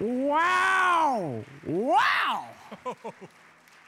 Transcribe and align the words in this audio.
Wow! 0.00 1.44
Wow! 1.66 2.46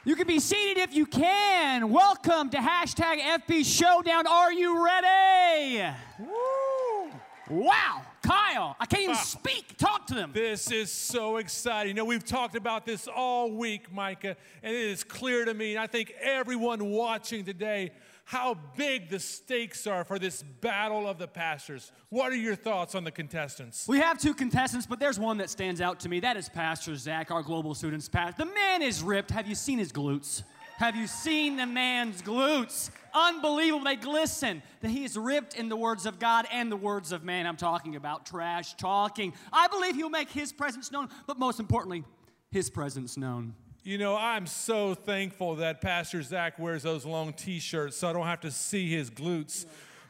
You 0.05 0.15
can 0.15 0.27
be 0.27 0.39
seated 0.39 0.77
if 0.77 0.93
you 0.93 1.07
can. 1.07 1.89
Welcome 1.89 2.51
to 2.51 2.57
hashtag 2.57 3.19
FP 3.19 3.65
Showdown. 3.65 4.27
Are 4.27 4.53
you 4.53 4.85
ready? 4.85 5.81
Woo! 6.19 7.09
Wow! 7.49 8.03
Kyle, 8.21 8.75
I 8.79 8.85
can't 8.85 9.03
even 9.03 9.15
ah. 9.15 9.21
speak. 9.21 9.75
Talk 9.77 10.05
to 10.07 10.13
them. 10.13 10.31
This 10.33 10.71
is 10.71 10.91
so 10.91 11.37
exciting. 11.37 11.89
You 11.89 11.93
know, 11.95 12.05
we've 12.05 12.23
talked 12.23 12.55
about 12.55 12.85
this 12.85 13.07
all 13.07 13.51
week, 13.51 13.91
Micah, 13.91 14.37
and 14.61 14.75
it 14.75 14.85
is 14.85 15.03
clear 15.03 15.45
to 15.45 15.53
me, 15.53 15.71
and 15.71 15.79
I 15.79 15.87
think 15.87 16.13
everyone 16.21 16.91
watching 16.91 17.43
today, 17.43 17.91
how 18.25 18.57
big 18.77 19.09
the 19.09 19.19
stakes 19.19 19.85
are 19.85 20.03
for 20.03 20.17
this 20.17 20.43
battle 20.43 21.07
of 21.07 21.17
the 21.17 21.27
pastors. 21.27 21.91
What 22.09 22.31
are 22.31 22.37
your 22.37 22.55
thoughts 22.55 22.95
on 22.95 23.03
the 23.03 23.11
contestants? 23.11 23.87
We 23.87 23.99
have 23.99 24.17
two 24.17 24.33
contestants, 24.33 24.85
but 24.87 24.99
there's 24.99 25.19
one 25.19 25.37
that 25.39 25.49
stands 25.49 25.81
out 25.81 25.99
to 26.01 26.09
me. 26.09 26.19
That 26.21 26.37
is 26.37 26.47
Pastor 26.47 26.95
Zach, 26.95 27.31
our 27.31 27.43
global 27.43 27.75
students 27.75 28.07
pastor. 28.07 28.45
The 28.45 28.53
man 28.53 28.81
is 28.81 29.03
ripped. 29.03 29.31
Have 29.31 29.47
you 29.47 29.55
seen 29.55 29.77
his 29.77 29.91
glutes? 29.91 30.43
Have 30.77 30.95
you 30.95 31.05
seen 31.05 31.57
the 31.57 31.65
man's 31.65 32.21
glutes? 32.21 32.89
Unbelievable. 33.13 33.85
They 33.85 33.95
glisten. 33.95 34.63
That 34.81 34.89
he 34.89 35.03
is 35.03 35.17
ripped 35.17 35.55
in 35.55 35.69
the 35.69 35.77
words 35.77 36.05
of 36.05 36.17
God 36.17 36.47
and 36.51 36.71
the 36.71 36.77
words 36.77 37.11
of 37.11 37.23
man. 37.23 37.45
I'm 37.45 37.57
talking 37.57 37.95
about 37.95 38.25
trash 38.25 38.73
talking. 38.75 39.33
I 39.51 39.67
believe 39.67 39.95
he'll 39.95 40.09
make 40.09 40.29
his 40.29 40.51
presence 40.51 40.91
known, 40.91 41.09
but 41.27 41.37
most 41.37 41.59
importantly, 41.59 42.03
his 42.51 42.69
presence 42.69 43.17
known. 43.17 43.53
You 43.85 43.97
know, 43.97 44.15
I'm 44.15 44.47
so 44.47 44.95
thankful 44.95 45.55
that 45.55 45.81
Pastor 45.81 46.21
Zach 46.21 46.57
wears 46.57 46.83
those 46.83 47.05
long 47.05 47.33
t 47.33 47.59
shirts 47.59 47.97
so 47.97 48.09
I 48.09 48.13
don't 48.13 48.25
have 48.25 48.39
to 48.41 48.51
see 48.51 48.89
his 48.89 49.11
glutes. 49.11 49.65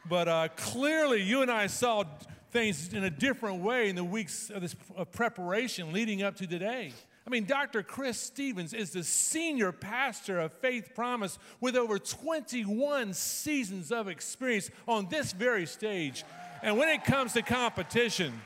But 0.08 0.28
uh, 0.28 0.48
clearly, 0.54 1.20
you 1.22 1.42
and 1.42 1.50
I 1.50 1.66
saw 1.66 2.04
things 2.52 2.92
in 2.92 3.02
a 3.02 3.10
different 3.10 3.62
way 3.62 3.88
in 3.88 3.96
the 3.96 4.04
weeks 4.04 4.48
of 4.48 4.62
this 4.62 4.76
of 4.96 5.10
preparation 5.10 5.92
leading 5.92 6.22
up 6.22 6.36
to 6.36 6.46
today. 6.46 6.92
I 7.26 7.30
mean, 7.30 7.46
Dr. 7.46 7.82
Chris 7.82 8.20
Stevens 8.20 8.74
is 8.74 8.90
the 8.90 9.02
senior 9.02 9.72
pastor 9.72 10.38
of 10.38 10.52
Faith 10.52 10.90
Promise 10.94 11.40
with 11.60 11.74
over 11.74 11.98
21 11.98 13.12
seasons 13.12 13.90
of 13.90 14.06
experience 14.06 14.70
on 14.86 15.08
this 15.08 15.32
very 15.32 15.66
stage. 15.66 16.22
And 16.62 16.78
when 16.78 16.90
it 16.90 17.02
comes 17.02 17.32
to 17.32 17.42
competition, 17.42 18.40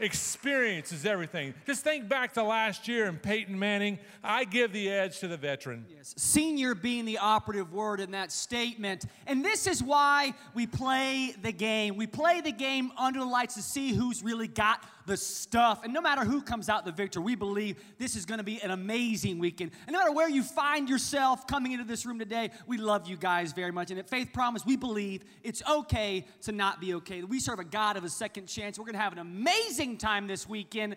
Experience 0.00 0.92
is 0.92 1.04
everything. 1.04 1.52
Just 1.66 1.84
think 1.84 2.08
back 2.08 2.32
to 2.34 2.42
last 2.42 2.88
year 2.88 3.06
and 3.06 3.22
Peyton 3.22 3.58
Manning. 3.58 3.98
I 4.24 4.44
give 4.44 4.72
the 4.72 4.90
edge 4.90 5.20
to 5.20 5.28
the 5.28 5.36
veteran. 5.36 5.84
Yes. 5.94 6.14
Senior 6.16 6.74
being 6.74 7.04
the 7.04 7.18
operative 7.18 7.72
word 7.72 8.00
in 8.00 8.12
that 8.12 8.32
statement. 8.32 9.04
And 9.26 9.44
this 9.44 9.66
is 9.66 9.82
why 9.82 10.32
we 10.54 10.66
play 10.66 11.34
the 11.42 11.52
game. 11.52 11.96
We 11.96 12.06
play 12.06 12.40
the 12.40 12.52
game 12.52 12.92
under 12.96 13.20
the 13.20 13.26
lights 13.26 13.54
to 13.54 13.62
see 13.62 13.92
who's 13.92 14.22
really 14.22 14.48
got 14.48 14.84
the 15.10 15.16
stuff. 15.16 15.82
And 15.82 15.92
no 15.92 16.00
matter 16.00 16.24
who 16.24 16.40
comes 16.40 16.68
out 16.68 16.84
the 16.84 16.92
victor, 16.92 17.20
we 17.20 17.34
believe 17.34 17.76
this 17.98 18.14
is 18.14 18.24
going 18.24 18.38
to 18.38 18.44
be 18.44 18.62
an 18.62 18.70
amazing 18.70 19.40
weekend. 19.40 19.72
And 19.88 19.92
no 19.92 19.98
matter 19.98 20.12
where 20.12 20.28
you 20.28 20.44
find 20.44 20.88
yourself 20.88 21.48
coming 21.48 21.72
into 21.72 21.84
this 21.84 22.06
room 22.06 22.20
today, 22.20 22.52
we 22.68 22.78
love 22.78 23.08
you 23.08 23.16
guys 23.16 23.52
very 23.52 23.72
much. 23.72 23.90
And 23.90 23.98
at 23.98 24.08
Faith 24.08 24.32
Promise, 24.32 24.64
we 24.64 24.76
believe 24.76 25.24
it's 25.42 25.64
okay 25.68 26.24
to 26.42 26.52
not 26.52 26.80
be 26.80 26.94
okay. 26.94 27.24
We 27.24 27.40
serve 27.40 27.58
a 27.58 27.64
God 27.64 27.96
of 27.96 28.04
a 28.04 28.08
second 28.08 28.46
chance. 28.46 28.78
We're 28.78 28.84
going 28.84 28.94
to 28.94 29.00
have 29.00 29.12
an 29.12 29.18
amazing 29.18 29.98
time 29.98 30.28
this 30.28 30.48
weekend. 30.48 30.94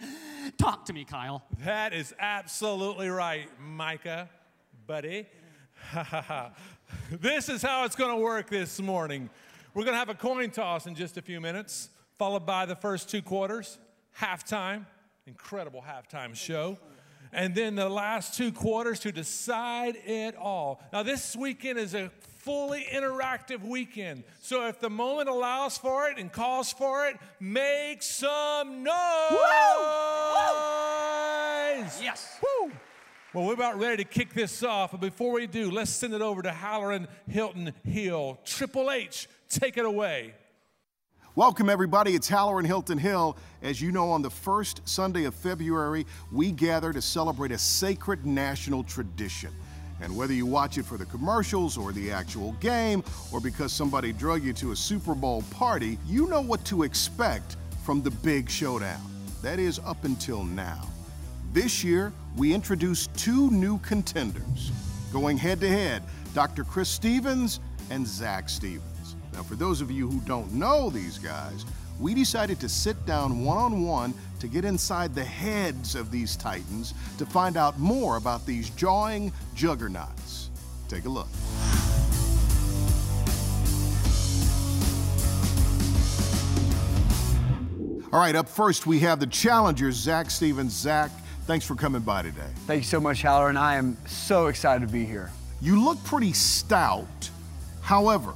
Talk 0.60 0.86
to 0.86 0.94
me, 0.94 1.06
Kyle. 1.06 1.44
That 1.66 1.92
is 1.92 2.14
absolutely 2.20 3.10
right, 3.10 3.50
Micah, 3.60 4.30
buddy. 4.86 5.26
this 7.10 7.50
is 7.50 7.64
how 7.64 7.84
it's 7.86 7.96
going 7.96 8.16
to 8.16 8.22
work 8.22 8.48
this 8.48 8.80
morning. 8.80 9.32
We're 9.74 9.86
going 9.86 9.96
to 9.96 10.00
have 10.00 10.10
a 10.10 10.14
coin 10.14 10.52
toss 10.52 10.86
in 10.86 10.94
just 10.94 11.18
a 11.18 11.22
few 11.24 11.42
minutes, 11.42 11.90
followed 12.20 12.46
by 12.46 12.68
the 12.68 12.76
first 12.76 13.10
two 13.10 13.24
quarters 13.24 13.80
halftime, 14.20 14.86
incredible 15.26 15.84
halftime 15.88 16.36
show. 16.36 16.78
And 17.32 17.56
then 17.56 17.76
the 17.76 17.90
last 17.90 18.36
two 18.36 18.52
quarters 18.52 19.00
to 19.02 19.12
decide 19.12 19.96
it 20.06 20.36
all. 20.36 20.82
Now, 20.94 21.02
this 21.02 21.36
weekend 21.36 21.80
is 21.80 21.96
a 21.96 22.12
fully 22.44 22.86
interactive 22.94 23.66
weekend. 23.66 24.24
So 24.42 24.68
if 24.68 24.80
the 24.80 24.90
moment 24.90 25.30
allows 25.30 25.78
for 25.78 26.10
it 26.10 26.20
and 26.20 26.32
calls 26.32 26.72
for 26.72 27.08
it, 27.08 27.18
make 27.40 28.04
some 28.04 28.84
noise. 28.84 28.94
Woo! 29.32 29.38
Woo! 30.30 30.60
Yes. 32.02 32.40
Woo! 32.42 32.72
Well, 33.34 33.48
we're 33.48 33.54
about 33.54 33.80
ready 33.80 34.04
to 34.04 34.10
kick 34.10 34.34
this 34.36 34.62
off, 34.62 34.92
but 34.92 35.02
before 35.02 35.32
we 35.34 35.48
do, 35.48 35.72
let's 35.72 35.90
send 35.90 36.14
it 36.14 36.22
over 36.22 36.44
to 36.44 36.52
Halloran 36.52 37.08
Hilton 37.28 37.74
Hill. 37.84 38.38
Triple 38.46 38.92
H, 38.92 39.28
take 39.50 39.78
it 39.78 39.86
away. 39.86 40.36
Welcome, 41.36 41.68
everybody. 41.68 42.14
It's 42.14 42.30
Halloran 42.30 42.64
Hilton 42.64 43.00
Hill. 43.00 43.36
As 43.64 43.82
you 43.82 43.92
know, 43.92 44.12
on 44.12 44.22
the 44.22 44.30
first 44.30 44.88
Sunday 44.88 45.24
of 45.24 45.34
February, 45.34 46.06
we 46.32 46.52
gather 46.52 46.94
to 46.94 47.02
celebrate 47.02 47.52
a 47.52 47.58
sacred 47.58 48.24
national 48.24 48.84
tradition. 48.84 49.50
And 50.00 50.16
whether 50.16 50.34
you 50.34 50.46
watch 50.46 50.78
it 50.78 50.86
for 50.86 50.96
the 50.96 51.08
commercials 51.08 51.76
or 51.76 51.92
the 51.92 52.12
actual 52.12 52.52
game, 52.60 53.04
or 53.32 53.40
because 53.40 53.74
somebody 53.74 54.14
drug 54.14 54.44
you 54.44 54.54
to 54.54 54.74
a 54.74 54.76
Super 54.76 55.16
Bowl 55.16 55.42
party, 55.50 55.98
you 56.06 56.28
know 56.28 56.40
what 56.40 56.64
to 56.66 56.84
expect 56.84 57.56
from 57.84 58.04
the 58.04 58.12
big 58.12 58.48
showdown. 58.48 59.02
That 59.42 59.58
is, 59.58 59.80
up 59.80 60.04
until 60.04 60.44
now. 60.44 60.88
This 61.52 61.84
year, 61.84 62.14
we 62.38 62.54
introduced 62.54 63.12
two 63.18 63.50
new 63.50 63.80
contenders. 63.80 64.72
Going 65.12 65.38
head 65.38 65.60
to 65.62 65.68
head, 65.68 66.04
Dr. 66.36 66.64
Chris 66.64 66.90
Stevens 66.90 67.60
and 67.90 68.06
Zach 68.06 68.50
Stevens. 68.50 68.93
Now, 69.34 69.42
for 69.42 69.56
those 69.56 69.82
of 69.82 69.90
you 69.90 70.10
who 70.10 70.20
don't 70.22 70.54
know 70.54 70.90
these 70.90 71.18
guys, 71.18 71.66
we 72.00 72.14
decided 72.14 72.60
to 72.60 72.70
sit 72.70 73.04
down 73.06 73.44
one 73.44 73.58
on 73.58 73.84
one 73.84 74.14
to 74.40 74.48
get 74.48 74.66
inside 74.66 75.16
the 75.16 75.24
heads 75.24 75.96
of 75.96 76.12
these 76.12 76.36
titans 76.36 76.94
to 77.18 77.26
find 77.26 77.58
out 77.58 77.80
more 77.80 78.18
about 78.18 78.46
these 78.46 78.70
jawing 78.72 79.32
juggernauts. 79.56 80.50
Take 80.88 81.06
a 81.06 81.10
look. 81.10 81.28
All 88.12 88.20
right, 88.20 88.36
up 88.36 88.48
first 88.48 88.86
we 88.86 89.00
have 89.00 89.20
the 89.20 89.26
challengers, 89.26 89.96
Zach 89.96 90.30
Stevens. 90.30 90.74
Zach, 90.74 91.10
thanks 91.48 91.66
for 91.66 91.74
coming 91.74 92.02
by 92.02 92.22
today. 92.22 92.50
Thank 92.68 92.84
you 92.84 92.88
so 92.88 93.00
much, 93.00 93.24
Halloran. 93.24 93.58
I 93.58 93.76
am 93.76 93.98
so 94.06 94.48
excited 94.48 94.86
to 94.86 94.92
be 94.92 95.04
here. 95.04 95.32
You 95.62 95.84
look 95.84 96.04
pretty 96.04 96.34
stout. 96.34 97.30
However, 97.82 98.36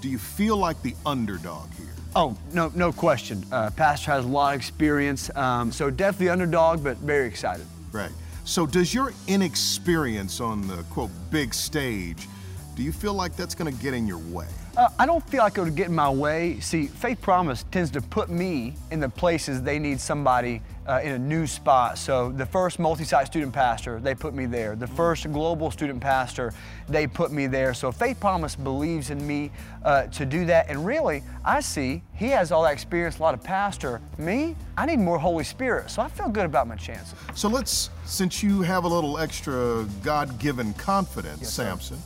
do 0.00 0.08
you 0.08 0.18
feel 0.18 0.56
like 0.56 0.80
the 0.82 0.94
underdog 1.04 1.72
here? 1.74 1.86
Oh, 2.14 2.36
no, 2.52 2.72
no 2.74 2.92
question. 2.92 3.44
Uh, 3.52 3.70
Pastor 3.70 4.10
has 4.10 4.24
a 4.24 4.28
lot 4.28 4.54
of 4.54 4.60
experience, 4.60 5.30
um, 5.36 5.70
so 5.70 5.90
definitely 5.90 6.30
underdog, 6.30 6.82
but 6.82 6.96
very 6.98 7.26
excited. 7.26 7.66
Right. 7.92 8.10
So, 8.44 8.66
does 8.66 8.94
your 8.94 9.12
inexperience 9.26 10.40
on 10.40 10.66
the 10.66 10.82
quote 10.84 11.10
big 11.30 11.52
stage, 11.52 12.28
do 12.74 12.82
you 12.82 12.92
feel 12.92 13.14
like 13.14 13.36
that's 13.36 13.54
going 13.54 13.74
to 13.74 13.82
get 13.82 13.92
in 13.92 14.06
your 14.06 14.18
way? 14.18 14.46
Uh, 14.76 14.88
I 14.98 15.06
don't 15.06 15.26
feel 15.28 15.42
like 15.42 15.56
it 15.58 15.62
would 15.62 15.74
get 15.74 15.88
in 15.88 15.94
my 15.94 16.10
way. 16.10 16.60
See, 16.60 16.86
Faith 16.86 17.20
Promise 17.20 17.64
tends 17.70 17.90
to 17.92 18.02
put 18.02 18.28
me 18.28 18.74
in 18.90 19.00
the 19.00 19.08
places 19.08 19.62
they 19.62 19.78
need 19.78 20.00
somebody 20.00 20.62
uh, 20.86 21.00
in 21.02 21.12
a 21.12 21.18
new 21.18 21.46
spot. 21.46 21.98
So 21.98 22.30
the 22.30 22.46
first 22.46 22.78
multi-site 22.78 23.26
student 23.26 23.52
pastor, 23.52 24.00
they 24.00 24.14
put 24.14 24.34
me 24.34 24.46
there. 24.46 24.76
The 24.76 24.86
first 24.86 25.30
global 25.32 25.70
student 25.70 26.00
pastor, 26.00 26.52
they 26.88 27.06
put 27.06 27.32
me 27.32 27.46
there. 27.46 27.74
So 27.74 27.92
Faith 27.92 28.20
Promise 28.20 28.56
believes 28.56 29.10
in 29.10 29.26
me 29.26 29.50
uh, 29.84 30.06
to 30.06 30.24
do 30.24 30.46
that. 30.46 30.68
And 30.68 30.86
really, 30.86 31.22
I 31.44 31.60
see 31.60 32.02
he 32.14 32.28
has 32.28 32.52
all 32.52 32.62
that 32.62 32.72
experience, 32.72 33.18
a 33.18 33.22
lot 33.22 33.34
of 33.34 33.42
pastor. 33.42 34.00
Me, 34.18 34.56
I 34.76 34.86
need 34.86 34.98
more 34.98 35.18
Holy 35.18 35.44
Spirit. 35.44 35.90
So 35.90 36.02
I 36.02 36.08
feel 36.08 36.28
good 36.28 36.46
about 36.46 36.66
my 36.68 36.76
chances. 36.76 37.14
So 37.34 37.48
let's, 37.48 37.90
since 38.04 38.42
you 38.42 38.62
have 38.62 38.84
a 38.84 38.88
little 38.88 39.18
extra 39.18 39.86
God-given 40.02 40.74
confidence, 40.74 41.40
yes, 41.40 41.52
Samson, 41.52 41.98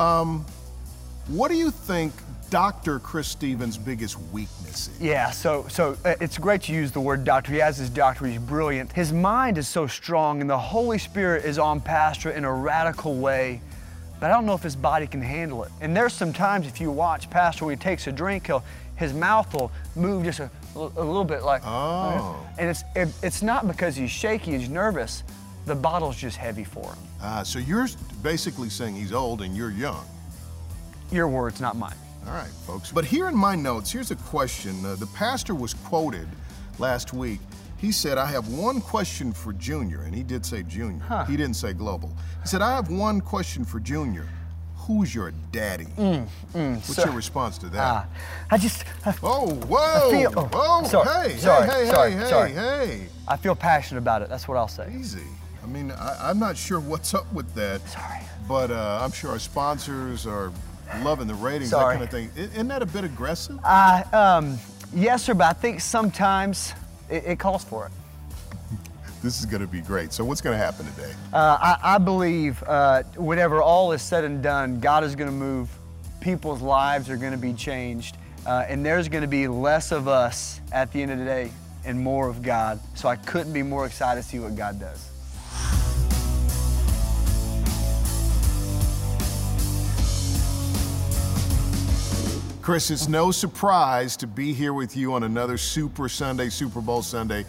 um, 0.00 0.44
what 1.28 1.50
do 1.50 1.56
you 1.56 1.70
think 1.70 2.12
Dr. 2.54 3.00
Chris 3.00 3.26
Stevens' 3.26 3.76
biggest 3.76 4.16
weaknesses? 4.30 4.96
Yeah, 5.00 5.32
so 5.32 5.66
so 5.68 5.96
uh, 6.04 6.14
it's 6.20 6.38
great 6.38 6.62
to 6.62 6.72
use 6.72 6.92
the 6.92 7.00
word 7.00 7.24
doctor. 7.24 7.50
He 7.50 7.58
has 7.58 7.76
his 7.76 7.90
doctor, 7.90 8.26
he's 8.26 8.38
brilliant. 8.38 8.92
His 8.92 9.12
mind 9.12 9.58
is 9.58 9.66
so 9.66 9.88
strong, 9.88 10.40
and 10.40 10.48
the 10.48 10.56
Holy 10.56 10.98
Spirit 10.98 11.44
is 11.44 11.58
on 11.58 11.80
Pastor 11.80 12.30
in 12.30 12.44
a 12.44 12.54
radical 12.54 13.16
way. 13.16 13.60
But 14.20 14.30
I 14.30 14.34
don't 14.34 14.46
know 14.46 14.54
if 14.54 14.62
his 14.62 14.76
body 14.76 15.08
can 15.08 15.20
handle 15.20 15.64
it. 15.64 15.72
And 15.80 15.96
there's 15.96 16.12
some 16.12 16.32
times 16.32 16.68
if 16.68 16.80
you 16.80 16.92
watch 16.92 17.28
Pastor 17.28 17.64
when 17.64 17.76
he 17.76 17.82
takes 17.82 18.06
a 18.06 18.12
drink, 18.12 18.46
he'll 18.46 18.62
his 18.94 19.12
mouth 19.12 19.52
will 19.52 19.72
move 19.96 20.22
just 20.22 20.38
a, 20.38 20.48
a 20.76 20.78
little 20.78 21.24
bit 21.24 21.42
like. 21.42 21.62
Oh. 21.64 22.36
And 22.56 22.70
it's 22.70 22.84
it, 22.94 23.08
it's 23.24 23.42
not 23.42 23.66
because 23.66 23.96
he's 23.96 24.12
shaky, 24.12 24.56
he's 24.56 24.68
nervous. 24.68 25.24
The 25.66 25.74
bottle's 25.74 26.16
just 26.16 26.36
heavy 26.36 26.62
for 26.62 26.84
him. 26.84 26.98
Ah, 27.20 27.42
so 27.42 27.58
you're 27.58 27.88
basically 28.22 28.68
saying 28.68 28.94
he's 28.94 29.12
old 29.12 29.42
and 29.42 29.56
you're 29.56 29.72
young. 29.72 30.06
Your 31.10 31.26
words, 31.26 31.60
not 31.60 31.76
mine. 31.76 31.96
All 32.26 32.32
right, 32.32 32.48
folks. 32.66 32.90
But 32.90 33.04
here 33.04 33.28
in 33.28 33.34
my 33.36 33.54
notes, 33.54 33.90
here's 33.92 34.10
a 34.10 34.16
question. 34.16 34.84
Uh, 34.84 34.94
the 34.96 35.06
pastor 35.08 35.54
was 35.54 35.74
quoted 35.74 36.26
last 36.78 37.12
week. 37.12 37.40
He 37.76 37.92
said, 37.92 38.16
I 38.16 38.26
have 38.26 38.48
one 38.48 38.80
question 38.80 39.32
for 39.32 39.52
Junior. 39.52 40.02
And 40.02 40.14
he 40.14 40.22
did 40.22 40.46
say 40.46 40.62
Junior. 40.62 41.02
Huh. 41.04 41.24
He 41.26 41.36
didn't 41.36 41.56
say 41.56 41.74
global. 41.74 42.16
He 42.42 42.48
said, 42.48 42.62
I 42.62 42.74
have 42.74 42.90
one 42.90 43.20
question 43.20 43.64
for 43.64 43.78
Junior. 43.80 44.26
who's 44.86 45.14
your 45.14 45.32
daddy? 45.50 45.86
Mm, 45.96 46.26
What's 46.52 46.98
your 47.04 47.12
response 47.14 47.56
to 47.58 47.66
that? 47.70 47.80
Ah, 47.80 48.06
I 48.50 48.58
just, 48.58 48.84
I, 49.06 49.14
oh, 49.22 49.54
whoa, 49.66 50.10
feel- 50.10 50.32
oh, 50.36 50.44
whoa, 50.52 50.86
sorry, 50.88 51.30
hey, 51.32 51.36
sorry, 51.38 51.66
hey, 51.66 51.86
hey, 51.86 51.90
sorry, 51.90 52.12
hey, 52.12 52.28
sorry. 52.28 52.50
hey, 52.52 52.86
hey. 52.98 53.06
I 53.26 53.36
feel 53.38 53.54
passionate 53.54 54.00
about 54.00 54.20
it. 54.20 54.28
That's 54.28 54.46
what 54.46 54.58
I'll 54.58 54.68
say. 54.68 54.92
Easy. 54.98 55.22
I 55.62 55.66
mean, 55.66 55.90
I, 55.90 56.28
I'm 56.28 56.38
not 56.38 56.58
sure 56.58 56.80
what's 56.80 57.14
up 57.14 57.30
with 57.32 57.54
that. 57.54 57.80
Sorry. 57.88 58.20
But 58.46 58.70
uh, 58.70 59.00
I'm 59.02 59.10
sure 59.12 59.30
our 59.30 59.38
sponsors 59.38 60.26
are 60.26 60.52
loving 61.02 61.26
the 61.26 61.34
ratings, 61.34 61.70
Sorry. 61.70 61.96
that 61.98 62.10
kind 62.10 62.28
of 62.28 62.34
thing. 62.36 62.44
Isn't 62.52 62.68
that 62.68 62.82
a 62.82 62.86
bit 62.86 63.04
aggressive? 63.04 63.58
I, 63.64 64.02
um, 64.12 64.58
yes, 64.94 65.24
sir, 65.24 65.34
but 65.34 65.44
I 65.46 65.52
think 65.52 65.80
sometimes 65.80 66.72
it, 67.10 67.24
it 67.24 67.38
calls 67.38 67.64
for 67.64 67.86
it. 67.86 67.92
This 69.22 69.40
is 69.40 69.46
going 69.46 69.62
to 69.62 69.66
be 69.66 69.80
great. 69.80 70.12
So, 70.12 70.22
what's 70.22 70.42
going 70.42 70.58
to 70.58 70.62
happen 70.62 70.84
today? 70.84 71.12
Uh, 71.32 71.56
I, 71.58 71.94
I 71.94 71.98
believe 71.98 72.62
uh, 72.66 73.04
whenever 73.16 73.62
all 73.62 73.92
is 73.92 74.02
said 74.02 74.22
and 74.22 74.42
done, 74.42 74.80
God 74.80 75.02
is 75.02 75.16
going 75.16 75.30
to 75.30 75.34
move. 75.34 75.70
People's 76.20 76.60
lives 76.60 77.08
are 77.08 77.16
going 77.16 77.32
to 77.32 77.38
be 77.38 77.54
changed. 77.54 78.16
Uh, 78.46 78.66
and 78.68 78.84
there's 78.84 79.08
going 79.08 79.22
to 79.22 79.28
be 79.28 79.48
less 79.48 79.92
of 79.92 80.08
us 80.08 80.60
at 80.72 80.92
the 80.92 81.00
end 81.00 81.10
of 81.10 81.18
the 81.18 81.24
day 81.24 81.50
and 81.84 81.98
more 81.98 82.28
of 82.28 82.42
God. 82.42 82.78
So 82.94 83.08
I 83.08 83.16
couldn't 83.16 83.52
be 83.52 83.62
more 83.62 83.86
excited 83.86 84.22
to 84.22 84.28
see 84.28 84.38
what 84.38 84.56
God 84.56 84.78
does. 84.78 85.08
Chris, 92.64 92.90
it's 92.90 93.08
no 93.08 93.30
surprise 93.30 94.16
to 94.16 94.26
be 94.26 94.54
here 94.54 94.72
with 94.72 94.96
you 94.96 95.12
on 95.12 95.24
another 95.24 95.58
Super 95.58 96.08
Sunday, 96.08 96.48
Super 96.48 96.80
Bowl 96.80 97.02
Sunday. 97.02 97.44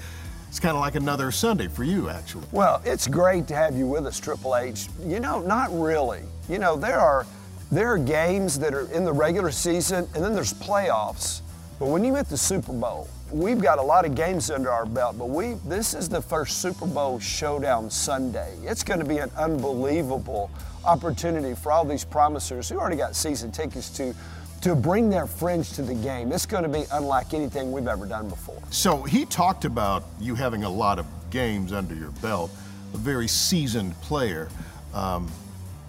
It's 0.49 0.59
kind 0.59 0.75
of 0.75 0.81
like 0.81 0.95
another 0.95 1.31
Sunday 1.31 1.69
for 1.69 1.85
you, 1.85 2.09
actually. 2.09 2.43
Well, 2.51 2.81
it's 2.83 3.07
great 3.07 3.47
to 3.47 3.55
have 3.55 3.77
you 3.77 3.87
with 3.87 4.05
us, 4.05 4.19
Triple 4.19 4.57
H. 4.57 4.89
You 5.05 5.21
know, 5.21 5.39
not 5.39 5.69
really. 5.71 6.19
You 6.49 6.59
know, 6.59 6.75
there 6.75 6.99
are 6.99 7.25
there 7.71 7.93
are 7.93 7.97
games 7.97 8.59
that 8.59 8.73
are 8.73 8.91
in 8.91 9.05
the 9.05 9.13
regular 9.13 9.51
season, 9.51 10.05
and 10.15 10.21
then 10.21 10.33
there's 10.33 10.53
playoffs. 10.53 11.39
But 11.79 11.87
when 11.87 12.03
you 12.03 12.13
hit 12.15 12.27
the 12.27 12.37
Super 12.37 12.73
Bowl, 12.73 13.07
we've 13.31 13.61
got 13.61 13.79
a 13.79 13.81
lot 13.81 14.03
of 14.03 14.15
games 14.15 14.51
under 14.51 14.69
our 14.69 14.85
belt. 14.85 15.17
But 15.17 15.29
we 15.29 15.53
this 15.65 15.93
is 15.93 16.09
the 16.09 16.21
first 16.21 16.57
Super 16.57 16.87
Bowl 16.87 17.21
showdown 17.21 17.89
Sunday. 17.89 18.53
It's 18.63 18.83
going 18.83 18.99
to 18.99 19.05
be 19.05 19.19
an 19.19 19.31
unbelievable 19.37 20.51
opportunity 20.83 21.55
for 21.55 21.71
all 21.71 21.85
these 21.85 22.03
promisers 22.03 22.67
who 22.67 22.77
already 22.77 22.97
got 22.97 23.15
season 23.15 23.49
tickets 23.53 23.89
to 23.91 24.13
to 24.61 24.75
bring 24.75 25.09
their 25.09 25.27
friends 25.27 25.71
to 25.73 25.81
the 25.81 25.95
game. 25.95 26.31
It's 26.31 26.45
going 26.45 26.63
to 26.63 26.69
be 26.69 26.85
unlike 26.91 27.33
anything 27.33 27.71
we've 27.71 27.87
ever 27.87 28.05
done 28.05 28.29
before. 28.29 28.61
So, 28.71 29.03
he 29.03 29.25
talked 29.25 29.65
about 29.65 30.03
you 30.19 30.35
having 30.35 30.63
a 30.63 30.69
lot 30.69 30.99
of 30.99 31.05
games 31.29 31.73
under 31.73 31.95
your 31.95 32.11
belt, 32.11 32.51
a 32.93 32.97
very 32.97 33.27
seasoned 33.27 33.93
player. 34.01 34.49
Um, 34.93 35.29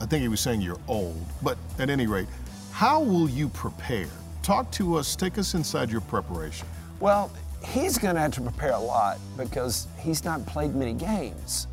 I 0.00 0.06
think 0.06 0.22
he 0.22 0.28
was 0.28 0.40
saying 0.40 0.60
you're 0.60 0.80
old, 0.88 1.24
but 1.42 1.56
at 1.78 1.88
any 1.88 2.06
rate, 2.06 2.28
how 2.72 3.00
will 3.00 3.30
you 3.30 3.48
prepare? 3.48 4.08
Talk 4.42 4.70
to 4.72 4.96
us, 4.96 5.16
take 5.16 5.38
us 5.38 5.54
inside 5.54 5.90
your 5.90 6.02
preparation. 6.02 6.66
Well, 7.00 7.32
he's 7.64 7.98
going 7.98 8.14
to 8.14 8.20
have 8.20 8.32
to 8.32 8.40
prepare 8.40 8.72
a 8.72 8.78
lot 8.78 9.19
because 9.36 9.88
he's 9.98 10.24
not 10.24 10.44
played 10.46 10.74
many 10.74 10.92
games. 10.92 11.66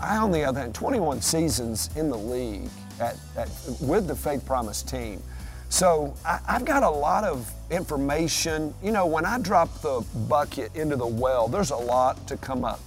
I, 0.00 0.16
on 0.16 0.30
the 0.30 0.44
other 0.44 0.60
hand, 0.60 0.74
21 0.74 1.20
seasons 1.22 1.90
in 1.96 2.08
the 2.08 2.18
league 2.18 2.68
at, 3.00 3.16
at, 3.36 3.48
with 3.80 4.06
the 4.06 4.14
Faith 4.14 4.44
Promise 4.44 4.82
team. 4.82 5.22
So 5.68 6.14
I, 6.24 6.40
I've 6.48 6.64
got 6.64 6.82
a 6.82 6.90
lot 6.90 7.24
of 7.24 7.52
information. 7.70 8.74
You 8.82 8.92
know, 8.92 9.06
when 9.06 9.24
I 9.24 9.38
drop 9.38 9.80
the 9.80 10.04
bucket 10.28 10.74
into 10.74 10.96
the 10.96 11.06
well, 11.06 11.48
there's 11.48 11.70
a 11.70 11.76
lot 11.76 12.26
to 12.28 12.36
come 12.36 12.64
up. 12.64 12.80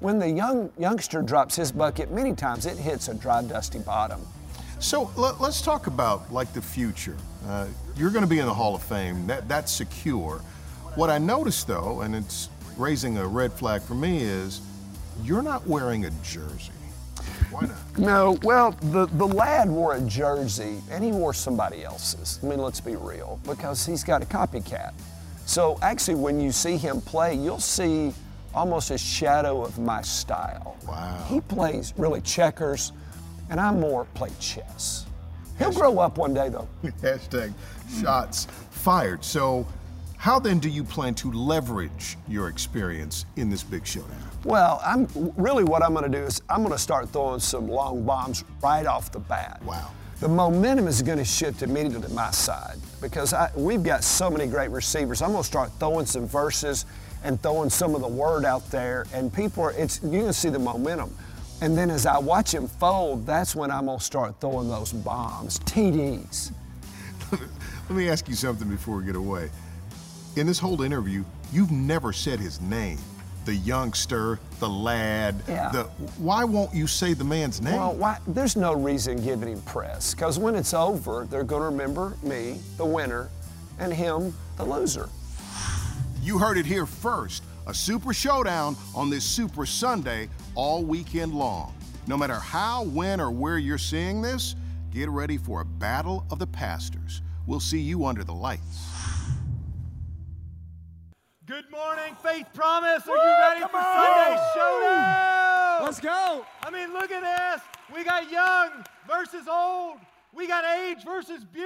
When 0.00 0.18
the 0.18 0.30
young 0.30 0.70
youngster 0.78 1.22
drops 1.22 1.56
his 1.56 1.72
bucket, 1.72 2.12
many 2.12 2.34
times 2.34 2.66
it 2.66 2.78
hits 2.78 3.08
a 3.08 3.14
dry, 3.14 3.42
dusty 3.42 3.80
bottom. 3.80 4.20
So 4.78 5.10
let, 5.16 5.40
us 5.40 5.60
talk 5.60 5.88
about 5.88 6.32
like 6.32 6.52
the 6.52 6.62
future. 6.62 7.16
Uh, 7.48 7.66
you're 7.96 8.10
going 8.10 8.22
to 8.22 8.28
be 8.30 8.38
in 8.38 8.46
the 8.46 8.54
Hall 8.54 8.76
of 8.76 8.82
Fame. 8.84 9.26
That 9.26 9.48
that's 9.48 9.72
secure. 9.72 10.40
What 10.94 11.10
I 11.10 11.18
noticed 11.18 11.66
though, 11.66 12.02
and 12.02 12.14
it's 12.14 12.48
raising 12.76 13.18
a 13.18 13.26
red 13.26 13.52
flag 13.52 13.82
for 13.82 13.94
me, 13.94 14.22
is 14.22 14.60
you're 15.24 15.42
not 15.42 15.66
wearing 15.66 16.04
a 16.04 16.10
jersey. 16.22 16.70
Why 17.50 17.62
not? 17.62 17.98
No, 17.98 18.38
well, 18.42 18.72
the, 18.80 19.06
the 19.06 19.26
lad 19.26 19.68
wore 19.68 19.94
a 19.94 20.00
jersey 20.02 20.80
and 20.90 21.02
he 21.02 21.12
wore 21.12 21.34
somebody 21.34 21.84
else's. 21.84 22.38
I 22.42 22.46
mean, 22.46 22.58
let's 22.58 22.80
be 22.80 22.96
real, 22.96 23.40
because 23.44 23.84
he's 23.84 24.04
got 24.04 24.22
a 24.22 24.26
copycat. 24.26 24.92
So 25.46 25.78
actually, 25.82 26.16
when 26.16 26.40
you 26.40 26.52
see 26.52 26.76
him 26.76 27.00
play, 27.00 27.34
you'll 27.34 27.58
see 27.60 28.12
almost 28.54 28.90
a 28.90 28.98
shadow 28.98 29.64
of 29.64 29.78
my 29.78 30.02
style. 30.02 30.76
Wow. 30.86 31.24
He 31.28 31.40
plays 31.40 31.94
really 31.96 32.20
checkers, 32.20 32.92
and 33.50 33.58
I 33.58 33.72
more 33.72 34.04
play 34.14 34.30
chess. 34.40 35.06
He'll 35.58 35.72
grow 35.72 35.98
up 35.98 36.18
one 36.18 36.34
day, 36.34 36.48
though. 36.48 36.68
Hashtag 36.84 37.52
shots 38.00 38.46
fired. 38.70 39.24
So, 39.24 39.66
how 40.16 40.38
then 40.38 40.58
do 40.58 40.68
you 40.68 40.84
plan 40.84 41.14
to 41.16 41.32
leverage 41.32 42.16
your 42.28 42.48
experience 42.48 43.24
in 43.36 43.50
this 43.50 43.62
big 43.62 43.86
showdown? 43.86 44.27
Well, 44.44 44.80
I'm 44.84 45.08
really 45.36 45.64
what 45.64 45.82
I'm 45.82 45.92
going 45.92 46.10
to 46.10 46.18
do 46.18 46.24
is 46.24 46.42
I'm 46.48 46.58
going 46.58 46.72
to 46.72 46.78
start 46.78 47.10
throwing 47.10 47.40
some 47.40 47.68
long 47.68 48.04
bombs 48.04 48.44
right 48.62 48.86
off 48.86 49.10
the 49.10 49.18
bat. 49.18 49.60
Wow. 49.64 49.90
The 50.20 50.28
momentum 50.28 50.88
is 50.88 51.02
going 51.02 51.18
to 51.18 51.24
shift 51.24 51.62
immediately 51.62 52.02
to 52.02 52.08
my 52.12 52.30
side 52.30 52.76
because 53.00 53.32
I, 53.32 53.50
we've 53.54 53.82
got 53.82 54.02
so 54.02 54.30
many 54.30 54.46
great 54.46 54.70
receivers. 54.70 55.22
I'm 55.22 55.30
going 55.30 55.42
to 55.42 55.46
start 55.46 55.70
throwing 55.78 56.06
some 56.06 56.26
verses 56.26 56.86
and 57.22 57.40
throwing 57.42 57.70
some 57.70 57.94
of 57.94 58.00
the 58.00 58.08
word 58.08 58.44
out 58.44 58.68
there, 58.70 59.06
and 59.12 59.32
people 59.32 59.64
are. 59.64 59.72
It's 59.72 60.00
you're 60.02 60.12
going 60.12 60.26
to 60.26 60.32
see 60.32 60.50
the 60.50 60.58
momentum. 60.58 61.14
And 61.60 61.76
then 61.76 61.90
as 61.90 62.06
I 62.06 62.18
watch 62.18 62.54
him 62.54 62.68
fold, 62.68 63.26
that's 63.26 63.56
when 63.56 63.70
I'm 63.70 63.86
going 63.86 63.98
to 63.98 64.04
start 64.04 64.40
throwing 64.40 64.68
those 64.68 64.92
bombs, 64.92 65.58
TDs. 65.60 66.52
Let 67.32 67.90
me 67.90 68.08
ask 68.08 68.28
you 68.28 68.34
something 68.34 68.68
before 68.68 68.96
we 68.98 69.04
get 69.04 69.16
away. 69.16 69.50
In 70.36 70.46
this 70.46 70.60
whole 70.60 70.82
interview, 70.82 71.24
you've 71.52 71.72
never 71.72 72.12
said 72.12 72.38
his 72.38 72.60
name. 72.60 72.98
The 73.48 73.54
youngster, 73.54 74.38
the 74.60 74.68
lad. 74.68 75.34
Yeah. 75.48 75.70
The 75.70 75.84
why 76.18 76.44
won't 76.44 76.74
you 76.74 76.86
say 76.86 77.14
the 77.14 77.24
man's 77.24 77.62
name? 77.62 77.76
Well, 77.76 77.94
why, 77.94 78.18
there's 78.26 78.56
no 78.56 78.74
reason 78.74 79.24
giving 79.24 79.48
him 79.48 79.62
press 79.62 80.12
because 80.12 80.38
when 80.38 80.54
it's 80.54 80.74
over, 80.74 81.26
they're 81.30 81.44
going 81.44 81.62
to 81.62 81.68
remember 81.70 82.14
me, 82.22 82.60
the 82.76 82.84
winner, 82.84 83.30
and 83.78 83.90
him, 83.90 84.34
the 84.58 84.66
loser. 84.66 85.08
You 86.20 86.36
heard 86.36 86.58
it 86.58 86.66
here 86.66 86.84
first. 86.84 87.42
A 87.66 87.72
super 87.72 88.12
showdown 88.12 88.76
on 88.94 89.08
this 89.08 89.24
Super 89.24 89.64
Sunday 89.64 90.28
all 90.54 90.84
weekend 90.84 91.32
long. 91.32 91.74
No 92.06 92.18
matter 92.18 92.34
how, 92.34 92.84
when, 92.84 93.18
or 93.18 93.30
where 93.30 93.56
you're 93.56 93.78
seeing 93.78 94.20
this, 94.20 94.56
get 94.92 95.08
ready 95.08 95.38
for 95.38 95.62
a 95.62 95.64
battle 95.64 96.26
of 96.30 96.38
the 96.38 96.46
pastors. 96.46 97.22
We'll 97.46 97.60
see 97.60 97.80
you 97.80 98.04
under 98.04 98.24
the 98.24 98.34
lights. 98.34 98.97
Good 101.48 101.70
morning, 101.70 102.14
Faith 102.22 102.46
Promise. 102.52 103.08
Are 103.08 103.16
you 103.16 103.36
ready 103.40 103.60
for 103.62 103.80
Sunday 103.80 104.36
Showdown? 104.54 105.82
Let's 105.82 105.98
go. 105.98 106.44
I 106.62 106.70
mean, 106.70 106.92
look 106.92 107.10
at 107.10 107.22
this. 107.22 107.62
We 107.96 108.04
got 108.04 108.30
young 108.30 108.84
versus 109.06 109.48
old. 109.50 109.96
We 110.34 110.46
got 110.46 110.66
age 110.66 111.04
versus 111.06 111.44
beauty. 111.44 111.64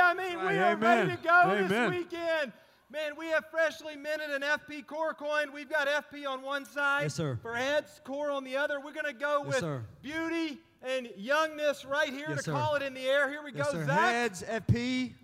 I 0.00 0.14
mean, 0.16 0.38
we 0.38 0.56
are 0.56 0.76
ready 0.76 1.10
to 1.10 1.16
go 1.20 1.66
this 1.66 1.90
weekend. 1.90 2.52
Man, 2.92 3.14
we 3.18 3.26
have 3.26 3.46
freshly 3.50 3.96
minted 3.96 4.30
an 4.30 4.42
FP 4.42 4.86
core 4.86 5.14
coin. 5.14 5.52
We've 5.52 5.68
got 5.68 5.88
FP 5.88 6.28
on 6.28 6.42
one 6.42 6.64
side 6.64 7.02
Yes, 7.02 7.14
sir. 7.14 7.36
for 7.42 7.56
heads, 7.56 8.00
core 8.04 8.30
on 8.30 8.44
the 8.44 8.56
other. 8.56 8.78
We're 8.78 8.92
going 8.92 9.06
to 9.06 9.12
go 9.12 9.38
Yes, 9.44 9.46
with 9.48 9.58
sir. 9.58 9.82
beauty 10.00 10.58
and 10.80 11.08
youngness 11.16 11.84
right 11.84 12.10
here 12.10 12.26
Yes, 12.28 12.38
to 12.38 12.44
sir. 12.44 12.52
call 12.52 12.76
it 12.76 12.82
in 12.82 12.94
the 12.94 13.04
air. 13.08 13.28
Here 13.28 13.42
we 13.42 13.50
go. 13.50 13.64
Zach. 13.64 13.88
Heads, 13.88 14.44
FP. 14.48 15.14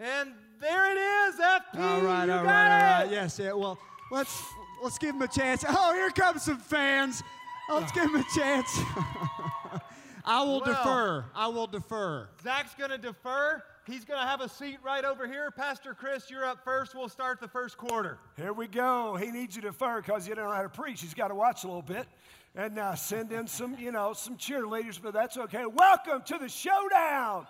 And 0.00 0.32
there 0.62 0.90
it 0.92 0.98
is, 1.28 1.34
FP. 1.40 1.78
All 1.80 2.00
right, 2.00 2.24
you 2.26 2.32
all 2.32 2.42
got 2.42 2.44
right, 2.46 2.82
all 2.84 3.00
right. 3.00 3.04
it. 3.06 3.12
Yes, 3.12 3.38
yeah. 3.38 3.52
Well, 3.52 3.78
let's 4.10 4.42
let's 4.82 4.96
give 4.98 5.14
him 5.14 5.22
a 5.22 5.28
chance. 5.28 5.64
Oh, 5.68 5.92
here 5.92 6.10
comes 6.10 6.42
some 6.44 6.58
fans. 6.58 7.22
Let's 7.68 7.92
give 7.92 8.04
him 8.04 8.16
a 8.16 8.24
chance. 8.34 8.68
I 10.24 10.42
will 10.44 10.60
Well. 10.60 10.74
defer. 10.74 11.24
I 11.34 11.48
will 11.48 11.66
defer. 11.66 12.28
Zach's 12.42 12.74
going 12.74 12.90
to 12.90 12.98
defer. 12.98 13.62
He's 13.86 14.04
going 14.04 14.20
to 14.20 14.26
have 14.26 14.40
a 14.40 14.48
seat 14.48 14.78
right 14.84 15.04
over 15.04 15.26
here. 15.26 15.50
Pastor 15.50 15.94
Chris, 15.94 16.30
you're 16.30 16.44
up 16.44 16.62
first. 16.62 16.94
We'll 16.94 17.08
start 17.08 17.40
the 17.40 17.48
first 17.48 17.76
quarter. 17.76 18.18
Here 18.36 18.52
we 18.52 18.68
go. 18.68 19.16
He 19.16 19.32
needs 19.32 19.56
you 19.56 19.62
to 19.62 19.68
defer 19.68 20.00
because 20.00 20.28
you 20.28 20.36
don't 20.36 20.44
know 20.48 20.54
how 20.54 20.62
to 20.62 20.68
preach. 20.68 21.00
He's 21.00 21.14
got 21.14 21.28
to 21.28 21.34
watch 21.34 21.64
a 21.64 21.66
little 21.66 21.82
bit 21.82 22.06
and 22.54 22.78
uh, 22.78 22.94
send 22.94 23.32
in 23.32 23.48
some, 23.48 23.76
you 23.80 23.90
know, 23.90 24.12
some 24.12 24.36
cheerleaders, 24.36 25.00
but 25.02 25.12
that's 25.12 25.36
okay. 25.36 25.64
Welcome 25.66 26.22
to 26.26 26.38
the 26.38 26.48
showdown. 26.48 27.46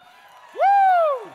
Woo! 0.54 1.30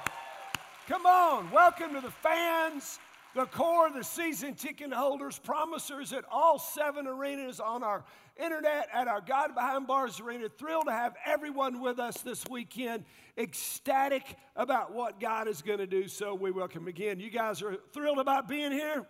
Come 0.88 1.06
on. 1.06 1.52
Welcome 1.52 1.96
to 1.96 2.00
the 2.00 2.12
fans, 2.12 2.98
the 3.36 3.46
core, 3.48 3.92
the 3.92 4.06
season 4.06 4.54
ticket 4.54 4.94
holders, 4.94 5.38
promisers 5.38 6.14
at 6.14 6.24
all 6.32 6.58
seven 6.58 7.08
arenas 7.08 7.60
on 7.60 7.84
our 7.84 8.06
internet 8.42 8.88
at 8.94 9.10
our 9.10 9.20
God 9.20 9.54
Behind 9.54 9.86
Bars 9.86 10.22
Arena. 10.22 10.48
Thrilled 10.48 10.86
to 10.86 10.94
have 10.94 11.14
everyone 11.26 11.82
with 11.82 12.00
us 12.00 12.22
this 12.22 12.46
weekend. 12.50 13.04
Ecstatic 13.38 14.38
about 14.56 14.94
what 14.94 15.20
God 15.20 15.50
is 15.50 15.62
going 15.62 15.80
to 15.80 15.88
do. 15.88 16.08
So 16.08 16.34
we 16.34 16.52
welcome 16.52 16.88
again. 16.88 17.20
You 17.20 17.32
guys 17.32 17.62
are 17.62 17.76
thrilled 17.92 18.20
about 18.20 18.48
being 18.48 18.72
here? 18.72 19.06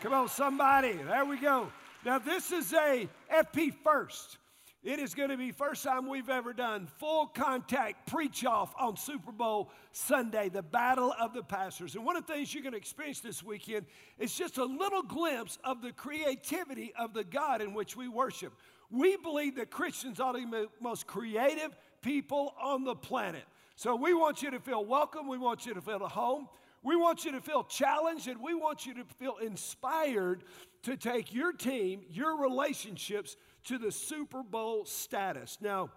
Come 0.00 0.14
on, 0.14 0.28
somebody. 0.28 0.92
There 0.92 1.26
we 1.26 1.38
go. 1.38 1.70
Now, 2.02 2.18
this 2.18 2.50
is 2.50 2.72
a 2.72 3.06
FP 3.30 3.74
first. 3.84 4.38
It 4.84 5.00
is 5.00 5.12
going 5.12 5.30
to 5.30 5.36
be 5.36 5.50
first 5.50 5.82
time 5.82 6.08
we've 6.08 6.28
ever 6.28 6.52
done 6.52 6.86
full 6.98 7.26
contact 7.26 8.08
preach 8.08 8.44
off 8.44 8.72
on 8.78 8.96
Super 8.96 9.32
Bowl 9.32 9.72
Sunday, 9.90 10.48
the 10.48 10.62
battle 10.62 11.12
of 11.18 11.34
the 11.34 11.42
pastors. 11.42 11.96
And 11.96 12.04
one 12.04 12.14
of 12.14 12.26
the 12.26 12.32
things 12.32 12.54
you're 12.54 12.62
going 12.62 12.74
to 12.74 12.78
experience 12.78 13.18
this 13.18 13.42
weekend 13.42 13.86
is 14.20 14.32
just 14.32 14.56
a 14.56 14.64
little 14.64 15.02
glimpse 15.02 15.58
of 15.64 15.82
the 15.82 15.90
creativity 15.90 16.92
of 16.96 17.12
the 17.12 17.24
God 17.24 17.60
in 17.60 17.74
which 17.74 17.96
we 17.96 18.06
worship. 18.06 18.52
We 18.88 19.16
believe 19.16 19.56
that 19.56 19.70
Christians 19.70 20.20
are 20.20 20.32
the 20.32 20.68
most 20.80 21.08
creative 21.08 21.76
people 22.00 22.54
on 22.62 22.84
the 22.84 22.94
planet. 22.94 23.44
So 23.74 23.96
we 23.96 24.14
want 24.14 24.42
you 24.42 24.52
to 24.52 24.60
feel 24.60 24.84
welcome, 24.84 25.26
we 25.26 25.38
want 25.38 25.66
you 25.66 25.74
to 25.74 25.80
feel 25.80 25.96
at 25.96 26.02
home. 26.02 26.48
We 26.84 26.94
want 26.94 27.24
you 27.24 27.32
to 27.32 27.40
feel 27.40 27.64
challenged 27.64 28.28
and 28.28 28.40
we 28.40 28.54
want 28.54 28.86
you 28.86 28.94
to 28.94 29.04
feel 29.18 29.38
inspired 29.38 30.44
to 30.84 30.96
take 30.96 31.34
your 31.34 31.52
team, 31.52 32.02
your 32.08 32.40
relationships 32.40 33.36
to 33.68 33.76
the 33.76 33.92
Super 33.92 34.42
Bowl 34.42 34.86
status. 34.86 35.58
Now, 35.60 35.90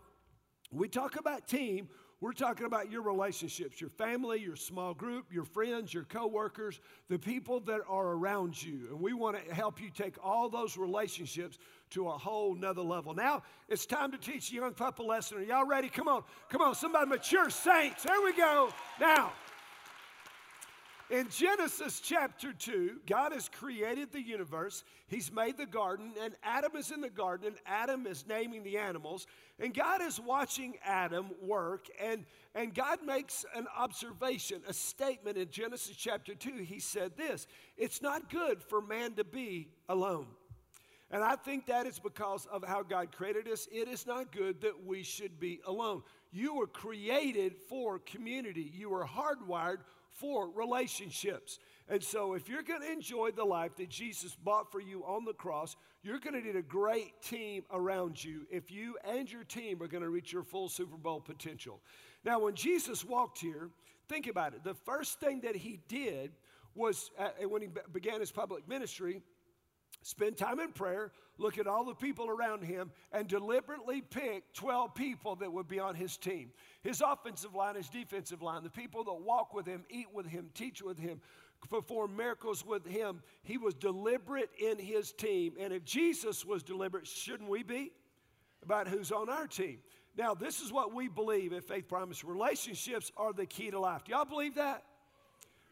we 0.73 0.89
talk 0.89 1.17
about 1.17 1.47
team, 1.47 1.87
we're 2.19 2.33
talking 2.33 2.65
about 2.65 2.91
your 2.91 3.01
relationships, 3.01 3.79
your 3.79 3.89
family, 3.89 4.41
your 4.41 4.57
small 4.57 4.93
group, 4.93 5.31
your 5.31 5.45
friends, 5.45 5.93
your 5.93 6.03
coworkers, 6.03 6.81
the 7.07 7.17
people 7.17 7.61
that 7.61 7.79
are 7.87 8.09
around 8.09 8.61
you. 8.61 8.87
And 8.89 8.99
we 8.99 9.13
want 9.13 9.37
to 9.47 9.55
help 9.55 9.81
you 9.81 9.89
take 9.89 10.15
all 10.21 10.49
those 10.49 10.75
relationships 10.75 11.57
to 11.91 12.09
a 12.09 12.11
whole 12.11 12.55
nother 12.55 12.81
level. 12.81 13.13
Now 13.13 13.41
it's 13.69 13.85
time 13.85 14.11
to 14.11 14.17
teach 14.17 14.49
the 14.49 14.57
young 14.57 14.73
pup 14.73 14.99
a 14.99 15.03
lesson. 15.03 15.37
Are 15.37 15.43
y'all 15.43 15.65
ready? 15.65 15.87
Come 15.87 16.09
on, 16.09 16.23
come 16.49 16.61
on, 16.61 16.75
somebody 16.75 17.09
mature 17.09 17.49
saints. 17.49 18.03
There 18.03 18.21
we 18.21 18.33
go. 18.33 18.69
Now, 18.99 19.31
in 21.11 21.27
Genesis 21.27 21.99
chapter 21.99 22.53
2, 22.53 23.01
God 23.05 23.33
has 23.33 23.49
created 23.49 24.13
the 24.13 24.21
universe. 24.21 24.85
He's 25.07 25.29
made 25.29 25.57
the 25.57 25.65
garden, 25.65 26.13
and 26.23 26.33
Adam 26.41 26.77
is 26.77 26.89
in 26.89 27.01
the 27.01 27.09
garden, 27.09 27.47
and 27.47 27.57
Adam 27.65 28.07
is 28.07 28.25
naming 28.27 28.63
the 28.63 28.77
animals. 28.77 29.27
And 29.59 29.73
God 29.73 30.01
is 30.01 30.21
watching 30.21 30.75
Adam 30.85 31.31
work, 31.41 31.87
and, 32.01 32.23
and 32.55 32.73
God 32.73 32.99
makes 33.05 33.45
an 33.53 33.67
observation, 33.77 34.61
a 34.69 34.73
statement 34.73 35.37
in 35.37 35.51
Genesis 35.51 35.97
chapter 35.97 36.33
2. 36.33 36.63
He 36.63 36.79
said 36.79 37.17
this 37.17 37.45
It's 37.75 38.01
not 38.01 38.29
good 38.29 38.63
for 38.63 38.81
man 38.81 39.13
to 39.15 39.25
be 39.25 39.67
alone. 39.89 40.27
And 41.11 41.25
I 41.25 41.35
think 41.35 41.65
that 41.65 41.85
is 41.87 41.99
because 41.99 42.45
of 42.45 42.63
how 42.65 42.83
God 42.83 43.11
created 43.11 43.49
us. 43.49 43.67
It 43.69 43.89
is 43.89 44.07
not 44.07 44.31
good 44.31 44.61
that 44.61 44.85
we 44.85 45.03
should 45.03 45.41
be 45.41 45.59
alone. 45.67 46.03
You 46.31 46.55
were 46.55 46.67
created 46.67 47.57
for 47.67 47.99
community, 47.99 48.71
you 48.73 48.89
were 48.89 49.05
hardwired 49.05 49.79
for 50.11 50.49
relationships. 50.49 51.59
And 51.89 52.01
so, 52.03 52.33
if 52.33 52.47
you're 52.47 52.63
going 52.63 52.81
to 52.81 52.91
enjoy 52.91 53.31
the 53.31 53.43
life 53.43 53.75
that 53.77 53.89
Jesus 53.89 54.35
bought 54.35 54.71
for 54.71 54.79
you 54.79 55.03
on 55.03 55.25
the 55.25 55.33
cross, 55.33 55.75
you're 56.03 56.19
going 56.19 56.39
to 56.39 56.45
need 56.45 56.55
a 56.55 56.61
great 56.61 57.21
team 57.21 57.63
around 57.71 58.23
you 58.23 58.45
if 58.49 58.71
you 58.71 58.97
and 59.03 59.31
your 59.31 59.43
team 59.43 59.81
are 59.81 59.87
going 59.87 60.03
to 60.03 60.09
reach 60.09 60.31
your 60.31 60.43
full 60.43 60.69
Super 60.69 60.97
Bowl 60.97 61.19
potential. 61.19 61.81
Now, 62.23 62.39
when 62.39 62.55
Jesus 62.55 63.03
walked 63.03 63.39
here, 63.39 63.69
think 64.07 64.27
about 64.27 64.53
it. 64.53 64.63
The 64.63 64.73
first 64.73 65.19
thing 65.19 65.41
that 65.41 65.55
he 65.55 65.79
did 65.87 66.31
was 66.75 67.11
uh, 67.19 67.29
when 67.47 67.61
he 67.61 67.69
began 67.91 68.19
his 68.19 68.31
public 68.31 68.67
ministry, 68.67 69.21
spend 70.01 70.38
time 70.38 70.60
in 70.60 70.72
prayer, 70.72 71.12
look 71.38 71.58
at 71.58 71.67
all 71.67 71.86
the 71.86 71.96
people 71.96 72.29
around 72.29 72.63
him, 72.63 72.91
and 73.12 73.27
deliberately 73.27 74.01
pick 74.01 74.53
12 74.53 74.93
people 74.96 75.36
that 75.38 75.51
would 75.51 75.67
be 75.67 75.79
on 75.79 75.96
his 75.96 76.17
team. 76.17 76.51
His 76.84 77.01
offensive 77.01 77.55
line, 77.55 77.75
his 77.75 77.89
defensive 77.89 78.41
line, 78.41 78.63
the 78.63 78.70
people 78.70 79.03
that 79.05 79.22
walk 79.22 79.53
with 79.53 79.65
him, 79.65 79.84
eat 79.89 80.08
with 80.13 80.25
him, 80.25 80.50
teach 80.53 80.81
with 80.81 81.00
him, 81.00 81.22
perform 81.70 82.15
miracles 82.15 82.65
with 82.65 82.86
him. 82.86 83.22
He 83.43 83.58
was 83.58 83.74
deliberate 83.75 84.50
in 84.60 84.79
his 84.79 85.12
team. 85.12 85.53
And 85.60 85.74
if 85.74 85.86
Jesus 85.86 86.46
was 86.46 86.63
deliberate, 86.63 87.08
shouldn't 87.08 87.50
we 87.50 87.63
be? 87.63 87.91
About 88.63 88.88
who's 88.88 89.12
on 89.12 89.29
our 89.29 89.48
team. 89.48 89.79
Now, 90.17 90.34
this 90.34 90.62
is 90.62 90.72
what 90.72 90.93
we 90.93 91.08
believe 91.08 91.53
at 91.53 91.63
Faith 91.63 91.88
Promise 91.88 92.24
relationships 92.24 93.12
are 93.17 93.34
the 93.34 93.46
key 93.46 93.72
to 93.72 93.79
life. 93.79 94.03
Do 94.03 94.12
y'all 94.12 94.25
believe 94.25 94.55
that? 94.55 94.84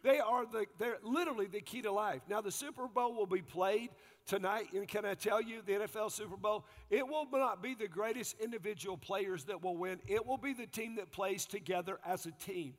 They 0.03 0.19
are 0.19 0.45
the, 0.45 0.65
they're 0.77 0.97
literally 1.03 1.47
the 1.47 1.61
key 1.61 1.81
to 1.81 1.91
life. 1.91 2.21
Now, 2.29 2.41
the 2.41 2.51
Super 2.51 2.87
Bowl 2.87 3.13
will 3.13 3.25
be 3.25 3.41
played 3.41 3.89
tonight. 4.25 4.67
And 4.73 4.87
can 4.87 5.05
I 5.05 5.13
tell 5.13 5.41
you, 5.41 5.61
the 5.65 5.73
NFL 5.73 6.11
Super 6.11 6.37
Bowl, 6.37 6.65
it 6.89 7.07
will 7.07 7.27
not 7.31 7.61
be 7.61 7.73
the 7.73 7.87
greatest 7.87 8.35
individual 8.39 8.97
players 8.97 9.43
that 9.45 9.61
will 9.61 9.75
win. 9.75 9.99
It 10.07 10.25
will 10.25 10.37
be 10.37 10.53
the 10.53 10.67
team 10.67 10.95
that 10.95 11.11
plays 11.11 11.45
together 11.45 11.99
as 12.05 12.25
a 12.25 12.31
team. 12.31 12.75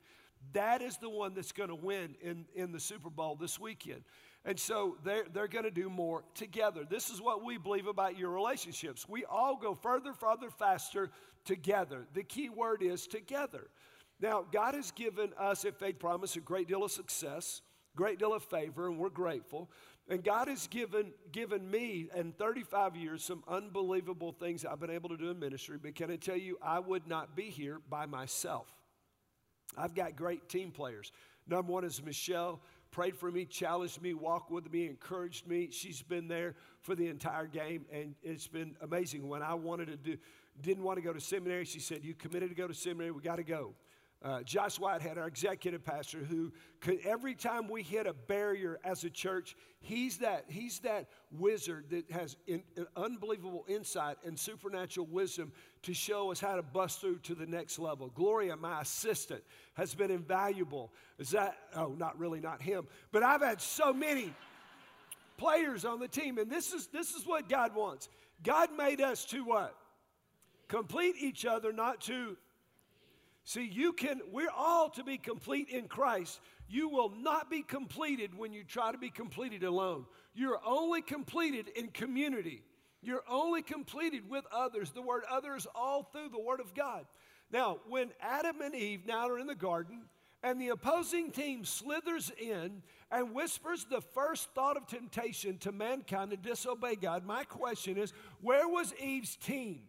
That 0.53 0.81
is 0.81 0.97
the 0.97 1.09
one 1.09 1.33
that's 1.35 1.51
going 1.51 1.69
to 1.69 1.75
win 1.75 2.15
in, 2.21 2.45
in 2.55 2.71
the 2.71 2.79
Super 2.79 3.09
Bowl 3.09 3.35
this 3.35 3.59
weekend. 3.59 4.03
And 4.43 4.59
so 4.59 4.97
they're, 5.03 5.25
they're 5.31 5.47
going 5.47 5.65
to 5.65 5.71
do 5.71 5.89
more 5.89 6.23
together. 6.33 6.83
This 6.89 7.09
is 7.09 7.21
what 7.21 7.45
we 7.45 7.57
believe 7.57 7.85
about 7.85 8.17
your 8.17 8.31
relationships. 8.31 9.07
We 9.07 9.23
all 9.25 9.55
go 9.55 9.75
further, 9.75 10.13
farther, 10.13 10.49
faster 10.49 11.11
together. 11.45 12.07
The 12.13 12.23
key 12.23 12.49
word 12.49 12.81
is 12.81 13.05
together. 13.05 13.67
Now, 14.21 14.45
God 14.51 14.75
has 14.75 14.91
given 14.91 15.33
us 15.37 15.65
at 15.65 15.79
Faith 15.79 15.97
Promise 15.97 16.35
a 16.35 16.41
great 16.41 16.67
deal 16.67 16.83
of 16.83 16.91
success, 16.91 17.61
great 17.95 18.19
deal 18.19 18.33
of 18.33 18.43
favor, 18.43 18.87
and 18.87 18.99
we're 18.99 19.09
grateful. 19.09 19.71
And 20.07 20.23
God 20.23 20.47
has 20.47 20.67
given, 20.67 21.11
given 21.31 21.69
me 21.69 22.07
in 22.15 22.33
35 22.33 22.95
years 22.95 23.23
some 23.23 23.43
unbelievable 23.47 24.31
things 24.31 24.63
I've 24.63 24.79
been 24.79 24.91
able 24.91 25.09
to 25.09 25.17
do 25.17 25.31
in 25.31 25.39
ministry. 25.39 25.77
But 25.81 25.95
can 25.95 26.11
I 26.11 26.17
tell 26.17 26.37
you, 26.37 26.59
I 26.61 26.79
would 26.79 27.07
not 27.07 27.35
be 27.35 27.49
here 27.49 27.79
by 27.89 28.05
myself. 28.05 28.67
I've 29.75 29.95
got 29.95 30.15
great 30.15 30.49
team 30.49 30.71
players. 30.71 31.11
Number 31.47 31.71
one 31.71 31.83
is 31.83 32.03
Michelle, 32.03 32.61
prayed 32.91 33.15
for 33.15 33.31
me, 33.31 33.45
challenged 33.45 34.01
me, 34.01 34.13
walked 34.13 34.51
with 34.51 34.71
me, 34.71 34.85
encouraged 34.87 35.47
me. 35.47 35.69
She's 35.71 36.01
been 36.01 36.27
there 36.27 36.55
for 36.81 36.93
the 36.93 37.07
entire 37.07 37.47
game, 37.47 37.85
and 37.91 38.13
it's 38.21 38.47
been 38.47 38.75
amazing. 38.81 39.27
When 39.27 39.41
I 39.41 39.55
wanted 39.55 39.87
to 39.87 39.97
do, 39.97 40.17
didn't 40.61 40.83
want 40.83 40.97
to 40.97 41.01
go 41.01 41.13
to 41.13 41.21
seminary, 41.21 41.65
she 41.65 41.79
said, 41.79 42.03
"You 42.03 42.13
committed 42.13 42.49
to 42.49 42.55
go 42.55 42.67
to 42.67 42.73
seminary? 42.73 43.11
We 43.11 43.21
got 43.21 43.37
to 43.37 43.43
go." 43.43 43.73
Uh, 44.23 44.43
Josh 44.43 44.77
Whitehead, 44.77 45.17
our 45.17 45.27
executive 45.27 45.83
pastor, 45.83 46.19
who 46.19 46.51
could, 46.79 46.99
every 47.03 47.33
time 47.33 47.67
we 47.67 47.81
hit 47.81 48.05
a 48.05 48.13
barrier 48.13 48.79
as 48.83 49.03
a 49.03 49.09
church, 49.09 49.55
he's 49.79 50.19
that, 50.19 50.45
he's 50.47 50.77
that 50.79 51.07
wizard 51.31 51.85
that 51.89 52.09
has 52.11 52.37
in, 52.45 52.61
in 52.77 52.85
unbelievable 52.95 53.65
insight 53.67 54.17
and 54.23 54.37
supernatural 54.37 55.07
wisdom 55.07 55.51
to 55.81 55.93
show 55.95 56.31
us 56.31 56.39
how 56.39 56.55
to 56.55 56.61
bust 56.61 57.01
through 57.01 57.17
to 57.19 57.33
the 57.33 57.47
next 57.47 57.79
level. 57.79 58.11
Gloria, 58.13 58.55
my 58.55 58.81
assistant, 58.81 59.43
has 59.73 59.95
been 59.95 60.11
invaluable. 60.11 60.93
Is 61.17 61.31
that, 61.31 61.57
oh, 61.75 61.95
not 61.97 62.19
really, 62.19 62.39
not 62.39 62.61
him, 62.61 62.87
but 63.11 63.23
I've 63.23 63.41
had 63.41 63.59
so 63.59 63.91
many 63.91 64.31
players 65.37 65.83
on 65.83 65.99
the 65.99 66.07
team, 66.07 66.37
and 66.37 66.47
this 66.47 66.73
is, 66.73 66.85
this 66.87 67.15
is 67.15 67.25
what 67.25 67.49
God 67.49 67.73
wants. 67.73 68.07
God 68.43 68.69
made 68.77 69.01
us 69.01 69.25
to 69.25 69.43
what? 69.43 69.75
Complete 70.67 71.15
each 71.19 71.43
other, 71.43 71.73
not 71.73 72.01
to 72.01 72.37
See, 73.43 73.65
you 73.65 73.93
can, 73.93 74.21
we're 74.31 74.51
all 74.55 74.89
to 74.91 75.03
be 75.03 75.17
complete 75.17 75.69
in 75.69 75.87
Christ. 75.87 76.39
You 76.69 76.89
will 76.89 77.09
not 77.09 77.49
be 77.49 77.63
completed 77.63 78.37
when 78.37 78.53
you 78.53 78.63
try 78.63 78.91
to 78.91 78.97
be 78.97 79.09
completed 79.09 79.63
alone. 79.63 80.05
You're 80.33 80.59
only 80.65 81.01
completed 81.01 81.67
in 81.75 81.87
community. 81.87 82.63
You're 83.01 83.23
only 83.27 83.63
completed 83.63 84.29
with 84.29 84.45
others. 84.51 84.91
The 84.91 85.01
word 85.01 85.23
others 85.29 85.65
all 85.73 86.03
through 86.03 86.29
the 86.29 86.39
Word 86.39 86.59
of 86.59 86.75
God. 86.75 87.05
Now, 87.51 87.79
when 87.89 88.11
Adam 88.21 88.61
and 88.61 88.75
Eve 88.75 89.05
now 89.05 89.27
are 89.27 89.39
in 89.39 89.47
the 89.47 89.55
garden, 89.55 90.03
and 90.43 90.59
the 90.59 90.69
opposing 90.69 91.31
team 91.31 91.65
slithers 91.65 92.31
in 92.39 92.81
and 93.11 93.33
whispers 93.33 93.85
the 93.85 94.01
first 94.01 94.49
thought 94.55 94.77
of 94.77 94.87
temptation 94.87 95.57
to 95.59 95.71
mankind 95.71 96.31
to 96.31 96.37
disobey 96.37 96.95
God, 96.95 97.25
my 97.25 97.43
question 97.43 97.97
is 97.97 98.13
where 98.41 98.67
was 98.67 98.93
Eve's 98.99 99.35
team? 99.35 99.81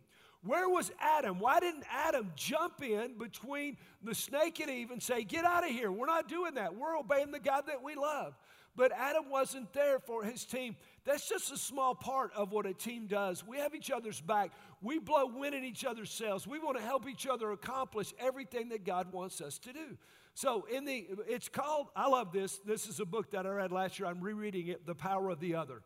Where 0.45 0.69
was 0.69 0.91
Adam? 1.01 1.39
Why 1.39 1.61
didn't 1.61 1.85
Adam 1.91 2.33
jump 2.35 2.83
in 2.83 3.17
between 3.17 3.77
the 4.03 4.15
snake 4.15 4.59
and 4.61 4.69
Eve 4.71 4.91
and 4.91 5.03
say, 5.03 5.23
Get 5.23 5.45
out 5.45 5.65
of 5.65 5.71
here? 5.71 5.93
We're 5.93 6.07
not 6.07 6.29
doing 6.29 6.55
that. 6.55 6.75
We're 6.75 6.99
obeying 6.99 7.31
the 7.31 7.39
God 7.39 7.65
that 7.69 7.83
we 7.83 7.95
love. 7.95 8.35
But 8.75 8.91
Adam 8.93 9.29
wasn't 9.29 9.73
there 9.73 9.99
for 9.99 10.25
his 10.25 10.45
team. 10.45 10.77
That's 11.05 11.29
just 11.29 11.53
a 11.53 11.59
small 11.59 11.95
part 11.95 12.33
of 12.35 12.53
what 12.53 12.65
a 12.65 12.73
team 12.73 13.07
does. 13.07 13.47
We 13.47 13.59
have 13.59 13.75
each 13.75 13.91
other's 13.91 14.21
back. 14.21 14.51
We 14.81 14.99
blow 14.99 15.27
wind 15.27 15.55
in 15.55 15.63
each 15.63 15.85
other's 15.85 16.11
sails. 16.11 16.47
We 16.47 16.59
want 16.59 16.79
to 16.79 16.83
help 16.83 17.07
each 17.07 17.27
other 17.27 17.53
accomplish 17.53 18.15
everything 18.19 18.71
that 18.71 18.85
God 18.85 19.13
wants 19.13 19.41
us 19.41 19.59
to 19.61 19.73
do. 19.73 19.99
So 20.35 20.67
in 20.73 20.87
the 20.87 21.07
it's 21.29 21.49
called 21.49 21.89
I 21.95 22.09
love 22.09 22.33
this. 22.33 22.59
This 22.65 22.89
is 22.89 22.99
a 22.99 23.05
book 23.05 23.31
that 23.33 23.47
I 23.47 23.51
read 23.51 23.73
last 23.73 23.99
year. 23.99 24.09
I'm 24.09 24.21
rereading 24.21 24.69
it, 24.69 24.87
The 24.87 24.95
Power 24.95 25.29
of 25.29 25.41
the 25.41 25.55
Other. 25.55 25.83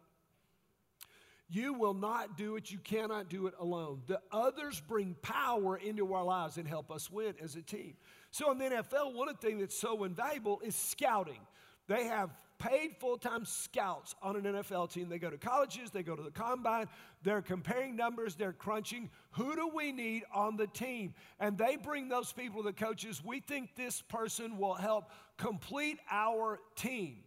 You 1.48 1.74
will 1.74 1.94
not 1.94 2.36
do 2.36 2.56
it. 2.56 2.70
You 2.70 2.78
cannot 2.78 3.28
do 3.28 3.46
it 3.46 3.54
alone. 3.58 4.02
The 4.06 4.20
others 4.32 4.82
bring 4.88 5.14
power 5.22 5.76
into 5.76 6.12
our 6.12 6.24
lives 6.24 6.56
and 6.56 6.66
help 6.66 6.90
us 6.90 7.10
win 7.10 7.34
as 7.42 7.54
a 7.54 7.62
team. 7.62 7.94
So 8.32 8.50
in 8.50 8.58
the 8.58 8.64
NFL, 8.64 9.14
one 9.14 9.28
of 9.28 9.40
the 9.40 9.46
things 9.46 9.60
that's 9.60 9.78
so 9.78 10.04
invaluable 10.04 10.60
is 10.64 10.74
scouting. 10.74 11.40
They 11.86 12.04
have 12.04 12.30
paid 12.58 12.96
full 12.98 13.18
time 13.18 13.44
scouts 13.44 14.14
on 14.22 14.36
an 14.36 14.42
NFL 14.42 14.90
team. 14.92 15.08
They 15.08 15.18
go 15.18 15.30
to 15.30 15.38
colleges, 15.38 15.90
they 15.90 16.02
go 16.02 16.16
to 16.16 16.22
the 16.22 16.30
combine, 16.30 16.88
they're 17.22 17.42
comparing 17.42 17.96
numbers, 17.96 18.34
they're 18.34 18.52
crunching. 18.52 19.10
Who 19.32 19.54
do 19.54 19.70
we 19.74 19.92
need 19.92 20.24
on 20.34 20.56
the 20.56 20.66
team? 20.66 21.14
And 21.38 21.56
they 21.56 21.76
bring 21.76 22.08
those 22.08 22.32
people 22.32 22.62
to 22.62 22.68
the 22.68 22.72
coaches. 22.72 23.22
We 23.24 23.40
think 23.40 23.76
this 23.76 24.02
person 24.02 24.58
will 24.58 24.74
help 24.74 25.10
complete 25.36 25.98
our 26.10 26.60
team. 26.74 27.18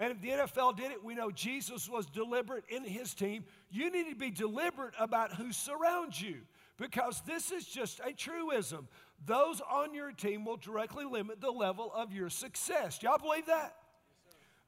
And 0.00 0.12
if 0.12 0.20
the 0.20 0.28
NFL 0.28 0.76
did 0.76 0.92
it, 0.92 1.02
we 1.02 1.14
know 1.14 1.30
Jesus 1.30 1.88
was 1.88 2.06
deliberate 2.06 2.64
in 2.68 2.84
his 2.84 3.14
team. 3.14 3.44
You 3.70 3.90
need 3.90 4.08
to 4.10 4.14
be 4.14 4.30
deliberate 4.30 4.94
about 4.98 5.34
who 5.34 5.52
surrounds 5.52 6.20
you 6.20 6.36
because 6.78 7.20
this 7.26 7.50
is 7.50 7.66
just 7.66 8.00
a 8.04 8.12
truism. 8.12 8.86
Those 9.26 9.60
on 9.60 9.94
your 9.94 10.12
team 10.12 10.44
will 10.44 10.56
directly 10.56 11.04
limit 11.04 11.40
the 11.40 11.50
level 11.50 11.90
of 11.92 12.12
your 12.12 12.30
success. 12.30 13.02
Y'all 13.02 13.18
believe 13.18 13.46
that? 13.46 13.74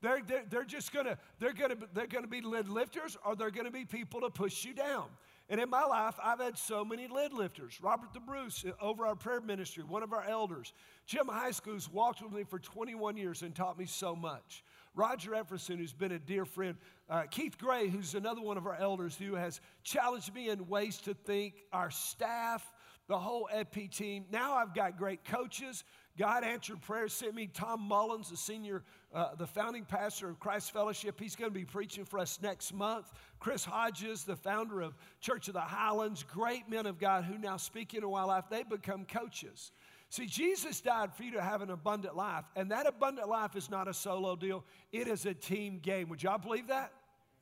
They're, 0.03 0.21
they're, 0.27 0.45
they're 0.49 0.65
just 0.65 0.93
gonna, 0.93 1.19
they're 1.39 1.53
gonna, 1.53 1.77
they're 1.95 2.07
gonna 2.07 2.27
be 2.27 2.41
lid 2.41 2.69
lifters 2.69 3.17
or 3.25 3.37
they're 3.37 3.51
gonna 3.51 3.71
be 3.71 3.85
people 3.85 4.23
to 4.23 4.31
push 4.31 4.65
you 4.65 4.75
down. 4.75 5.07
And 5.49 5.61
in 5.61 5.69
my 5.69 5.85
life, 5.85 6.15
I've 6.23 6.41
had 6.41 6.57
so 6.57 6.85
many 6.85 7.09
lid 7.09 7.33
lifters. 7.33 7.79
Robert 7.83 8.15
the 8.15 8.21
Bruce 8.21 8.65
uh, 8.65 8.71
over 8.83 9.05
our 9.05 9.17
prayer 9.17 9.41
ministry, 9.41 9.83
one 9.83 10.03
of 10.03 10.13
our 10.13 10.25
elders. 10.25 10.73
Jim 11.07 11.27
High 11.27 11.51
School's 11.51 11.91
walked 11.91 12.23
with 12.23 12.33
me 12.33 12.45
for 12.45 12.59
21 12.59 13.17
years 13.17 13.43
and 13.43 13.55
taught 13.55 13.79
me 13.79 13.87
so 13.87 14.15
much. 14.15 14.63
Roger 14.95 15.35
Efferson, 15.35 15.79
who's 15.79 15.93
been 15.93 16.13
a 16.13 16.19
dear 16.19 16.45
friend. 16.45 16.77
Uh, 17.09 17.23
Keith 17.31 17.59
Gray, 17.59 17.89
who's 17.89 18.15
another 18.15 18.41
one 18.41 18.57
of 18.57 18.67
our 18.67 18.77
elders 18.77 19.17
who 19.17 19.35
has 19.35 19.61
challenged 19.83 20.35
me 20.35 20.49
in 20.49 20.69
ways 20.69 20.99
to 21.03 21.15
think. 21.15 21.55
Our 21.73 21.91
staff, 21.91 22.65
the 23.11 23.19
whole 23.19 23.49
EP 23.53 23.91
team. 23.91 24.25
Now 24.31 24.55
I've 24.55 24.75
got 24.75 24.97
great 24.97 25.25
coaches. 25.25 25.85
God 26.19 26.45
answered 26.45 26.81
prayer, 26.83 27.09
sent 27.09 27.35
me 27.35 27.49
Tom 27.53 27.81
Mullins, 27.81 28.31
the 28.31 28.37
senior, 28.37 28.85
uh, 29.15 29.35
the 29.37 29.47
founding 29.47 29.85
pastor 29.85 30.29
of 30.29 30.39
Christ 30.39 30.73
Fellowship. 30.73 31.19
He's 31.19 31.35
going 31.35 31.51
to 31.51 31.59
be 31.59 31.65
preaching 31.65 32.05
for 32.05 32.19
us 32.19 32.39
next 32.43 32.73
month. 32.73 33.11
Chris 33.39 33.65
Hodges, 33.65 34.25
the 34.25 34.37
founder 34.37 34.81
of 34.81 34.95
Church 35.21 35.49
of 35.49 35.55
the 35.55 35.61
Highlands, 35.61 36.25
great 36.25 36.69
men 36.69 36.87
of 36.87 36.99
God 36.99 37.25
who 37.25 37.39
now 37.39 37.57
speak 37.57 37.95
in 37.95 38.05
a 38.05 38.09
while 38.09 38.29
life, 38.29 38.45
they 38.51 38.63
become 38.65 39.05
coaches. 39.05 39.73
See, 40.11 40.26
Jesus 40.26 40.81
died 40.81 41.14
for 41.14 41.23
you 41.23 41.31
to 41.33 41.40
have 41.40 41.62
an 41.62 41.71
abundant 41.71 42.17
life, 42.17 42.45
and 42.57 42.73
that 42.73 42.87
abundant 42.87 43.29
life 43.29 43.55
is 43.55 43.71
not 43.71 43.87
a 43.87 43.95
solo 43.95 44.35
deal, 44.35 44.64
it 44.93 45.07
is 45.07 45.25
a 45.25 45.35
team 45.35 45.79
game. 45.81 46.09
Would 46.09 46.23
y'all 46.23 46.37
believe 46.37 46.67
that? 46.67 46.93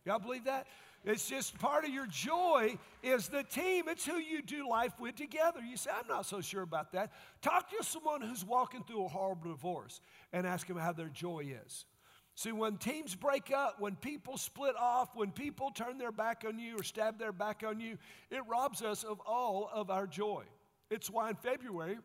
Y'all 0.04 0.18
believe 0.18 0.44
that? 0.44 0.66
It's 1.04 1.26
just 1.26 1.58
part 1.58 1.84
of 1.84 1.90
your 1.90 2.06
joy 2.06 2.76
is 3.02 3.28
the 3.28 3.42
team. 3.42 3.84
It's 3.88 4.04
who 4.04 4.18
you 4.18 4.42
do 4.42 4.68
life 4.68 4.92
with 5.00 5.14
together. 5.14 5.60
You 5.60 5.78
say, 5.78 5.90
I'm 5.98 6.06
not 6.08 6.26
so 6.26 6.42
sure 6.42 6.60
about 6.62 6.92
that. 6.92 7.12
Talk 7.40 7.70
to 7.70 7.82
someone 7.82 8.20
who's 8.20 8.44
walking 8.44 8.82
through 8.82 9.06
a 9.06 9.08
horrible 9.08 9.50
divorce 9.50 10.00
and 10.32 10.46
ask 10.46 10.66
them 10.66 10.76
how 10.76 10.92
their 10.92 11.08
joy 11.08 11.46
is. 11.64 11.86
See, 12.34 12.52
when 12.52 12.76
teams 12.76 13.14
break 13.14 13.50
up, 13.50 13.76
when 13.80 13.96
people 13.96 14.36
split 14.36 14.76
off, 14.78 15.08
when 15.14 15.30
people 15.30 15.70
turn 15.70 15.98
their 15.98 16.12
back 16.12 16.44
on 16.46 16.58
you 16.58 16.78
or 16.78 16.82
stab 16.82 17.18
their 17.18 17.32
back 17.32 17.62
on 17.66 17.80
you, 17.80 17.96
it 18.30 18.42
robs 18.46 18.82
us 18.82 19.04
of 19.04 19.20
all 19.26 19.70
of 19.72 19.90
our 19.90 20.06
joy. 20.06 20.44
It's 20.90 21.08
why 21.08 21.30
in 21.30 21.36
February, 21.36 21.98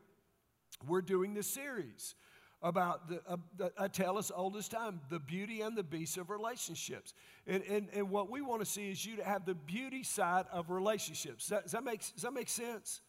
we're 0.88 1.02
doing 1.02 1.34
this 1.34 1.48
series 1.48 2.16
about 2.62 3.10
the, 3.10 3.22
uh, 3.28 3.36
the, 3.58 3.72
as 4.18 4.32
old 4.34 4.56
as 4.56 4.70
time, 4.70 5.02
the 5.10 5.20
beauty 5.20 5.62
and 5.62 5.76
the 5.76 5.84
beast 5.84 6.18
of 6.18 6.30
relationships. 6.30 7.14
And, 7.46 7.62
and, 7.64 7.90
and 7.94 8.10
what 8.10 8.32
we 8.32 8.42
want 8.42 8.62
to 8.62 8.66
see 8.66 8.90
is 8.90 9.06
you 9.06 9.18
to 9.18 9.24
have 9.24 9.46
the 9.46 9.54
beauty 9.54 10.04
side 10.04 10.46
of 10.52 10.70
relationships. 10.70 11.48
Does 11.48 11.50
that, 11.50 11.64
does 11.64 11.72
that, 11.74 11.84
make, 11.84 12.00
does 12.00 12.24
that 12.24 12.34
make 12.34 12.48
sense? 12.48 13.02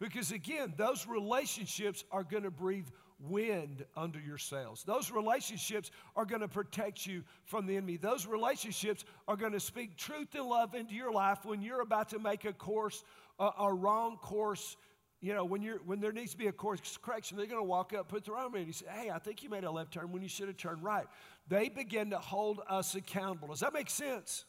Because 0.00 0.32
again, 0.32 0.72
those 0.76 1.06
relationships 1.06 2.02
are 2.10 2.24
going 2.24 2.42
to 2.44 2.50
breathe 2.50 2.88
wind 3.20 3.84
under 3.96 4.18
your 4.18 4.38
sails. 4.38 4.82
Those 4.84 5.10
relationships 5.10 5.90
are 6.16 6.24
going 6.24 6.40
to 6.40 6.48
protect 6.48 7.06
you 7.06 7.22
from 7.44 7.66
the 7.66 7.76
enemy. 7.76 7.98
Those 7.98 8.26
relationships 8.26 9.04
are 9.28 9.36
going 9.36 9.52
to 9.52 9.60
speak 9.60 9.96
truth 9.96 10.34
and 10.34 10.46
love 10.46 10.74
into 10.74 10.94
your 10.94 11.12
life 11.12 11.44
when 11.44 11.62
you're 11.62 11.82
about 11.82 12.08
to 12.10 12.18
make 12.18 12.44
a 12.44 12.52
course, 12.52 13.04
a 13.38 13.72
wrong 13.72 14.16
course 14.16 14.76
you 15.24 15.32
know, 15.32 15.46
when, 15.46 15.62
you're, 15.62 15.78
when 15.86 16.00
there 16.00 16.12
needs 16.12 16.32
to 16.32 16.36
be 16.36 16.48
a 16.48 16.52
course 16.52 16.98
correction, 17.00 17.38
they're 17.38 17.46
going 17.46 17.58
to 17.58 17.62
walk 17.62 17.94
up, 17.94 18.08
put 18.08 18.26
their 18.26 18.36
arm 18.36 18.54
in, 18.56 18.64
and 18.64 18.74
say, 18.74 18.84
hey, 18.90 19.08
I 19.08 19.18
think 19.18 19.42
you 19.42 19.48
made 19.48 19.64
a 19.64 19.70
left 19.70 19.94
turn 19.94 20.12
when 20.12 20.22
you 20.22 20.28
should 20.28 20.48
have 20.48 20.58
turned 20.58 20.84
right. 20.84 21.06
They 21.48 21.70
begin 21.70 22.10
to 22.10 22.18
hold 22.18 22.60
us 22.68 22.94
accountable. 22.94 23.48
Does 23.48 23.60
that 23.60 23.72
make 23.72 23.88
sense? 23.88 24.44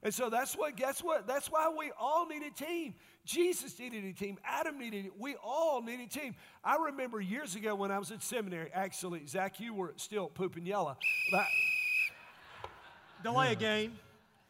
And 0.00 0.14
so 0.14 0.30
that's 0.30 0.56
what, 0.56 0.76
guess 0.76 1.02
what? 1.02 1.26
That's 1.26 1.50
why 1.50 1.72
we 1.76 1.90
all 1.98 2.28
need 2.28 2.42
a 2.44 2.50
team. 2.50 2.94
Jesus 3.24 3.76
needed 3.80 4.04
a 4.04 4.12
team. 4.12 4.38
Adam 4.44 4.78
needed 4.78 5.06
it. 5.06 5.12
We 5.18 5.34
all 5.42 5.82
need 5.82 5.98
a 5.98 6.06
team. 6.06 6.36
I 6.62 6.76
remember 6.76 7.20
years 7.20 7.56
ago 7.56 7.74
when 7.74 7.90
I 7.90 7.98
was 7.98 8.12
at 8.12 8.22
seminary, 8.22 8.70
actually, 8.72 9.26
Zach, 9.26 9.58
you 9.58 9.74
were 9.74 9.92
still 9.96 10.28
pooping 10.28 10.66
yellow. 10.66 10.96
But, 11.32 11.46
Delay 13.24 13.52
a 13.52 13.56
game. 13.56 13.98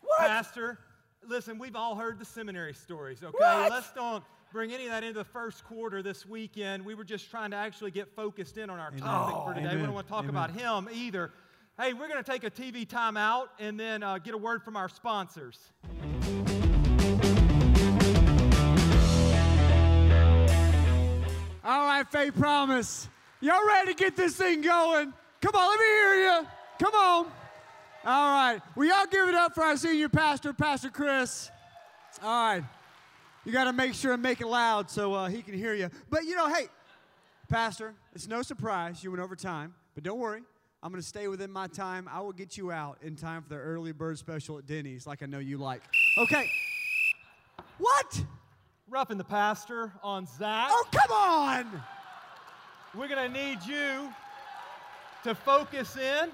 What? 0.02 0.21
Pastor, 0.21 0.79
listen, 1.26 1.59
we've 1.59 1.76
all 1.76 1.95
heard 1.95 2.19
the 2.19 2.26
seminary 2.26 2.75
stories, 2.75 3.23
okay? 3.23 3.33
What? 3.38 3.71
Let's 3.71 3.91
don't 3.93 4.23
bring 4.52 4.73
any 4.73 4.85
of 4.85 4.90
that 4.90 5.02
into 5.02 5.18
the 5.18 5.25
first 5.25 5.64
quarter 5.64 6.02
this 6.02 6.26
weekend. 6.26 6.85
We 6.85 6.94
were 6.94 7.04
just 7.04 7.30
trying 7.30 7.50
to 7.52 7.56
actually 7.56 7.90
get 7.90 8.14
focused 8.14 8.59
in 8.59 8.68
on 8.70 8.79
our 8.79 8.90
topic 8.90 9.35
Oh, 9.37 9.44
for 9.46 9.55
today. 9.55 9.66
amen. 9.68 9.79
We 9.81 9.85
don't 9.87 9.94
want 9.94 10.07
to 10.07 10.12
talk 10.12 10.24
Amen. 10.24 10.31
about 10.31 10.50
him 10.50 10.88
either. 10.92 11.31
Hey, 11.81 11.94
we're 11.94 12.09
going 12.09 12.22
to 12.22 12.31
take 12.31 12.44
a 12.44 12.50
TV 12.50 12.87
timeout 12.87 13.46
and 13.59 13.81
then 13.81 14.03
uh, 14.03 14.18
get 14.18 14.35
a 14.35 14.38
word 14.38 14.62
from 14.62 14.77
our 14.77 14.88
sponsors. 14.90 15.59
All 21.64 21.87
right, 21.87 22.05
Faith 22.11 22.35
Promise. 22.35 23.09
Y'all 23.40 23.64
ready 23.66 23.92
to 23.92 23.98
get 23.98 24.16
this 24.16 24.37
thing 24.37 24.62
going? 24.62 25.12
Come 25.40 25.55
on, 25.55 25.68
let 25.70 25.79
me 25.79 25.87
hear 25.87 26.14
you. 26.24 26.46
Come 26.81 26.94
on. 26.94 27.27
All 28.05 28.31
right. 28.33 28.61
We 28.74 28.90
all 28.90 29.07
give 29.07 29.29
it 29.29 29.35
up 29.37 29.55
for 29.55 29.62
our 29.62 29.77
senior 29.77 30.09
pastor, 30.09 30.53
Pastor 30.53 30.90
Chris. 30.90 31.50
All 32.20 32.29
right. 32.55 32.64
You 33.44 33.52
got 33.52 33.64
to 33.64 33.72
make 33.72 33.94
sure 33.94 34.12
and 34.12 34.22
make 34.22 34.40
it 34.40 34.46
loud 34.46 34.88
so 34.90 35.14
uh, 35.14 35.28
he 35.28 35.42
can 35.42 35.55
hear 35.55 35.74
you. 35.74 35.90
But 36.11 36.24
you 36.24 36.37
know, 36.37 36.52
hey, 36.52 36.66
Pastor, 37.48 37.94
it's 38.14 38.28
no 38.28 38.42
surprise 38.42 39.02
you 39.02 39.11
went 39.11 39.22
over 39.22 39.35
time, 39.35 39.74
but 39.94 40.05
don't 40.05 40.18
worry. 40.18 40.42
I'm 40.83 40.90
going 40.90 41.02
to 41.02 41.07
stay 41.07 41.28
within 41.28 41.50
my 41.50 41.68
time. 41.68 42.09
I 42.11 42.20
will 42.20 42.33
get 42.33 42.57
you 42.57 42.72
out 42.72 42.98
in 43.02 43.14
time 43.14 43.42
for 43.42 43.48
the 43.48 43.57
early 43.57 43.92
bird 43.92 44.18
special 44.18 44.59
at 44.59 44.66
Denny's, 44.66 45.07
like 45.07 45.22
I 45.22 45.26
know 45.26 45.38
you 45.38 45.59
like. 45.59 45.83
Okay. 46.18 46.50
What? 47.78 48.24
Roughing 48.88 49.18
the 49.18 49.24
pastor 49.24 49.92
on 50.02 50.26
Zach. 50.26 50.68
Oh, 50.70 50.85
come 50.92 51.16
on. 51.16 51.83
We're 52.94 53.09
going 53.09 53.33
to 53.33 53.38
need 53.38 53.59
you 53.64 54.12
to 55.24 55.35
focus 55.35 55.96
in. 55.96 56.31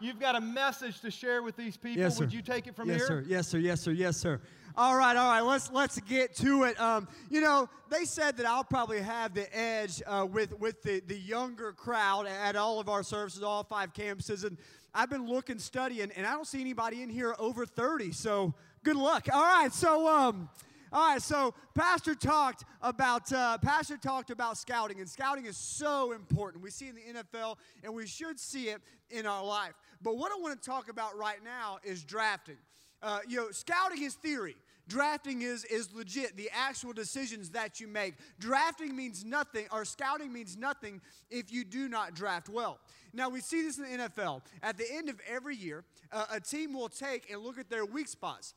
You've 0.00 0.18
got 0.18 0.34
a 0.34 0.40
message 0.40 1.00
to 1.00 1.10
share 1.10 1.42
with 1.42 1.56
these 1.56 1.76
people. 1.76 2.02
Yes, 2.02 2.16
sir. 2.16 2.24
Would 2.24 2.32
you 2.32 2.40
take 2.40 2.66
it 2.66 2.74
from 2.74 2.88
yes, 2.88 3.06
here? 3.06 3.24
Yes, 3.26 3.26
sir. 3.26 3.28
Yes, 3.28 3.48
sir. 3.48 3.58
Yes, 3.58 3.80
sir. 3.82 3.92
Yes, 3.92 4.16
sir. 4.16 4.40
All 4.82 4.96
right, 4.96 5.14
all 5.14 5.28
right. 5.28 5.42
Let's 5.42 5.70
let's 5.70 6.00
get 6.00 6.34
to 6.36 6.62
it. 6.62 6.80
Um, 6.80 7.06
you 7.28 7.42
know, 7.42 7.68
they 7.90 8.06
said 8.06 8.38
that 8.38 8.46
I'll 8.46 8.64
probably 8.64 9.02
have 9.02 9.34
the 9.34 9.54
edge 9.54 10.00
uh, 10.06 10.26
with 10.26 10.58
with 10.58 10.80
the 10.80 11.00
the 11.00 11.18
younger 11.18 11.72
crowd 11.72 12.26
at 12.26 12.56
all 12.56 12.80
of 12.80 12.88
our 12.88 13.02
services, 13.02 13.42
all 13.42 13.62
five 13.62 13.92
campuses, 13.92 14.42
and 14.42 14.56
I've 14.94 15.10
been 15.10 15.26
looking, 15.26 15.58
studying, 15.58 16.10
and 16.12 16.26
I 16.26 16.32
don't 16.32 16.46
see 16.46 16.62
anybody 16.62 17.02
in 17.02 17.10
here 17.10 17.34
over 17.38 17.66
30. 17.66 18.12
So 18.12 18.54
good 18.82 18.96
luck. 18.96 19.28
All 19.30 19.42
right. 19.42 19.70
So 19.70 20.08
um. 20.08 20.48
All 20.92 21.12
right, 21.12 21.22
so 21.22 21.54
Pastor 21.72 22.16
talked 22.16 22.64
about 22.82 23.30
uh, 23.32 23.58
Pastor 23.58 23.98
talked 23.98 24.30
about 24.30 24.56
scouting, 24.56 24.98
and 24.98 25.08
scouting 25.08 25.44
is 25.44 25.58
so 25.58 26.12
important. 26.12 26.64
We 26.64 26.70
see 26.70 26.88
in 26.88 26.94
the 26.94 27.22
NFL, 27.22 27.58
and 27.84 27.94
we 27.94 28.06
should 28.06 28.40
see 28.40 28.70
it 28.70 28.80
in 29.10 29.26
our 29.26 29.44
life. 29.44 29.74
But 30.02 30.16
what 30.16 30.32
I 30.32 30.40
want 30.40 30.60
to 30.60 30.68
talk 30.68 30.88
about 30.88 31.16
right 31.16 31.44
now 31.44 31.78
is 31.84 32.02
drafting. 32.02 32.56
Uh, 33.02 33.20
you 33.28 33.36
know, 33.36 33.50
scouting 33.50 34.02
is 34.02 34.14
theory. 34.14 34.56
Drafting 34.90 35.42
is 35.42 35.64
is 35.64 35.94
legit. 35.94 36.36
The 36.36 36.50
actual 36.52 36.92
decisions 36.92 37.50
that 37.50 37.78
you 37.78 37.86
make. 37.86 38.14
Drafting 38.40 38.96
means 38.96 39.24
nothing, 39.24 39.66
or 39.70 39.84
scouting 39.84 40.32
means 40.32 40.56
nothing 40.56 41.00
if 41.30 41.52
you 41.52 41.64
do 41.64 41.88
not 41.88 42.14
draft 42.14 42.48
well. 42.48 42.80
Now 43.12 43.28
we 43.28 43.40
see 43.40 43.62
this 43.62 43.78
in 43.78 43.84
the 43.84 44.08
NFL. 44.08 44.42
At 44.62 44.78
the 44.78 44.92
end 44.92 45.08
of 45.08 45.20
every 45.28 45.54
year, 45.54 45.84
uh, 46.12 46.26
a 46.32 46.40
team 46.40 46.74
will 46.74 46.88
take 46.88 47.30
and 47.30 47.40
look 47.40 47.56
at 47.56 47.70
their 47.70 47.84
weak 47.84 48.08
spots. 48.08 48.54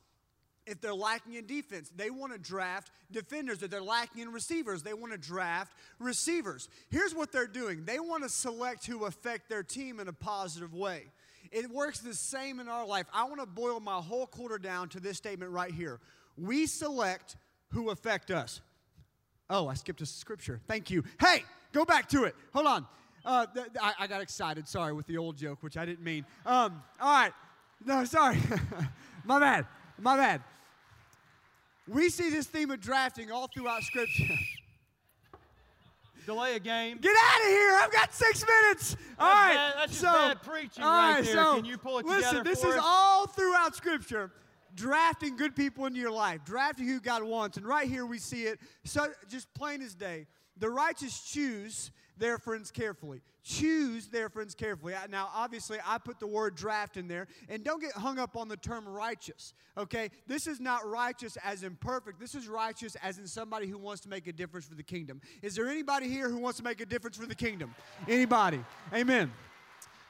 If 0.66 0.80
they're 0.80 0.94
lacking 0.94 1.34
in 1.34 1.46
defense, 1.46 1.92
they 1.94 2.10
want 2.10 2.32
to 2.32 2.38
draft 2.38 2.90
defenders. 3.12 3.62
If 3.62 3.70
they're 3.70 3.80
lacking 3.80 4.22
in 4.22 4.32
receivers, 4.32 4.82
they 4.82 4.94
want 4.94 5.12
to 5.12 5.18
draft 5.18 5.72
receivers. 6.00 6.68
Here's 6.90 7.14
what 7.14 7.30
they're 7.30 7.46
doing 7.46 7.84
they 7.84 8.00
want 8.00 8.24
to 8.24 8.28
select 8.28 8.86
who 8.86 9.04
affect 9.04 9.48
their 9.48 9.62
team 9.62 10.00
in 10.00 10.08
a 10.08 10.12
positive 10.12 10.74
way. 10.74 11.04
It 11.52 11.70
works 11.70 12.00
the 12.00 12.14
same 12.14 12.58
in 12.58 12.68
our 12.68 12.84
life. 12.84 13.06
I 13.12 13.24
want 13.24 13.38
to 13.40 13.46
boil 13.46 13.78
my 13.78 13.98
whole 13.98 14.26
quarter 14.26 14.58
down 14.58 14.88
to 14.90 15.00
this 15.00 15.18
statement 15.18 15.52
right 15.52 15.72
here. 15.72 16.00
We 16.36 16.66
select 16.66 17.36
who 17.70 17.90
affect 17.90 18.30
us. 18.30 18.60
Oh, 19.50 19.68
I 19.68 19.74
skipped 19.74 20.00
a 20.00 20.06
scripture. 20.06 20.60
Thank 20.66 20.90
you. 20.90 21.04
Hey, 21.20 21.44
go 21.72 21.84
back 21.84 22.08
to 22.10 22.24
it. 22.24 22.34
Hold 22.52 22.66
on. 22.66 22.86
Uh, 23.24 23.46
th- 23.46 23.66
th- 23.66 23.76
I, 23.80 23.92
I 24.00 24.06
got 24.06 24.20
excited, 24.20 24.68
sorry, 24.68 24.92
with 24.92 25.06
the 25.06 25.16
old 25.18 25.36
joke, 25.36 25.58
which 25.62 25.76
I 25.76 25.84
didn't 25.84 26.04
mean. 26.04 26.24
Um, 26.44 26.82
all 27.00 27.12
right. 27.12 27.32
No, 27.84 28.04
sorry. 28.04 28.38
my 29.24 29.38
bad. 29.38 29.66
My 29.98 30.16
bad. 30.16 30.42
We 31.86 32.08
see 32.08 32.30
this 32.30 32.46
theme 32.46 32.70
of 32.70 32.80
drafting 32.80 33.30
all 33.30 33.48
throughout 33.48 33.82
Scripture. 33.82 34.24
Delay 36.26 36.56
a 36.56 36.58
game. 36.58 36.96
Get 37.02 37.14
out 37.14 37.40
of 37.42 37.46
here! 37.48 37.78
I've 37.82 37.92
got 37.92 38.14
six 38.14 38.42
minutes. 38.46 38.96
All 39.18 39.26
That's 39.28 39.36
right, 39.36 39.54
bad- 39.54 39.74
that's 39.76 39.90
just 39.92 40.00
so 40.00 40.12
bad 40.12 40.42
preaching 40.42 40.82
all 40.82 40.90
right 40.90 41.14
right, 41.16 41.24
there. 41.24 41.34
So 41.34 41.56
Can 41.56 41.64
you 41.66 41.76
pull 41.76 41.98
it 41.98 42.06
listen, 42.06 42.42
this 42.44 42.64
is 42.64 42.76
all 42.82 43.26
throughout 43.26 43.76
Scripture. 43.76 44.30
Drafting 44.74 45.36
good 45.36 45.54
people 45.54 45.86
into 45.86 46.00
your 46.00 46.10
life, 46.10 46.40
drafting 46.44 46.86
who 46.86 47.00
God 47.00 47.22
wants, 47.22 47.56
and 47.56 47.66
right 47.66 47.88
here 47.88 48.06
we 48.06 48.18
see 48.18 48.44
it, 48.44 48.58
so 48.84 49.06
just 49.28 49.52
plain 49.54 49.82
as 49.82 49.94
day. 49.94 50.26
The 50.58 50.70
righteous 50.70 51.20
choose 51.20 51.90
their 52.16 52.38
friends 52.38 52.70
carefully. 52.70 53.22
Choose 53.42 54.08
their 54.08 54.28
friends 54.28 54.54
carefully. 54.54 54.94
Now, 55.10 55.28
obviously, 55.34 55.78
I 55.84 55.98
put 55.98 56.18
the 56.18 56.26
word 56.26 56.54
draft 56.54 56.96
in 56.96 57.08
there, 57.08 57.26
and 57.48 57.62
don't 57.62 57.80
get 57.80 57.92
hung 57.92 58.18
up 58.18 58.36
on 58.36 58.48
the 58.48 58.56
term 58.56 58.88
righteous, 58.88 59.52
okay? 59.76 60.10
This 60.26 60.46
is 60.46 60.60
not 60.60 60.88
righteous 60.88 61.36
as 61.44 61.62
imperfect. 61.62 62.18
This 62.18 62.34
is 62.34 62.48
righteous 62.48 62.96
as 63.02 63.18
in 63.18 63.26
somebody 63.26 63.66
who 63.66 63.78
wants 63.78 64.00
to 64.02 64.08
make 64.08 64.26
a 64.28 64.32
difference 64.32 64.66
for 64.66 64.74
the 64.74 64.82
kingdom. 64.82 65.20
Is 65.42 65.54
there 65.54 65.68
anybody 65.68 66.08
here 66.08 66.28
who 66.28 66.38
wants 66.38 66.58
to 66.58 66.64
make 66.64 66.80
a 66.80 66.86
difference 66.86 67.16
for 67.16 67.26
the 67.26 67.34
kingdom? 67.34 67.74
Anybody? 68.08 68.64
Amen. 68.92 69.30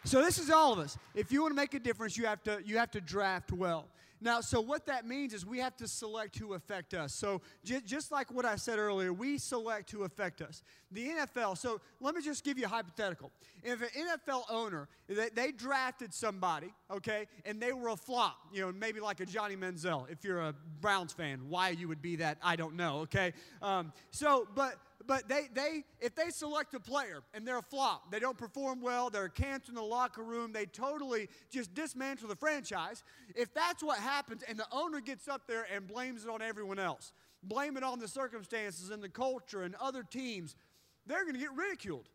So 0.04 0.22
this 0.22 0.38
is 0.38 0.50
all 0.50 0.72
of 0.74 0.78
us. 0.78 0.98
If 1.14 1.32
you 1.32 1.40
want 1.40 1.52
to 1.52 1.56
make 1.56 1.72
a 1.72 1.80
difference, 1.80 2.16
you 2.16 2.26
have 2.26 2.42
to 2.44 2.60
you 2.64 2.76
have 2.76 2.90
to 2.90 3.00
draft 3.00 3.52
well. 3.52 3.86
Now, 4.24 4.40
so 4.40 4.58
what 4.58 4.86
that 4.86 5.06
means 5.06 5.34
is 5.34 5.44
we 5.44 5.58
have 5.58 5.76
to 5.76 5.86
select 5.86 6.38
who 6.38 6.54
affect 6.54 6.94
us. 6.94 7.12
So 7.12 7.42
j- 7.62 7.82
just 7.84 8.10
like 8.10 8.32
what 8.32 8.46
I 8.46 8.56
said 8.56 8.78
earlier, 8.78 9.12
we 9.12 9.36
select 9.36 9.90
who 9.90 10.04
affect 10.04 10.40
us. 10.40 10.62
The 10.90 11.08
NFL, 11.08 11.58
so 11.58 11.78
let 12.00 12.14
me 12.14 12.22
just 12.22 12.42
give 12.42 12.56
you 12.56 12.64
a 12.64 12.68
hypothetical. 12.68 13.30
If 13.62 13.82
an 13.82 13.88
NFL 14.08 14.44
owner, 14.48 14.88
they, 15.08 15.28
they 15.28 15.52
drafted 15.52 16.14
somebody, 16.14 16.72
okay, 16.90 17.26
and 17.44 17.60
they 17.60 17.74
were 17.74 17.90
a 17.90 17.96
flop, 17.96 18.38
you 18.50 18.62
know, 18.62 18.72
maybe 18.72 18.98
like 18.98 19.20
a 19.20 19.26
Johnny 19.26 19.56
Manziel. 19.56 20.10
If 20.10 20.24
you're 20.24 20.40
a 20.40 20.54
Browns 20.80 21.12
fan, 21.12 21.40
why 21.50 21.68
you 21.70 21.86
would 21.88 22.00
be 22.00 22.16
that, 22.16 22.38
I 22.42 22.56
don't 22.56 22.76
know, 22.76 23.00
okay? 23.00 23.34
Um, 23.60 23.92
so, 24.10 24.48
but 24.54 24.76
but 25.06 25.28
they, 25.28 25.48
they 25.52 25.84
if 26.00 26.14
they 26.14 26.30
select 26.30 26.74
a 26.74 26.80
player 26.80 27.22
and 27.32 27.46
they're 27.46 27.58
a 27.58 27.62
flop, 27.62 28.10
they 28.10 28.18
don't 28.18 28.38
perform 28.38 28.80
well, 28.80 29.10
they're 29.10 29.26
a 29.26 29.30
cancer 29.30 29.70
in 29.70 29.74
the 29.74 29.82
locker 29.82 30.22
room, 30.22 30.52
they 30.52 30.66
totally 30.66 31.28
just 31.50 31.74
dismantle 31.74 32.28
the 32.28 32.36
franchise. 32.36 33.02
If 33.34 33.52
that's 33.54 33.82
what 33.82 33.98
happens 33.98 34.42
and 34.48 34.58
the 34.58 34.66
owner 34.72 35.00
gets 35.00 35.28
up 35.28 35.42
there 35.46 35.66
and 35.74 35.86
blames 35.86 36.24
it 36.24 36.30
on 36.30 36.42
everyone 36.42 36.78
else, 36.78 37.12
blame 37.42 37.76
it 37.76 37.82
on 37.82 37.98
the 37.98 38.08
circumstances 38.08 38.90
and 38.90 39.02
the 39.02 39.08
culture 39.08 39.62
and 39.62 39.74
other 39.76 40.02
teams, 40.02 40.56
they're 41.06 41.22
going 41.22 41.34
to 41.34 41.40
get 41.40 41.54
ridiculed. 41.54 42.08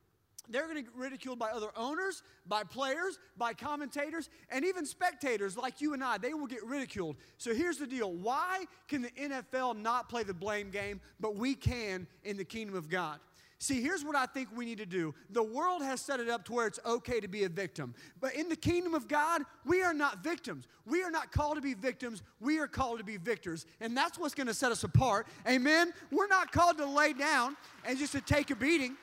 They're 0.50 0.64
going 0.64 0.78
to 0.78 0.84
get 0.84 0.96
ridiculed 0.96 1.40
by 1.40 1.50
other 1.50 1.70
owners, 1.76 2.24
by 2.48 2.64
players, 2.64 3.20
by 3.38 3.54
commentators, 3.54 4.30
and 4.50 4.66
even 4.66 4.86
spectators 4.86 5.58
like 5.58 5.82
you 5.82 5.94
and 5.94 6.04
I. 6.04 6.18
They 6.18 6.34
will 6.34 6.48
get 6.48 6.64
ridiculed. 6.66 7.18
So 7.38 7.54
here's 7.54 7.78
the 7.78 7.88
deal 7.88 8.12
why 8.12 8.66
can 8.88 9.02
the 9.02 9.12
NFL 9.12 9.78
not 9.78 10.10
play 10.10 10.24
the 10.24 10.34
blame 10.34 10.70
game, 10.70 11.02
but 11.20 11.36
we 11.36 11.56
can 11.56 12.08
in 12.24 12.38
the 12.38 12.46
kingdom 12.46 12.76
of 12.76 12.90
God? 12.90 13.20
See, 13.62 13.82
here's 13.82 14.06
what 14.06 14.16
I 14.16 14.26
think 14.26 14.48
we 14.56 14.64
need 14.64 14.78
to 14.78 14.86
do. 14.86 15.14
The 15.32 15.44
world 15.44 15.84
has 15.84 16.00
set 16.00 16.22
it 16.22 16.30
up 16.30 16.46
to 16.46 16.54
where 16.54 16.66
it's 16.66 16.80
okay 16.86 17.20
to 17.20 17.28
be 17.28 17.44
a 17.44 17.50
victim. 17.50 17.94
But 18.22 18.34
in 18.34 18.48
the 18.48 18.56
kingdom 18.56 18.94
of 18.94 19.10
God, 19.10 19.42
we 19.66 19.84
are 19.84 19.94
not 19.94 20.24
victims. 20.24 20.66
We 20.86 21.04
are 21.04 21.12
not 21.12 21.34
called 21.34 21.56
to 21.56 21.62
be 21.62 21.74
victims. 21.74 22.24
We 22.40 22.60
are 22.60 22.68
called 22.68 23.00
to 23.00 23.04
be 23.04 23.18
victors. 23.18 23.66
And 23.82 23.98
that's 23.98 24.18
what's 24.18 24.34
going 24.34 24.48
to 24.48 24.54
set 24.54 24.72
us 24.72 24.86
apart. 24.86 25.28
Amen? 25.46 25.92
We're 26.10 26.28
not 26.28 26.54
called 26.54 26.78
to 26.78 26.86
lay 26.86 27.12
down 27.12 27.58
and 27.84 28.00
just 28.00 28.14
to 28.14 28.22
take 28.22 28.50
a 28.50 28.56
beating. 28.56 28.96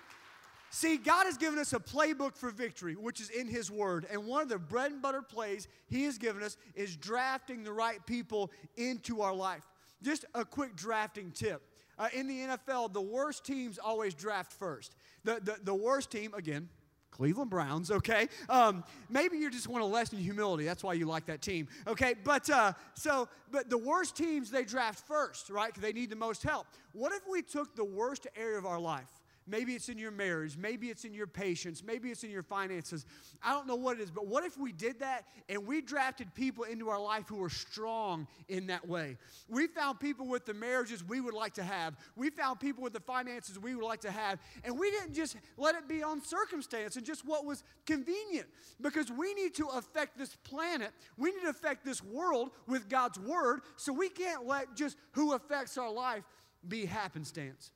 See, 0.71 0.97
God 0.97 1.27
has 1.27 1.37
given 1.37 1.59
us 1.59 1.73
a 1.73 1.79
playbook 1.79 2.37
for 2.37 2.51
victory, 2.51 2.95
which 2.95 3.21
is 3.21 3.31
in 3.31 3.47
His 3.47 3.71
Word. 3.71 4.07
And 4.11 4.27
one 4.27 4.43
of 4.43 4.49
the 4.49 4.59
bread 4.59 4.93
and 4.93 5.01
butter 5.01 5.23
plays 5.23 5.69
He 5.87 6.05
has 6.05 6.19
given 6.19 6.43
us 6.43 6.57
is 6.75 6.97
drafting 6.97 7.65
the 7.65 7.73
right 7.73 8.05
people 8.07 8.51
into 8.77 9.23
our 9.23 9.35
life. 9.35 9.67
Just 10.03 10.25
a 10.35 10.45
quick 10.45 10.77
drafting 10.77 11.31
tip. 11.31 11.63
Uh, 11.99 12.09
in 12.13 12.27
the 12.27 12.41
NFL, 12.41 12.93
the 12.93 13.01
worst 13.01 13.45
teams 13.45 13.79
always 13.79 14.13
draft 14.13 14.53
first. 14.53 14.95
The, 15.25 15.41
the, 15.43 15.57
the 15.65 15.75
worst 15.75 16.11
team, 16.11 16.35
again, 16.35 16.69
Cleveland 17.11 17.49
Browns, 17.51 17.91
okay? 17.91 18.29
Um, 18.51 18.85
maybe 19.09 19.39
you 19.39 19.51
just 19.51 19.69
want 19.69 19.81
to 19.81 19.87
lessen 19.87 20.19
humility. 20.19 20.65
That's 20.65 20.85
why 20.85 20.93
you 20.93 21.07
like 21.07 21.25
that 21.27 21.41
team, 21.41 21.69
okay? 21.87 22.15
But 22.23 22.51
uh, 22.51 22.75
so, 22.95 23.29
but 23.51 23.71
the 23.71 23.79
worst 23.79 24.17
teams 24.17 24.51
they 24.51 24.65
draft 24.65 25.07
first, 25.07 25.49
right? 25.49 25.69
Because 25.69 25.83
they 25.83 25.95
need 25.95 26.11
the 26.11 26.17
most 26.17 26.43
help. 26.43 26.67
What 26.93 27.13
if 27.13 27.23
we 27.31 27.41
took 27.41 27.75
the 27.75 27.85
worst 27.85 28.27
area 28.37 28.59
of 28.59 28.67
our 28.67 28.79
life? 28.79 29.09
Maybe 29.49 29.75
it's 29.75 29.89
in 29.89 29.97
your 29.97 30.11
marriage. 30.11 30.57
Maybe 30.57 30.89
it's 30.89 31.05
in 31.05 31.15
your 31.15 31.29
patience. 31.29 31.83
Maybe 31.85 32.11
it's 32.11 32.25
in 32.25 32.31
your 32.31 32.43
finances. 32.43 33.07
I 33.43 33.53
don't 33.53 33.69
know 33.69 33.77
what 33.77 33.99
it 33.99 34.03
is, 34.03 34.11
but 34.11 34.27
what 34.27 34.45
if 34.45 34.59
we 34.59 34.73
did 34.73 35.01
that 35.01 35.25
and 35.49 35.67
we 35.67 35.81
drafted 35.81 36.35
people 36.35 36.65
into 36.65 36.89
our 36.89 37.01
life 37.01 37.29
who 37.29 37.37
were 37.37 37.51
strong 37.51 38.27
in 38.49 38.67
that 38.67 38.89
way? 38.89 39.17
We 39.49 39.69
found 39.69 40.01
people 40.01 40.27
with 40.27 40.47
the 40.47 40.55
marriages 40.55 41.05
we 41.05 41.21
would 41.21 41.35
like 41.35 41.55
to 41.55 41.63
have. 41.63 41.97
We 42.17 42.31
found 42.31 42.59
people 42.59 42.83
with 42.83 42.93
the 42.93 43.01
finances 43.01 43.59
we 43.59 43.77
would 43.77 43.85
like 43.85 44.01
to 44.01 44.11
have. 44.11 44.41
And 44.65 44.77
we 44.77 44.91
didn't 44.91 45.15
just 45.15 45.37
let 45.57 45.77
it 45.77 45.89
be 45.89 46.03
on 46.03 46.21
circumstance 46.21 46.97
and 46.97 47.07
just 47.07 47.25
what 47.25 47.45
was 47.45 47.63
convenient 47.87 48.49
because 48.81 49.13
we 49.13 49.33
need 49.35 49.55
to 49.57 49.67
affect 49.67 50.19
this 50.19 50.35
planet. 50.43 50.91
We 51.17 51.31
need 51.31 51.43
to 51.43 51.51
affect 51.51 51.85
this 51.85 52.03
world 52.03 52.51
with 52.67 52.89
God's 52.89 53.21
word. 53.21 53.61
So 53.77 53.93
we 53.93 54.09
can't 54.09 54.45
let 54.45 54.75
just 54.75 54.97
who 55.13 55.35
affects 55.35 55.79
our 55.79 55.93
life 55.93 56.25
be 56.67 56.85
happenstance. 56.85 57.71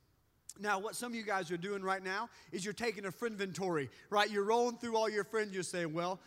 Now, 0.58 0.78
what 0.78 0.96
some 0.96 1.12
of 1.12 1.16
you 1.16 1.22
guys 1.22 1.50
are 1.50 1.56
doing 1.56 1.82
right 1.82 2.02
now 2.02 2.28
is 2.52 2.64
you're 2.64 2.74
taking 2.74 3.06
a 3.06 3.10
friend 3.10 3.34
inventory, 3.34 3.90
right? 4.08 4.30
You're 4.30 4.44
rolling 4.44 4.78
through 4.78 4.96
all 4.96 5.08
your 5.08 5.24
friends. 5.24 5.52
You're 5.52 5.62
saying, 5.62 5.92
well, 5.92 6.20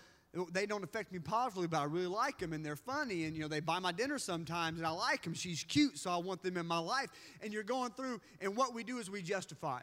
they 0.51 0.65
don't 0.65 0.83
affect 0.83 1.11
me 1.11 1.19
positively, 1.19 1.67
but 1.67 1.79
I 1.79 1.83
really 1.83 2.07
like 2.07 2.39
them 2.39 2.53
and 2.53 2.65
they're 2.65 2.75
funny 2.75 3.25
and 3.25 3.35
you 3.35 3.43
know 3.43 3.47
they 3.47 3.59
buy 3.59 3.77
my 3.77 3.91
dinner 3.91 4.17
sometimes 4.17 4.79
and 4.79 4.87
I 4.87 4.89
like 4.89 5.21
them. 5.21 5.33
She's 5.33 5.63
cute, 5.63 5.97
so 5.99 6.09
I 6.09 6.17
want 6.17 6.41
them 6.41 6.57
in 6.57 6.65
my 6.65 6.79
life. 6.79 7.09
And 7.41 7.53
you're 7.53 7.63
going 7.63 7.91
through, 7.91 8.19
and 8.41 8.55
what 8.55 8.73
we 8.73 8.83
do 8.83 8.97
is 8.97 9.11
we 9.11 9.21
justify. 9.21 9.81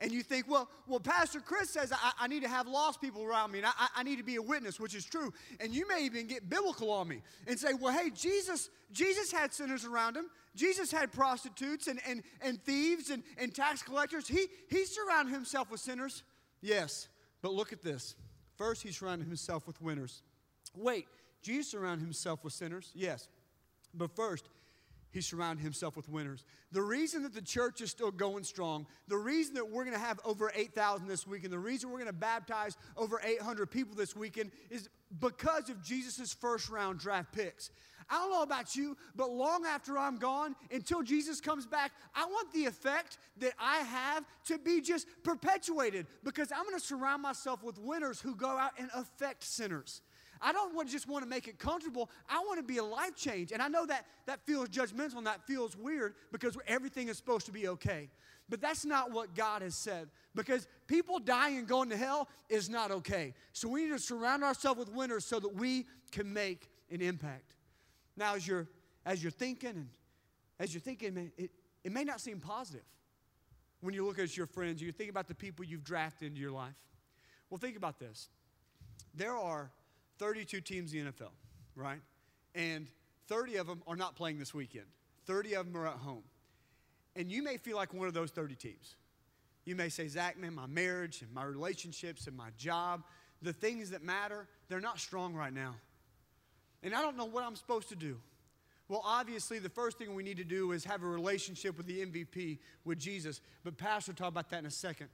And 0.00 0.12
you 0.12 0.22
think, 0.22 0.48
well, 0.48 0.68
well, 0.86 1.00
Pastor 1.00 1.40
Chris 1.40 1.70
says 1.70 1.92
I, 1.92 2.12
I 2.20 2.26
need 2.28 2.42
to 2.42 2.48
have 2.48 2.66
lost 2.66 3.00
people 3.00 3.24
around 3.24 3.52
me 3.52 3.58
and 3.58 3.66
I, 3.66 3.88
I 3.96 4.02
need 4.02 4.16
to 4.16 4.24
be 4.24 4.36
a 4.36 4.42
witness, 4.42 4.78
which 4.78 4.94
is 4.94 5.04
true. 5.04 5.32
And 5.60 5.74
you 5.74 5.88
may 5.88 6.04
even 6.04 6.26
get 6.26 6.48
biblical 6.48 6.90
on 6.90 7.08
me 7.08 7.22
and 7.46 7.58
say, 7.58 7.74
well, 7.74 7.92
hey, 7.92 8.10
Jesus, 8.10 8.70
Jesus 8.92 9.32
had 9.32 9.52
sinners 9.52 9.84
around 9.84 10.16
him. 10.16 10.26
Jesus 10.54 10.90
had 10.90 11.12
prostitutes 11.12 11.86
and, 11.86 12.00
and, 12.08 12.22
and 12.40 12.62
thieves 12.62 13.10
and, 13.10 13.22
and 13.38 13.54
tax 13.54 13.82
collectors. 13.82 14.26
He, 14.26 14.46
he 14.68 14.84
surrounded 14.84 15.32
himself 15.32 15.70
with 15.70 15.80
sinners. 15.80 16.22
Yes, 16.60 17.08
but 17.42 17.52
look 17.52 17.72
at 17.72 17.82
this. 17.82 18.16
First, 18.56 18.82
he 18.82 18.90
surrounded 18.90 19.26
himself 19.26 19.66
with 19.66 19.80
winners. 19.82 20.22
Wait, 20.74 21.06
Jesus 21.42 21.70
surrounded 21.70 22.02
himself 22.02 22.42
with 22.42 22.52
sinners? 22.52 22.90
Yes. 22.94 23.28
But 23.94 24.14
first, 24.16 24.48
he 25.16 25.22
surrounded 25.22 25.62
himself 25.62 25.96
with 25.96 26.10
winners. 26.10 26.44
The 26.72 26.82
reason 26.82 27.22
that 27.22 27.32
the 27.32 27.40
church 27.40 27.80
is 27.80 27.90
still 27.90 28.10
going 28.10 28.44
strong, 28.44 28.86
the 29.08 29.16
reason 29.16 29.54
that 29.54 29.66
we're 29.66 29.84
going 29.84 29.96
to 29.96 30.00
have 30.02 30.20
over 30.26 30.52
8,000 30.54 31.08
this 31.08 31.26
weekend, 31.26 31.54
the 31.54 31.58
reason 31.58 31.88
we're 31.88 31.96
going 31.96 32.06
to 32.06 32.12
baptize 32.12 32.76
over 32.98 33.18
800 33.24 33.70
people 33.70 33.96
this 33.96 34.14
weekend 34.14 34.50
is 34.68 34.90
because 35.18 35.70
of 35.70 35.82
Jesus' 35.82 36.34
first 36.34 36.68
round 36.68 36.98
draft 36.98 37.32
picks. 37.32 37.70
I 38.10 38.16
don't 38.16 38.30
know 38.30 38.42
about 38.42 38.76
you, 38.76 38.94
but 39.14 39.30
long 39.30 39.64
after 39.64 39.98
I'm 39.98 40.18
gone, 40.18 40.54
until 40.70 41.02
Jesus 41.02 41.40
comes 41.40 41.66
back, 41.66 41.92
I 42.14 42.26
want 42.26 42.52
the 42.52 42.66
effect 42.66 43.16
that 43.38 43.54
I 43.58 43.78
have 43.78 44.24
to 44.48 44.58
be 44.58 44.82
just 44.82 45.08
perpetuated 45.24 46.06
because 46.24 46.52
I'm 46.52 46.64
going 46.64 46.78
to 46.78 46.84
surround 46.84 47.22
myself 47.22 47.64
with 47.64 47.78
winners 47.78 48.20
who 48.20 48.36
go 48.36 48.48
out 48.48 48.72
and 48.78 48.90
affect 48.94 49.44
sinners. 49.44 50.02
I 50.40 50.52
don't 50.52 50.74
want 50.74 50.88
to 50.88 50.92
just 50.92 51.08
want 51.08 51.24
to 51.24 51.28
make 51.28 51.48
it 51.48 51.58
comfortable. 51.58 52.10
I 52.28 52.40
want 52.40 52.58
to 52.58 52.64
be 52.64 52.78
a 52.78 52.84
life 52.84 53.14
change. 53.16 53.52
And 53.52 53.62
I 53.62 53.68
know 53.68 53.86
that 53.86 54.06
that 54.26 54.44
feels 54.46 54.68
judgmental 54.68 55.18
and 55.18 55.26
that 55.26 55.46
feels 55.46 55.76
weird 55.76 56.14
because 56.32 56.56
everything 56.66 57.08
is 57.08 57.16
supposed 57.16 57.46
to 57.46 57.52
be 57.52 57.68
okay. 57.68 58.08
But 58.48 58.60
that's 58.60 58.84
not 58.84 59.10
what 59.10 59.34
God 59.34 59.62
has 59.62 59.74
said 59.74 60.08
because 60.34 60.68
people 60.86 61.18
dying 61.18 61.58
and 61.58 61.66
going 61.66 61.90
to 61.90 61.96
hell 61.96 62.28
is 62.48 62.68
not 62.68 62.90
okay. 62.90 63.34
So 63.52 63.68
we 63.68 63.84
need 63.84 63.90
to 63.90 63.98
surround 63.98 64.44
ourselves 64.44 64.78
with 64.78 64.92
winners 64.92 65.24
so 65.24 65.40
that 65.40 65.54
we 65.54 65.86
can 66.12 66.32
make 66.32 66.70
an 66.90 67.00
impact. 67.00 67.54
Now, 68.16 68.34
as 68.34 68.46
you're, 68.46 68.68
as 69.04 69.22
you're 69.22 69.32
thinking 69.32 69.70
and 69.70 69.88
as 70.60 70.72
you're 70.72 70.80
thinking, 70.80 71.32
it, 71.36 71.50
it 71.82 71.92
may 71.92 72.04
not 72.04 72.20
seem 72.20 72.38
positive 72.38 72.84
when 73.80 73.94
you 73.94 74.04
look 74.06 74.18
at 74.18 74.36
your 74.36 74.46
friends, 74.46 74.82
you 74.82 74.92
think 74.92 75.10
about 75.10 75.28
the 75.28 75.34
people 75.34 75.64
you've 75.64 75.84
drafted 75.84 76.28
into 76.28 76.40
your 76.40 76.50
life. 76.50 76.74
Well, 77.50 77.58
think 77.58 77.76
about 77.76 77.98
this. 77.98 78.28
There 79.14 79.36
are 79.36 79.70
32 80.18 80.60
teams 80.60 80.92
in 80.92 81.04
the 81.04 81.12
NFL, 81.12 81.30
right? 81.74 82.00
And 82.54 82.88
30 83.28 83.56
of 83.56 83.66
them 83.66 83.82
are 83.86 83.96
not 83.96 84.16
playing 84.16 84.38
this 84.38 84.54
weekend. 84.54 84.86
30 85.26 85.54
of 85.54 85.66
them 85.66 85.76
are 85.80 85.86
at 85.86 85.96
home. 85.96 86.22
And 87.14 87.30
you 87.30 87.42
may 87.42 87.56
feel 87.56 87.76
like 87.76 87.94
one 87.94 88.08
of 88.08 88.14
those 88.14 88.30
30 88.30 88.54
teams. 88.54 88.94
You 89.64 89.74
may 89.74 89.88
say, 89.88 90.06
Zach, 90.06 90.38
man, 90.38 90.54
my 90.54 90.66
marriage 90.66 91.22
and 91.22 91.32
my 91.32 91.44
relationships 91.44 92.26
and 92.26 92.36
my 92.36 92.50
job, 92.56 93.02
the 93.42 93.52
things 93.52 93.90
that 93.90 94.02
matter, 94.02 94.46
they're 94.68 94.80
not 94.80 94.98
strong 94.98 95.34
right 95.34 95.52
now 95.52 95.74
and 96.86 96.94
I 96.94 97.02
don't 97.02 97.16
know 97.16 97.24
what 97.24 97.44
I'm 97.44 97.56
supposed 97.56 97.88
to 97.88 97.96
do. 97.96 98.16
Well, 98.88 99.02
obviously, 99.04 99.58
the 99.58 99.68
first 99.68 99.98
thing 99.98 100.14
we 100.14 100.22
need 100.22 100.36
to 100.36 100.44
do 100.44 100.70
is 100.70 100.84
have 100.84 101.02
a 101.02 101.06
relationship 101.06 101.76
with 101.76 101.86
the 101.86 102.06
MVP, 102.06 102.60
with 102.84 103.00
Jesus. 103.00 103.40
But 103.64 103.76
Pastor 103.76 104.12
will 104.12 104.16
talk 104.16 104.28
about 104.28 104.50
that 104.50 104.60
in 104.60 104.66
a 104.66 104.70
second. 104.70 105.08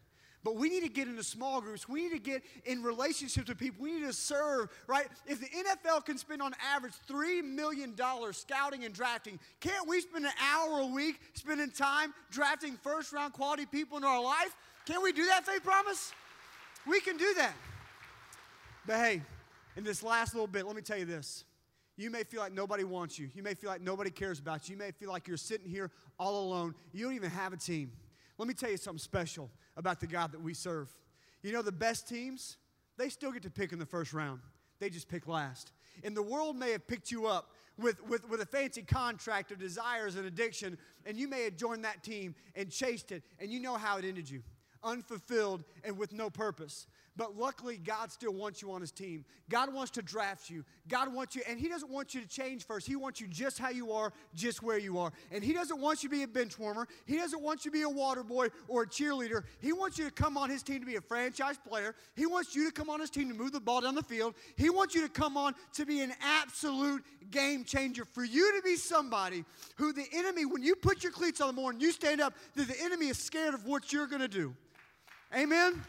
But 0.44 0.56
we 0.56 0.68
need 0.68 0.82
to 0.82 0.88
get 0.88 1.06
into 1.06 1.22
small 1.22 1.60
groups. 1.60 1.88
We 1.88 2.02
need 2.02 2.12
to 2.12 2.18
get 2.18 2.42
in 2.64 2.82
relationships 2.82 3.48
with 3.48 3.58
people. 3.58 3.84
We 3.84 3.92
need 3.92 4.06
to 4.06 4.12
serve, 4.12 4.70
right? 4.88 5.06
If 5.26 5.40
the 5.40 5.46
NFL 5.46 6.04
can 6.04 6.18
spend 6.18 6.42
on 6.42 6.52
average 6.74 6.94
$3 7.08 7.44
million 7.44 7.94
scouting 8.32 8.84
and 8.84 8.92
drafting, 8.92 9.38
can't 9.60 9.88
we 9.88 10.00
spend 10.00 10.24
an 10.24 10.32
hour 10.42 10.80
a 10.80 10.86
week 10.86 11.20
spending 11.34 11.70
time 11.70 12.12
drafting 12.30 12.76
first 12.82 13.12
round 13.12 13.34
quality 13.34 13.66
people 13.66 13.98
in 13.98 14.04
our 14.04 14.22
life? 14.22 14.56
Can't 14.84 15.02
we 15.02 15.12
do 15.12 15.26
that, 15.26 15.46
Faith 15.46 15.62
Promise? 15.62 16.12
We 16.88 17.00
can 17.00 17.16
do 17.16 17.34
that. 17.34 17.54
But 18.84 18.96
hey, 18.96 19.22
in 19.76 19.84
this 19.84 20.02
last 20.02 20.34
little 20.34 20.48
bit, 20.48 20.66
let 20.66 20.74
me 20.74 20.82
tell 20.82 20.98
you 20.98 21.04
this. 21.04 21.44
You 21.96 22.10
may 22.10 22.24
feel 22.24 22.40
like 22.40 22.52
nobody 22.52 22.82
wants 22.82 23.16
you. 23.16 23.30
You 23.34 23.44
may 23.44 23.54
feel 23.54 23.70
like 23.70 23.80
nobody 23.80 24.10
cares 24.10 24.40
about 24.40 24.68
you. 24.68 24.74
You 24.74 24.78
may 24.78 24.90
feel 24.90 25.10
like 25.10 25.28
you're 25.28 25.36
sitting 25.36 25.70
here 25.70 25.92
all 26.18 26.42
alone. 26.42 26.74
You 26.92 27.04
don't 27.04 27.14
even 27.14 27.30
have 27.30 27.52
a 27.52 27.56
team. 27.56 27.92
Let 28.38 28.48
me 28.48 28.54
tell 28.54 28.70
you 28.70 28.76
something 28.76 28.98
special 28.98 29.50
about 29.76 30.00
the 30.00 30.06
God 30.06 30.32
that 30.32 30.40
we 30.40 30.54
serve. 30.54 30.92
You 31.42 31.52
know, 31.52 31.62
the 31.62 31.72
best 31.72 32.08
teams, 32.08 32.56
they 32.96 33.08
still 33.08 33.32
get 33.32 33.42
to 33.42 33.50
pick 33.50 33.72
in 33.72 33.78
the 33.78 33.86
first 33.86 34.12
round, 34.12 34.40
they 34.78 34.90
just 34.90 35.08
pick 35.08 35.26
last. 35.26 35.72
And 36.04 36.16
the 36.16 36.22
world 36.22 36.56
may 36.56 36.72
have 36.72 36.86
picked 36.86 37.10
you 37.10 37.26
up 37.26 37.50
with, 37.78 38.02
with, 38.08 38.28
with 38.28 38.40
a 38.40 38.46
fancy 38.46 38.82
contract 38.82 39.52
of 39.52 39.58
desires 39.58 40.16
and 40.16 40.26
addiction, 40.26 40.78
and 41.06 41.16
you 41.16 41.28
may 41.28 41.44
have 41.44 41.56
joined 41.56 41.84
that 41.84 42.02
team 42.02 42.34
and 42.54 42.70
chased 42.70 43.12
it, 43.12 43.22
and 43.38 43.50
you 43.50 43.60
know 43.60 43.74
how 43.74 43.98
it 43.98 44.04
ended 44.04 44.28
you 44.28 44.42
unfulfilled 44.84 45.64
and 45.84 45.96
with 45.96 46.12
no 46.12 46.30
purpose. 46.30 46.86
But 47.14 47.36
luckily, 47.36 47.76
God 47.76 48.10
still 48.10 48.32
wants 48.32 48.62
you 48.62 48.72
on 48.72 48.80
His 48.80 48.90
team. 48.90 49.26
God 49.50 49.72
wants 49.72 49.90
to 49.92 50.02
draft 50.02 50.48
you. 50.48 50.64
God 50.88 51.12
wants 51.12 51.36
you, 51.36 51.42
and 51.46 51.60
He 51.60 51.68
doesn't 51.68 51.90
want 51.90 52.14
you 52.14 52.22
to 52.22 52.26
change 52.26 52.66
first. 52.66 52.86
He 52.86 52.96
wants 52.96 53.20
you 53.20 53.26
just 53.26 53.58
how 53.58 53.68
you 53.68 53.92
are, 53.92 54.14
just 54.34 54.62
where 54.62 54.78
you 54.78 54.98
are. 54.98 55.12
And 55.30 55.44
He 55.44 55.52
doesn't 55.52 55.78
want 55.78 56.02
you 56.02 56.08
to 56.08 56.14
be 56.14 56.22
a 56.22 56.28
bench 56.28 56.58
warmer. 56.58 56.88
He 57.04 57.16
doesn't 57.16 57.42
want 57.42 57.66
you 57.66 57.70
to 57.70 57.76
be 57.76 57.82
a 57.82 57.88
water 57.88 58.24
boy 58.24 58.48
or 58.66 58.84
a 58.84 58.86
cheerleader. 58.86 59.44
He 59.60 59.74
wants 59.74 59.98
you 59.98 60.06
to 60.06 60.10
come 60.10 60.38
on 60.38 60.48
His 60.48 60.62
team 60.62 60.80
to 60.80 60.86
be 60.86 60.96
a 60.96 61.02
franchise 61.02 61.58
player. 61.68 61.94
He 62.16 62.24
wants 62.24 62.56
you 62.56 62.66
to 62.66 62.72
come 62.72 62.88
on 62.88 63.00
His 63.00 63.10
team 63.10 63.28
to 63.28 63.34
move 63.34 63.52
the 63.52 63.60
ball 63.60 63.82
down 63.82 63.94
the 63.94 64.02
field. 64.02 64.34
He 64.56 64.70
wants 64.70 64.94
you 64.94 65.02
to 65.02 65.10
come 65.10 65.36
on 65.36 65.54
to 65.74 65.84
be 65.84 66.00
an 66.00 66.14
absolute 66.22 67.04
game 67.30 67.64
changer. 67.64 68.06
For 68.06 68.24
you 68.24 68.56
to 68.56 68.62
be 68.62 68.76
somebody 68.76 69.44
who 69.76 69.92
the 69.92 70.06
enemy, 70.14 70.46
when 70.46 70.62
you 70.62 70.74
put 70.74 71.02
your 71.02 71.12
cleats 71.12 71.42
on 71.42 71.48
the 71.48 71.60
morning, 71.60 71.78
you 71.78 71.92
stand 71.92 72.22
up, 72.22 72.32
that 72.54 72.68
the 72.68 72.80
enemy 72.82 73.08
is 73.08 73.18
scared 73.18 73.52
of 73.52 73.66
what 73.66 73.92
you're 73.92 74.06
going 74.06 74.22
to 74.22 74.28
do. 74.28 74.54
Amen? 75.34 75.82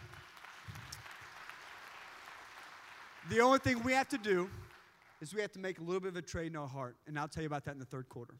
The 3.29 3.39
only 3.39 3.59
thing 3.59 3.81
we 3.83 3.93
have 3.93 4.09
to 4.09 4.17
do 4.17 4.49
is 5.21 5.33
we 5.33 5.41
have 5.41 5.51
to 5.53 5.59
make 5.59 5.79
a 5.79 5.81
little 5.81 6.01
bit 6.01 6.09
of 6.09 6.17
a 6.17 6.21
trade 6.21 6.47
in 6.47 6.57
our 6.57 6.67
heart. 6.67 6.97
And 7.07 7.17
I'll 7.17 7.27
tell 7.27 7.41
you 7.43 7.47
about 7.47 7.63
that 7.65 7.71
in 7.71 7.79
the 7.79 7.85
third 7.85 8.09
quarter. 8.09 8.33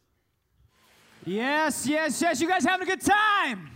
Yes, 1.25 1.87
yes, 1.87 2.21
yes. 2.21 2.41
You 2.41 2.49
guys 2.49 2.65
having 2.65 2.85
a 2.85 2.89
good 2.89 3.01
time? 3.01 3.69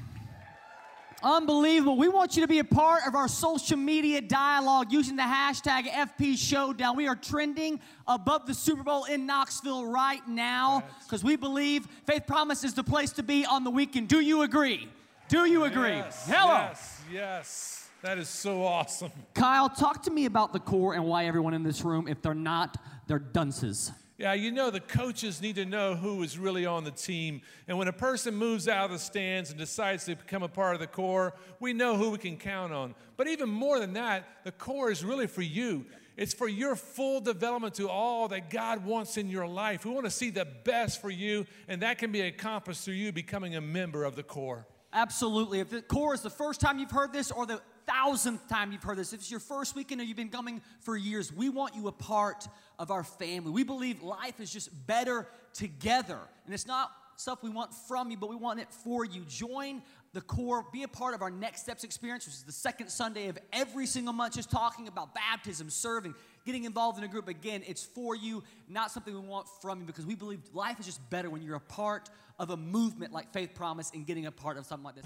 Unbelievable. 1.23 1.97
We 1.97 2.09
want 2.09 2.35
you 2.35 2.41
to 2.43 2.47
be 2.47 2.59
a 2.59 2.63
part 2.63 3.01
of 3.07 3.15
our 3.15 3.27
social 3.27 3.77
media 3.77 4.21
dialogue 4.21 4.91
using 4.91 5.15
the 5.15 5.23
hashtag 5.23 5.87
FP 5.87 6.37
Showdown. 6.37 6.95
We 6.95 7.07
are 7.07 7.15
trending 7.15 7.79
above 8.05 8.45
the 8.45 8.53
Super 8.53 8.83
Bowl 8.83 9.05
in 9.05 9.25
Knoxville 9.25 9.87
right 9.87 10.25
now 10.27 10.83
because 11.05 11.23
we 11.23 11.35
believe 11.35 11.87
Faith 12.05 12.27
Promise 12.27 12.65
is 12.65 12.73
the 12.75 12.83
place 12.83 13.11
to 13.13 13.23
be 13.23 13.45
on 13.45 13.63
the 13.63 13.71
weekend. 13.71 14.09
Do 14.09 14.19
you 14.19 14.43
agree? 14.43 14.89
Do 15.27 15.45
you 15.45 15.63
agree? 15.63 15.89
Yes, 15.95 16.29
Hello. 16.29 16.53
Yes, 16.53 17.01
yes. 17.11 17.86
That 18.03 18.17
is 18.19 18.29
so 18.29 18.63
awesome. 18.63 19.11
Kyle, 19.33 19.69
talk 19.69 20.03
to 20.03 20.11
me 20.11 20.25
about 20.25 20.53
the 20.53 20.59
core 20.59 20.93
and 20.93 21.05
why 21.05 21.25
everyone 21.25 21.53
in 21.53 21.63
this 21.63 21.83
room, 21.83 22.07
if 22.07 22.21
they're 22.21 22.35
not, 22.35 22.77
they're 23.07 23.19
dunces. 23.19 23.91
Yeah, 24.17 24.33
you 24.33 24.51
know, 24.51 24.71
the 24.71 24.79
coaches 24.79 25.41
need 25.41 25.55
to 25.55 25.65
know 25.65 25.95
who 25.95 26.23
is 26.23 26.39
really 26.39 26.65
on 26.65 26.83
the 26.83 26.91
team. 26.91 27.41
And 27.67 27.77
when 27.77 27.87
a 27.87 27.93
person 27.93 28.35
moves 28.35 28.67
out 28.67 28.85
of 28.85 28.91
the 28.91 28.99
stands 28.99 29.51
and 29.51 29.59
decides 29.59 30.05
to 30.05 30.15
become 30.15 30.41
a 30.41 30.47
part 30.47 30.73
of 30.73 30.79
the 30.79 30.87
core, 30.87 31.35
we 31.59 31.73
know 31.73 31.95
who 31.97 32.09
we 32.09 32.17
can 32.17 32.37
count 32.37 32.73
on. 32.73 32.95
But 33.15 33.27
even 33.27 33.47
more 33.49 33.79
than 33.79 33.93
that, 33.93 34.25
the 34.43 34.51
core 34.51 34.89
is 34.89 35.03
really 35.05 35.27
for 35.27 35.43
you. 35.43 35.85
It's 36.17 36.33
for 36.33 36.47
your 36.47 36.75
full 36.75 37.21
development 37.21 37.75
to 37.75 37.89
all 37.89 38.27
that 38.29 38.49
God 38.49 38.83
wants 38.83 39.17
in 39.17 39.29
your 39.29 39.47
life. 39.47 39.85
We 39.85 39.91
want 39.91 40.05
to 40.05 40.11
see 40.11 40.31
the 40.31 40.45
best 40.45 40.99
for 40.99 41.11
you, 41.11 41.45
and 41.67 41.83
that 41.83 41.99
can 41.99 42.11
be 42.11 42.21
accomplished 42.21 42.85
through 42.85 42.95
you 42.95 43.11
becoming 43.11 43.55
a 43.55 43.61
member 43.61 44.03
of 44.03 44.15
the 44.15 44.23
core. 44.23 44.65
Absolutely. 44.97 45.59
If 45.59 45.69
the 45.69 45.83
core 45.83 46.15
is 46.15 46.21
the 46.21 46.29
first 46.31 46.59
time 46.59 46.79
you've 46.79 46.89
heard 46.89 47.13
this 47.13 47.29
or 47.29 47.45
the 47.45 47.61
thousandth 47.85 48.47
time 48.49 48.71
you've 48.71 48.81
heard 48.81 48.97
this, 48.97 49.13
if 49.13 49.19
it's 49.19 49.29
your 49.29 49.39
first 49.39 49.75
weekend 49.75 50.01
or 50.01 50.03
you've 50.03 50.17
been 50.17 50.29
coming 50.29 50.59
for 50.79 50.97
years, 50.97 51.31
we 51.31 51.49
want 51.49 51.75
you 51.75 51.87
a 51.87 51.91
part 51.91 52.47
of 52.79 52.89
our 52.89 53.03
family. 53.03 53.51
We 53.51 53.63
believe 53.63 54.01
life 54.01 54.39
is 54.39 54.51
just 54.51 54.71
better 54.87 55.27
together. 55.53 56.17
And 56.45 56.53
it's 56.53 56.65
not 56.65 56.89
stuff 57.15 57.43
we 57.43 57.51
want 57.51 57.75
from 57.87 58.09
you, 58.09 58.17
but 58.17 58.27
we 58.27 58.35
want 58.35 58.59
it 58.59 58.71
for 58.71 59.05
you. 59.05 59.23
Join 59.25 59.83
the 60.13 60.21
core, 60.21 60.65
be 60.73 60.81
a 60.81 60.87
part 60.87 61.13
of 61.13 61.21
our 61.21 61.29
Next 61.29 61.61
Steps 61.61 61.83
experience, 61.83 62.25
which 62.25 62.33
is 62.33 62.43
the 62.43 62.51
second 62.51 62.89
Sunday 62.89 63.27
of 63.27 63.37
every 63.53 63.85
single 63.85 64.13
month, 64.13 64.33
just 64.33 64.49
talking 64.49 64.87
about 64.87 65.13
baptism, 65.13 65.69
serving, 65.69 66.15
getting 66.43 66.63
involved 66.63 66.97
in 66.97 67.03
a 67.03 67.07
group. 67.07 67.27
Again, 67.27 67.61
it's 67.67 67.83
for 67.83 68.15
you, 68.15 68.43
not 68.67 68.89
something 68.89 69.13
we 69.13 69.19
want 69.19 69.47
from 69.61 69.79
you, 69.79 69.85
because 69.85 70.07
we 70.07 70.15
believe 70.15 70.39
life 70.53 70.79
is 70.79 70.87
just 70.87 71.07
better 71.11 71.29
when 71.29 71.43
you're 71.43 71.55
a 71.55 71.59
part 71.59 72.09
of 72.39 72.51
a 72.51 72.57
movement 72.57 73.11
like 73.11 73.31
Faith 73.31 73.55
Promise 73.55 73.91
and 73.93 74.05
getting 74.05 74.27
a 74.27 74.31
part 74.31 74.57
of 74.57 74.65
something 74.65 74.85
like 74.85 74.95
this. 74.95 75.05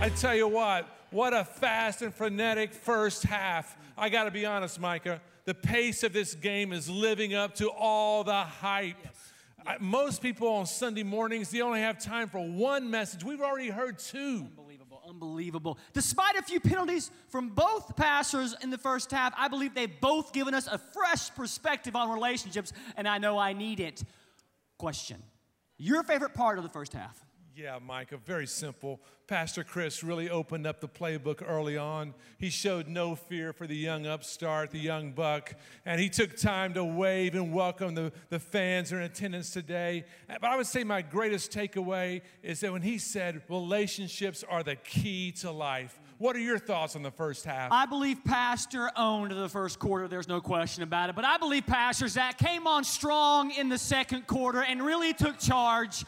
I 0.00 0.08
tell 0.08 0.34
you 0.34 0.48
what, 0.48 0.86
what 1.10 1.32
a 1.32 1.44
fast 1.44 2.02
and 2.02 2.12
frenetic 2.12 2.72
first 2.72 3.22
half. 3.22 3.76
I 3.96 4.08
got 4.08 4.24
to 4.24 4.30
be 4.30 4.44
honest, 4.44 4.80
Micah. 4.80 5.20
The 5.44 5.54
pace 5.54 6.02
of 6.02 6.12
this 6.12 6.34
game 6.34 6.72
is 6.72 6.88
living 6.88 7.34
up 7.34 7.54
to 7.56 7.68
all 7.68 8.24
the 8.24 8.32
hype. 8.32 8.96
I, 9.66 9.76
most 9.78 10.22
people 10.22 10.48
on 10.48 10.66
Sunday 10.66 11.02
mornings, 11.04 11.50
they 11.50 11.60
only 11.60 11.80
have 11.80 12.00
time 12.00 12.28
for 12.28 12.40
one 12.40 12.90
message. 12.90 13.22
We've 13.22 13.40
already 13.40 13.70
heard 13.70 13.98
two. 13.98 14.48
Unbelievable. 15.12 15.78
Despite 15.92 16.36
a 16.36 16.42
few 16.42 16.58
penalties 16.58 17.10
from 17.28 17.50
both 17.50 17.96
pastors 17.96 18.54
in 18.62 18.70
the 18.70 18.78
first 18.78 19.10
half, 19.10 19.34
I 19.36 19.48
believe 19.48 19.74
they've 19.74 20.00
both 20.00 20.32
given 20.32 20.54
us 20.54 20.66
a 20.66 20.78
fresh 20.78 21.28
perspective 21.34 21.94
on 21.94 22.10
relationships, 22.10 22.72
and 22.96 23.06
I 23.06 23.18
know 23.18 23.36
I 23.36 23.52
need 23.52 23.78
it. 23.78 24.02
Question 24.78 25.22
Your 25.76 26.02
favorite 26.02 26.32
part 26.32 26.56
of 26.56 26.64
the 26.64 26.70
first 26.70 26.94
half? 26.94 27.22
Yeah, 27.54 27.78
Micah, 27.84 28.16
very 28.16 28.46
simple. 28.46 28.98
Pastor 29.26 29.62
Chris 29.62 30.02
really 30.02 30.30
opened 30.30 30.66
up 30.66 30.80
the 30.80 30.88
playbook 30.88 31.42
early 31.46 31.76
on. 31.76 32.14
He 32.38 32.48
showed 32.48 32.88
no 32.88 33.14
fear 33.14 33.52
for 33.52 33.66
the 33.66 33.76
young 33.76 34.06
upstart, 34.06 34.70
the 34.70 34.78
young 34.78 35.12
buck, 35.12 35.54
and 35.84 36.00
he 36.00 36.08
took 36.08 36.34
time 36.36 36.72
to 36.74 36.84
wave 36.84 37.34
and 37.34 37.52
welcome 37.52 37.94
the, 37.94 38.10
the 38.30 38.38
fans 38.38 38.90
in 38.90 39.00
attendance 39.00 39.50
today. 39.50 40.06
But 40.28 40.44
I 40.44 40.56
would 40.56 40.66
say 40.66 40.82
my 40.82 41.02
greatest 41.02 41.52
takeaway 41.52 42.22
is 42.42 42.60
that 42.60 42.72
when 42.72 42.80
he 42.80 42.96
said 42.96 43.42
relationships 43.50 44.42
are 44.48 44.62
the 44.62 44.76
key 44.76 45.32
to 45.32 45.50
life. 45.50 46.00
What 46.16 46.36
are 46.36 46.40
your 46.40 46.58
thoughts 46.58 46.96
on 46.96 47.02
the 47.02 47.10
first 47.10 47.44
half? 47.44 47.70
I 47.70 47.84
believe 47.84 48.24
Pastor 48.24 48.90
owned 48.96 49.30
the 49.32 49.48
first 49.48 49.78
quarter. 49.78 50.08
There's 50.08 50.28
no 50.28 50.40
question 50.40 50.84
about 50.84 51.10
it. 51.10 51.16
But 51.16 51.26
I 51.26 51.36
believe 51.36 51.66
Pastor 51.66 52.08
Zach 52.08 52.38
came 52.38 52.66
on 52.66 52.84
strong 52.84 53.50
in 53.50 53.68
the 53.68 53.78
second 53.78 54.26
quarter 54.26 54.62
and 54.62 54.82
really 54.82 55.12
took 55.12 55.38
charge. 55.38 56.06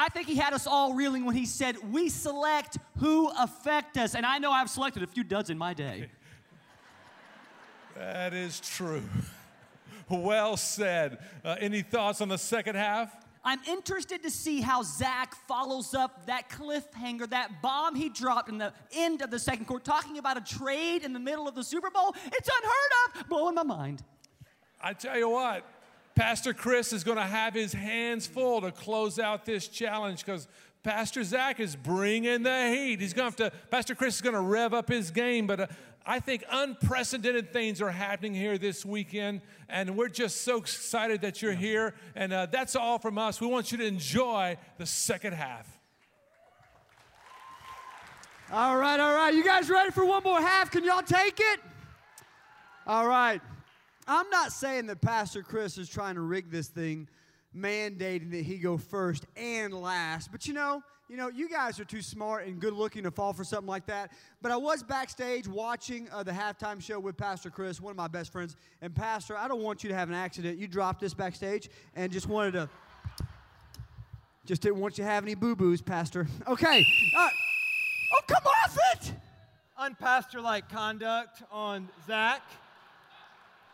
I 0.00 0.08
think 0.08 0.28
he 0.28 0.36
had 0.36 0.52
us 0.52 0.68
all 0.68 0.94
reeling 0.94 1.24
when 1.24 1.34
he 1.34 1.44
said, 1.44 1.76
We 1.92 2.08
select 2.08 2.78
who 2.98 3.30
affect 3.36 3.98
us. 3.98 4.14
And 4.14 4.24
I 4.24 4.38
know 4.38 4.52
I've 4.52 4.70
selected 4.70 5.02
a 5.02 5.08
few 5.08 5.24
duds 5.24 5.50
in 5.50 5.58
my 5.58 5.74
day. 5.74 6.08
That 7.96 8.32
is 8.32 8.60
true. 8.60 9.02
Well 10.08 10.56
said. 10.56 11.18
Uh, 11.44 11.56
any 11.60 11.82
thoughts 11.82 12.22
on 12.22 12.28
the 12.28 12.38
second 12.38 12.76
half? 12.76 13.12
I'm 13.44 13.60
interested 13.68 14.22
to 14.22 14.30
see 14.30 14.62
how 14.62 14.82
Zach 14.82 15.34
follows 15.46 15.94
up 15.94 16.24
that 16.26 16.48
cliffhanger, 16.48 17.28
that 17.28 17.60
bomb 17.60 17.94
he 17.94 18.08
dropped 18.08 18.48
in 18.48 18.56
the 18.56 18.72
end 18.92 19.20
of 19.20 19.30
the 19.30 19.38
second 19.38 19.66
quarter, 19.66 19.84
talking 19.84 20.16
about 20.16 20.38
a 20.38 20.40
trade 20.40 21.02
in 21.02 21.12
the 21.12 21.18
middle 21.18 21.46
of 21.46 21.54
the 21.54 21.62
Super 21.62 21.90
Bowl. 21.90 22.14
It's 22.24 22.48
unheard 22.48 23.22
of, 23.22 23.28
blowing 23.28 23.54
my 23.54 23.64
mind. 23.64 24.02
I 24.80 24.94
tell 24.94 25.18
you 25.18 25.28
what, 25.28 25.62
Pastor 26.18 26.52
Chris 26.52 26.92
is 26.92 27.04
going 27.04 27.16
to 27.16 27.22
have 27.22 27.54
his 27.54 27.72
hands 27.72 28.26
full 28.26 28.60
to 28.62 28.72
close 28.72 29.20
out 29.20 29.44
this 29.44 29.68
challenge 29.68 30.24
because 30.24 30.48
Pastor 30.82 31.22
Zach 31.22 31.60
is 31.60 31.76
bringing 31.76 32.42
the 32.42 32.70
heat. 32.70 33.00
He's 33.00 33.12
going 33.12 33.30
to 33.30 33.44
have 33.44 33.52
to, 33.52 33.58
Pastor 33.70 33.94
Chris 33.94 34.16
is 34.16 34.20
going 34.20 34.34
to 34.34 34.40
rev 34.40 34.74
up 34.74 34.88
his 34.88 35.12
game, 35.12 35.46
but 35.46 35.60
uh, 35.60 35.66
I 36.04 36.18
think 36.18 36.42
unprecedented 36.50 37.52
things 37.52 37.80
are 37.80 37.92
happening 37.92 38.34
here 38.34 38.58
this 38.58 38.84
weekend, 38.84 39.42
and 39.68 39.96
we're 39.96 40.08
just 40.08 40.40
so 40.40 40.56
excited 40.56 41.20
that 41.20 41.40
you're 41.40 41.52
here. 41.52 41.94
And 42.16 42.32
uh, 42.32 42.46
that's 42.46 42.74
all 42.74 42.98
from 42.98 43.16
us. 43.16 43.40
We 43.40 43.46
want 43.46 43.70
you 43.70 43.78
to 43.78 43.86
enjoy 43.86 44.58
the 44.76 44.86
second 44.86 45.34
half. 45.34 45.68
All 48.50 48.76
right, 48.76 48.98
all 48.98 49.14
right. 49.14 49.32
You 49.32 49.44
guys 49.44 49.70
ready 49.70 49.92
for 49.92 50.04
one 50.04 50.24
more 50.24 50.40
half? 50.40 50.72
Can 50.72 50.82
y'all 50.82 51.00
take 51.00 51.38
it? 51.38 51.60
All 52.88 53.06
right. 53.06 53.40
I'm 54.10 54.30
not 54.30 54.52
saying 54.52 54.86
that 54.86 55.02
Pastor 55.02 55.42
Chris 55.42 55.76
is 55.76 55.86
trying 55.86 56.14
to 56.14 56.22
rig 56.22 56.50
this 56.50 56.68
thing, 56.68 57.08
mandating 57.54 58.30
that 58.30 58.42
he 58.42 58.56
go 58.56 58.78
first 58.78 59.26
and 59.36 59.74
last. 59.74 60.32
But 60.32 60.46
you 60.46 60.54
know, 60.54 60.82
you 61.10 61.18
know, 61.18 61.28
you 61.28 61.46
guys 61.46 61.78
are 61.78 61.84
too 61.84 62.00
smart 62.00 62.46
and 62.46 62.58
good 62.58 62.72
looking 62.72 63.02
to 63.02 63.10
fall 63.10 63.34
for 63.34 63.44
something 63.44 63.68
like 63.68 63.84
that. 63.86 64.12
But 64.40 64.50
I 64.50 64.56
was 64.56 64.82
backstage 64.82 65.46
watching 65.46 66.08
uh, 66.10 66.22
the 66.22 66.32
halftime 66.32 66.82
show 66.82 66.98
with 66.98 67.18
Pastor 67.18 67.50
Chris, 67.50 67.82
one 67.82 67.90
of 67.90 67.98
my 67.98 68.08
best 68.08 68.32
friends. 68.32 68.56
And 68.80 68.94
Pastor, 68.94 69.36
I 69.36 69.46
don't 69.46 69.62
want 69.62 69.84
you 69.84 69.90
to 69.90 69.94
have 69.94 70.08
an 70.08 70.14
accident. 70.14 70.58
You 70.58 70.68
dropped 70.68 71.00
this 71.00 71.12
backstage 71.12 71.68
and 71.94 72.10
just 72.10 72.28
wanted 72.28 72.52
to. 72.52 72.68
Just 74.46 74.62
didn't 74.62 74.80
want 74.80 74.96
you 74.96 75.04
to 75.04 75.10
have 75.10 75.22
any 75.22 75.34
boo 75.34 75.54
boos, 75.54 75.82
Pastor. 75.82 76.26
Okay. 76.46 76.86
Uh, 77.14 77.28
oh, 78.14 78.20
come 78.26 78.42
off 78.46 78.78
it! 78.94 79.12
Unpastor 79.78 80.42
like 80.42 80.70
conduct 80.70 81.42
on 81.52 81.90
Zach. 82.06 82.40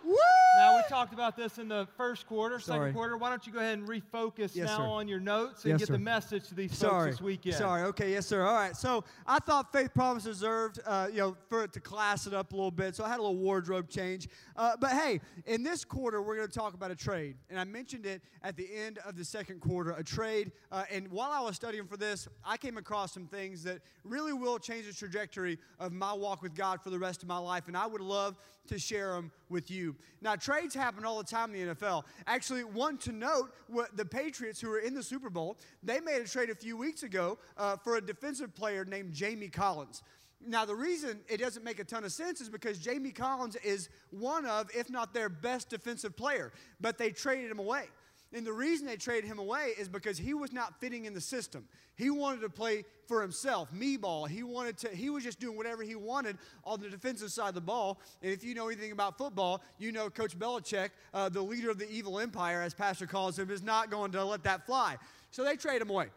Woo! 0.05 0.14
Now, 0.57 0.77
we 0.77 0.83
talked 0.88 1.12
about 1.12 1.37
this 1.37 1.59
in 1.59 1.67
the 1.69 1.88
first 1.97 2.27
quarter, 2.29 2.61
Sorry. 2.61 2.79
second 2.90 2.95
quarter. 2.95 3.17
Why 3.17 3.31
don't 3.31 3.45
you 3.47 3.53
go 3.53 3.59
ahead 3.59 3.77
and 3.79 3.88
refocus 3.88 4.55
Yes, 4.55 4.69
now 4.69 4.77
sir. 4.79 4.83
on 4.85 5.09
your 5.09 5.19
notes 5.19 5.64
and 5.64 5.73
Yes, 5.73 5.81
get 5.81 5.87
sir. 5.88 5.93
the 5.95 5.99
message 5.99 6.47
to 6.49 6.55
these 6.55 6.77
Sorry. 6.77 7.11
folks 7.11 7.17
this 7.19 7.25
weekend? 7.25 7.57
Sorry. 7.57 7.83
Okay. 7.83 8.12
Yes, 8.12 8.27
sir. 8.27 8.43
All 8.45 8.55
right. 8.55 8.77
So 8.77 9.03
I 9.27 9.40
thought 9.40 9.73
Faith 9.73 9.93
Promise 9.95 10.23
deserved, 10.25 10.79
uh, 10.87 11.09
you 11.11 11.19
know, 11.19 11.37
for 11.49 11.64
it 11.64 11.73
to 11.73 11.81
class 11.81 12.27
it 12.29 12.35
up 12.35 12.53
a 12.53 12.57
little 12.57 12.71
bit. 12.71 12.95
So 12.95 13.03
I 13.05 13.09
had 13.09 13.19
a 13.19 13.23
little 13.23 13.37
wardrobe 13.37 13.88
change. 13.88 14.29
Uh, 14.55 14.77
but 14.79 14.93
hey, 14.93 15.21
in 15.47 15.64
this 15.64 15.85
quarter, 15.85 16.23
we're 16.23 16.37
going 16.37 16.47
to 16.49 16.55
talk 16.55 16.75
about 16.75 16.93
a 16.93 16.97
trade, 16.97 17.37
and 17.51 17.59
I 17.59 17.64
mentioned 17.64 18.07
it 18.07 18.23
at 18.43 18.57
the 18.57 18.69
end 18.73 18.99
of 18.99 19.17
the 19.17 19.25
second 19.25 19.61
quarter. 19.61 19.90
A 19.93 20.05
trade. 20.05 20.53
Uh, 20.71 20.85
and 20.90 21.09
while 21.09 21.33
I 21.33 21.40
was 21.40 21.57
studying 21.57 21.87
for 21.87 21.97
this, 21.97 22.29
I 22.45 22.57
came 22.59 22.77
across 22.77 23.12
some 23.12 23.27
things 23.27 23.64
that 23.64 23.81
really 24.05 24.33
will 24.33 24.59
change 24.61 24.87
the 24.87 24.93
trajectory 24.93 25.59
of 25.81 25.93
my 25.93 26.12
walk 26.12 26.43
with 26.43 26.55
God 26.55 26.81
for 26.81 26.90
the 26.90 26.99
rest 26.99 27.23
of 27.23 27.29
my 27.29 27.38
life, 27.38 27.67
and 27.67 27.77
I 27.77 27.87
would 27.87 28.01
love 28.01 28.37
to 28.69 28.79
share 28.79 29.12
them 29.12 29.31
with 29.49 29.71
you. 29.71 29.94
Now, 30.21 30.37
trades 30.37 30.75
happen 30.75 31.05
all 31.05 31.19
the 31.19 31.25
time 31.25 31.55
in 31.55 31.69
the 31.69 31.75
NFL. 31.75 32.05
Actually, 32.27 32.65
one 32.65 32.99
to 32.99 33.13
note, 33.13 33.55
the 33.95 34.05
Patriots, 34.05 34.61
who 34.61 34.71
are 34.71 34.79
in 34.79 34.95
the 34.95 35.03
Super 35.03 35.31
Bowl, 35.31 35.59
they 35.83 36.01
made 36.01 36.21
a 36.23 36.27
trade 36.27 36.51
a 36.51 36.55
few 36.55 36.77
weeks 36.77 37.03
ago 37.03 37.39
uh, 37.57 37.77
for 37.77 37.97
a 37.97 38.01
defensive 38.01 38.55
player 38.55 38.85
named 38.85 39.13
Jamie 39.13 39.49
Collins. 39.49 40.03
Now, 40.47 40.65
the 40.65 40.75
reason 40.75 41.21
it 41.29 41.39
doesn't 41.39 41.65
make 41.65 41.79
a 41.79 41.85
ton 41.85 42.05
of 42.05 42.13
sense 42.13 42.41
is 42.41 42.49
because 42.49 42.79
Jamie 42.79 43.13
Collins 43.13 43.57
is 43.57 43.89
one 44.11 44.45
of, 44.45 44.69
if 44.75 44.91
not 44.91 45.15
their 45.15 45.29
best 45.29 45.71
defensive 45.71 46.17
player, 46.17 46.53
but 46.81 46.99
they 46.99 47.11
traded 47.11 47.51
him 47.51 47.59
away. 47.59 47.85
And 48.35 48.44
the 48.44 48.53
reason 48.53 48.85
they 48.87 48.97
traded 48.97 49.27
him 49.27 49.38
away 49.38 49.75
is 49.79 49.88
because 49.88 50.18
he 50.18 50.35
was 50.35 50.53
not 50.53 50.81
fitting 50.81 51.05
in 51.05 51.14
the 51.14 51.20
system. 51.20 51.66
He 51.94 52.11
wanted 52.11 52.40
to 52.40 52.49
play 52.49 52.85
for 53.07 53.23
himself, 53.23 53.73
me 53.73 53.97
ball. 53.97 54.25
He 54.25 54.42
wanted 54.42 54.77
to, 54.79 54.88
he 54.88 55.09
was 55.09 55.23
just 55.23 55.38
doing 55.38 55.57
whatever 55.57 55.85
he 55.85 55.94
wanted 55.94 56.38
on 56.64 56.81
the 56.81 56.90
defensive 56.90 57.31
side 57.31 57.51
of 57.51 57.55
the 57.55 57.61
ball. 57.61 58.01
And 58.23 58.33
if 58.33 58.42
you 58.42 58.57
know 58.57 58.66
anything 58.66 58.90
about 58.90 59.16
football, 59.16 59.62
you 59.79 59.92
know 59.92 60.11
Coach 60.11 60.37
Belichick, 60.37 60.90
uh, 61.14 61.29
the 61.29 61.40
leader 61.40 61.70
of 61.70 61.79
the 61.79 61.88
evil 61.88 62.18
empire, 62.18 62.61
as 62.61 62.75
Pastor 62.75 63.07
calls 63.07 63.38
him, 63.38 63.51
is 63.51 63.62
not 63.62 63.88
going 63.88 64.11
to 64.11 64.25
let 64.25 64.42
that 64.42 64.66
fly. 64.66 64.97
So 65.31 65.44
they 65.44 65.55
trade 65.55 65.81
him 65.81 65.90
away. 65.90 66.09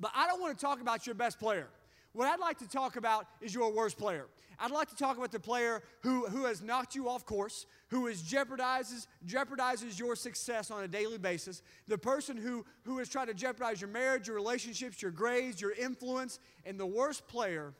But 0.00 0.12
I 0.14 0.26
don't 0.26 0.40
want 0.40 0.58
to 0.58 0.64
talk 0.64 0.80
about 0.80 1.06
your 1.06 1.14
best 1.14 1.38
player. 1.38 1.68
What 2.12 2.28
I'd 2.28 2.40
like 2.40 2.58
to 2.58 2.68
talk 2.68 2.96
about 2.96 3.26
is 3.40 3.54
your 3.54 3.72
worst 3.72 3.96
player. 3.96 4.26
I'd 4.58 4.70
like 4.70 4.90
to 4.90 4.96
talk 4.96 5.16
about 5.16 5.32
the 5.32 5.40
player 5.40 5.82
who, 6.00 6.26
who 6.26 6.44
has 6.44 6.60
knocked 6.60 6.94
you 6.94 7.08
off 7.08 7.24
course, 7.24 7.64
who 7.88 8.08
is 8.08 8.22
jeopardizes, 8.22 9.06
jeopardizes 9.26 9.98
your 9.98 10.14
success 10.14 10.70
on 10.70 10.84
a 10.84 10.88
daily 10.88 11.16
basis, 11.16 11.62
the 11.88 11.96
person 11.96 12.36
who, 12.36 12.66
who 12.82 12.98
has 12.98 13.08
tried 13.08 13.28
to 13.28 13.34
jeopardize 13.34 13.80
your 13.80 13.88
marriage, 13.88 14.26
your 14.26 14.36
relationships, 14.36 15.00
your 15.00 15.12
grades, 15.12 15.60
your 15.60 15.72
influence, 15.72 16.40
and 16.66 16.78
the 16.78 16.86
worst 16.86 17.26
player 17.26 17.72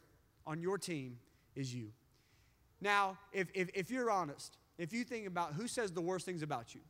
on 0.46 0.62
your 0.62 0.78
team 0.78 1.18
is 1.54 1.74
you. 1.74 1.90
Now, 2.80 3.18
if, 3.32 3.48
if, 3.52 3.68
if 3.74 3.90
you're 3.90 4.10
honest, 4.10 4.56
if 4.78 4.94
you 4.94 5.04
think 5.04 5.26
about 5.26 5.52
who 5.52 5.68
says 5.68 5.92
the 5.92 6.00
worst 6.00 6.24
things 6.24 6.42
about 6.42 6.74
you, 6.74 6.80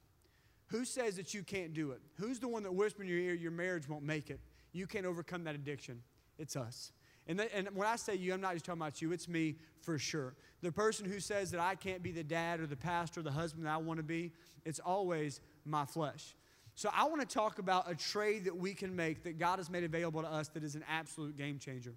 who 0.68 0.84
says 0.84 1.16
that 1.16 1.34
you 1.34 1.42
can't 1.42 1.74
do 1.74 1.90
it, 1.90 2.00
who's 2.14 2.38
the 2.38 2.46
one 2.46 2.62
that 2.62 2.72
whispers 2.72 3.02
in 3.02 3.08
your 3.08 3.18
ear 3.18 3.34
your 3.34 3.50
marriage 3.50 3.88
won't 3.88 4.04
make 4.04 4.30
it, 4.30 4.38
you 4.72 4.86
can't 4.86 5.04
overcome 5.04 5.42
that 5.44 5.56
addiction, 5.56 6.00
it's 6.38 6.54
us. 6.54 6.92
And, 7.26 7.38
th- 7.38 7.50
and 7.54 7.68
when 7.74 7.86
I 7.86 7.96
say 7.96 8.14
you, 8.14 8.32
I'm 8.32 8.40
not 8.40 8.54
just 8.54 8.64
talking 8.64 8.80
about 8.80 9.00
you, 9.00 9.12
it's 9.12 9.28
me 9.28 9.56
for 9.82 9.98
sure. 9.98 10.34
The 10.62 10.72
person 10.72 11.06
who 11.06 11.20
says 11.20 11.50
that 11.52 11.60
I 11.60 11.74
can't 11.74 12.02
be 12.02 12.12
the 12.12 12.24
dad 12.24 12.60
or 12.60 12.66
the 12.66 12.76
pastor 12.76 13.20
or 13.20 13.22
the 13.22 13.30
husband 13.30 13.66
that 13.66 13.72
I 13.72 13.76
want 13.76 13.98
to 13.98 14.04
be, 14.04 14.32
it's 14.64 14.80
always 14.80 15.40
my 15.64 15.84
flesh. 15.84 16.34
So 16.74 16.90
I 16.94 17.04
want 17.04 17.20
to 17.20 17.26
talk 17.26 17.58
about 17.58 17.90
a 17.90 17.94
trade 17.94 18.44
that 18.44 18.56
we 18.56 18.74
can 18.74 18.94
make 18.94 19.22
that 19.24 19.38
God 19.38 19.58
has 19.58 19.68
made 19.68 19.84
available 19.84 20.22
to 20.22 20.28
us 20.28 20.48
that 20.48 20.64
is 20.64 20.74
an 20.74 20.84
absolute 20.88 21.36
game 21.36 21.58
changer. 21.58 21.94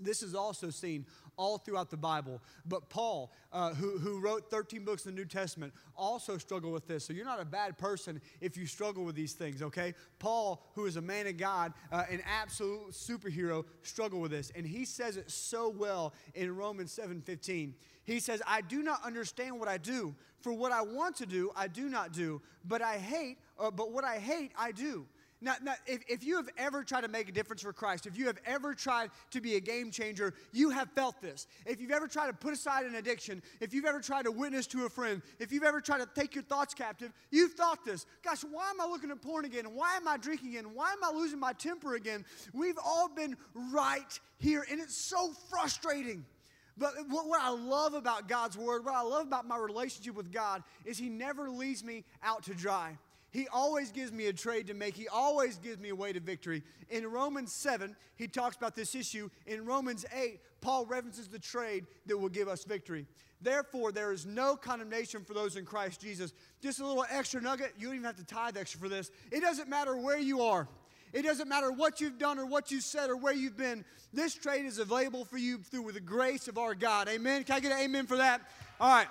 This 0.00 0.22
is 0.22 0.34
also 0.34 0.70
seen 0.70 1.06
all 1.36 1.58
throughout 1.58 1.90
the 1.90 1.96
Bible. 1.96 2.40
But 2.66 2.88
Paul, 2.88 3.32
uh, 3.52 3.74
who, 3.74 3.98
who 3.98 4.20
wrote 4.20 4.50
13 4.50 4.84
books 4.84 5.06
in 5.06 5.14
the 5.14 5.20
New 5.20 5.26
Testament, 5.26 5.72
also 5.96 6.38
struggled 6.38 6.72
with 6.72 6.86
this. 6.86 7.04
So 7.04 7.12
you're 7.12 7.24
not 7.24 7.40
a 7.40 7.44
bad 7.44 7.76
person 7.78 8.20
if 8.40 8.56
you 8.56 8.66
struggle 8.66 9.04
with 9.04 9.14
these 9.14 9.32
things, 9.32 9.62
okay? 9.62 9.94
Paul, 10.18 10.64
who 10.74 10.86
is 10.86 10.96
a 10.96 11.02
man 11.02 11.26
of 11.26 11.36
God, 11.36 11.72
uh, 11.92 12.04
an 12.10 12.22
absolute 12.26 12.90
superhero, 12.90 13.64
struggled 13.82 14.22
with 14.22 14.30
this. 14.30 14.52
And 14.54 14.66
he 14.66 14.84
says 14.84 15.16
it 15.16 15.30
so 15.30 15.68
well 15.68 16.14
in 16.34 16.54
Romans 16.54 16.92
7:15. 16.92 17.74
He 18.04 18.20
says, 18.20 18.42
I 18.46 18.60
do 18.60 18.82
not 18.82 19.02
understand 19.02 19.58
what 19.58 19.68
I 19.68 19.78
do. 19.78 20.14
For 20.40 20.52
what 20.52 20.72
I 20.72 20.82
want 20.82 21.16
to 21.16 21.26
do, 21.26 21.50
I 21.56 21.68
do 21.68 21.88
not 21.88 22.12
do. 22.12 22.42
But 22.66 22.82
I 22.82 22.98
hate, 22.98 23.38
uh, 23.58 23.70
but 23.70 23.92
what 23.92 24.04
I 24.04 24.18
hate, 24.18 24.52
I 24.58 24.72
do. 24.72 25.06
Now, 25.40 25.54
now 25.62 25.74
if, 25.86 26.02
if 26.08 26.24
you 26.24 26.36
have 26.36 26.48
ever 26.56 26.82
tried 26.82 27.02
to 27.02 27.08
make 27.08 27.28
a 27.28 27.32
difference 27.32 27.62
for 27.62 27.72
Christ, 27.72 28.06
if 28.06 28.16
you 28.16 28.26
have 28.26 28.38
ever 28.46 28.74
tried 28.74 29.10
to 29.30 29.40
be 29.40 29.56
a 29.56 29.60
game 29.60 29.90
changer, 29.90 30.34
you 30.52 30.70
have 30.70 30.90
felt 30.92 31.20
this. 31.20 31.46
If 31.66 31.80
you've 31.80 31.90
ever 31.90 32.08
tried 32.08 32.28
to 32.28 32.32
put 32.32 32.52
aside 32.52 32.86
an 32.86 32.94
addiction, 32.94 33.42
if 33.60 33.74
you've 33.74 33.84
ever 33.84 34.00
tried 34.00 34.24
to 34.24 34.32
witness 34.32 34.66
to 34.68 34.86
a 34.86 34.88
friend, 34.88 35.22
if 35.38 35.52
you've 35.52 35.64
ever 35.64 35.80
tried 35.80 35.98
to 35.98 36.08
take 36.14 36.34
your 36.34 36.44
thoughts 36.44 36.74
captive, 36.74 37.12
you've 37.30 37.52
thought 37.52 37.84
this. 37.84 38.06
Gosh, 38.22 38.42
why 38.50 38.70
am 38.70 38.80
I 38.80 38.86
looking 38.86 39.10
at 39.10 39.20
porn 39.20 39.44
again? 39.44 39.74
Why 39.74 39.96
am 39.96 40.08
I 40.08 40.16
drinking 40.16 40.50
again? 40.50 40.74
Why 40.74 40.92
am 40.92 41.04
I 41.04 41.16
losing 41.16 41.40
my 41.40 41.52
temper 41.52 41.94
again? 41.94 42.24
We've 42.52 42.78
all 42.84 43.08
been 43.08 43.36
right 43.72 44.18
here, 44.38 44.64
and 44.70 44.80
it's 44.80 44.96
so 44.96 45.32
frustrating. 45.50 46.24
But 46.76 46.92
what, 47.08 47.28
what 47.28 47.40
I 47.40 47.50
love 47.50 47.94
about 47.94 48.28
God's 48.28 48.58
word, 48.58 48.84
what 48.84 48.94
I 48.94 49.02
love 49.02 49.26
about 49.26 49.46
my 49.46 49.56
relationship 49.56 50.14
with 50.14 50.32
God, 50.32 50.62
is 50.84 50.98
He 50.98 51.08
never 51.08 51.50
leaves 51.50 51.84
me 51.84 52.04
out 52.22 52.44
to 52.44 52.54
dry. 52.54 52.98
He 53.34 53.48
always 53.48 53.90
gives 53.90 54.12
me 54.12 54.28
a 54.28 54.32
trade 54.32 54.68
to 54.68 54.74
make. 54.74 54.94
He 54.94 55.08
always 55.08 55.58
gives 55.58 55.80
me 55.80 55.88
a 55.88 55.94
way 55.94 56.12
to 56.12 56.20
victory. 56.20 56.62
In 56.88 57.04
Romans 57.08 57.52
7, 57.52 57.96
he 58.14 58.28
talks 58.28 58.56
about 58.56 58.76
this 58.76 58.94
issue. 58.94 59.28
In 59.48 59.66
Romans 59.66 60.06
8, 60.14 60.38
Paul 60.60 60.86
references 60.86 61.26
the 61.26 61.40
trade 61.40 61.84
that 62.06 62.16
will 62.16 62.28
give 62.28 62.46
us 62.46 62.62
victory. 62.62 63.06
Therefore, 63.42 63.90
there 63.90 64.12
is 64.12 64.24
no 64.24 64.54
condemnation 64.54 65.24
for 65.24 65.34
those 65.34 65.56
in 65.56 65.64
Christ 65.64 66.00
Jesus. 66.00 66.32
Just 66.62 66.78
a 66.78 66.86
little 66.86 67.04
extra 67.10 67.40
nugget. 67.40 67.72
You 67.76 67.88
don't 67.88 67.96
even 67.96 68.06
have 68.06 68.14
to 68.18 68.24
tithe 68.24 68.56
extra 68.56 68.78
for 68.78 68.88
this. 68.88 69.10
It 69.32 69.40
doesn't 69.40 69.68
matter 69.68 69.96
where 69.96 70.20
you 70.20 70.42
are. 70.42 70.68
It 71.12 71.22
doesn't 71.22 71.48
matter 71.48 71.72
what 71.72 72.00
you've 72.00 72.18
done 72.18 72.38
or 72.38 72.46
what 72.46 72.70
you've 72.70 72.84
said 72.84 73.10
or 73.10 73.16
where 73.16 73.34
you've 73.34 73.56
been. 73.56 73.84
This 74.12 74.36
trade 74.36 74.64
is 74.64 74.78
available 74.78 75.24
for 75.24 75.38
you 75.38 75.58
through 75.58 75.90
the 75.90 75.98
grace 75.98 76.46
of 76.46 76.56
our 76.56 76.76
God. 76.76 77.08
Amen. 77.08 77.42
Can 77.42 77.56
I 77.56 77.60
get 77.60 77.72
an 77.72 77.78
amen 77.78 78.06
for 78.06 78.18
that? 78.18 78.42
All 78.78 78.88
right. 78.88 79.08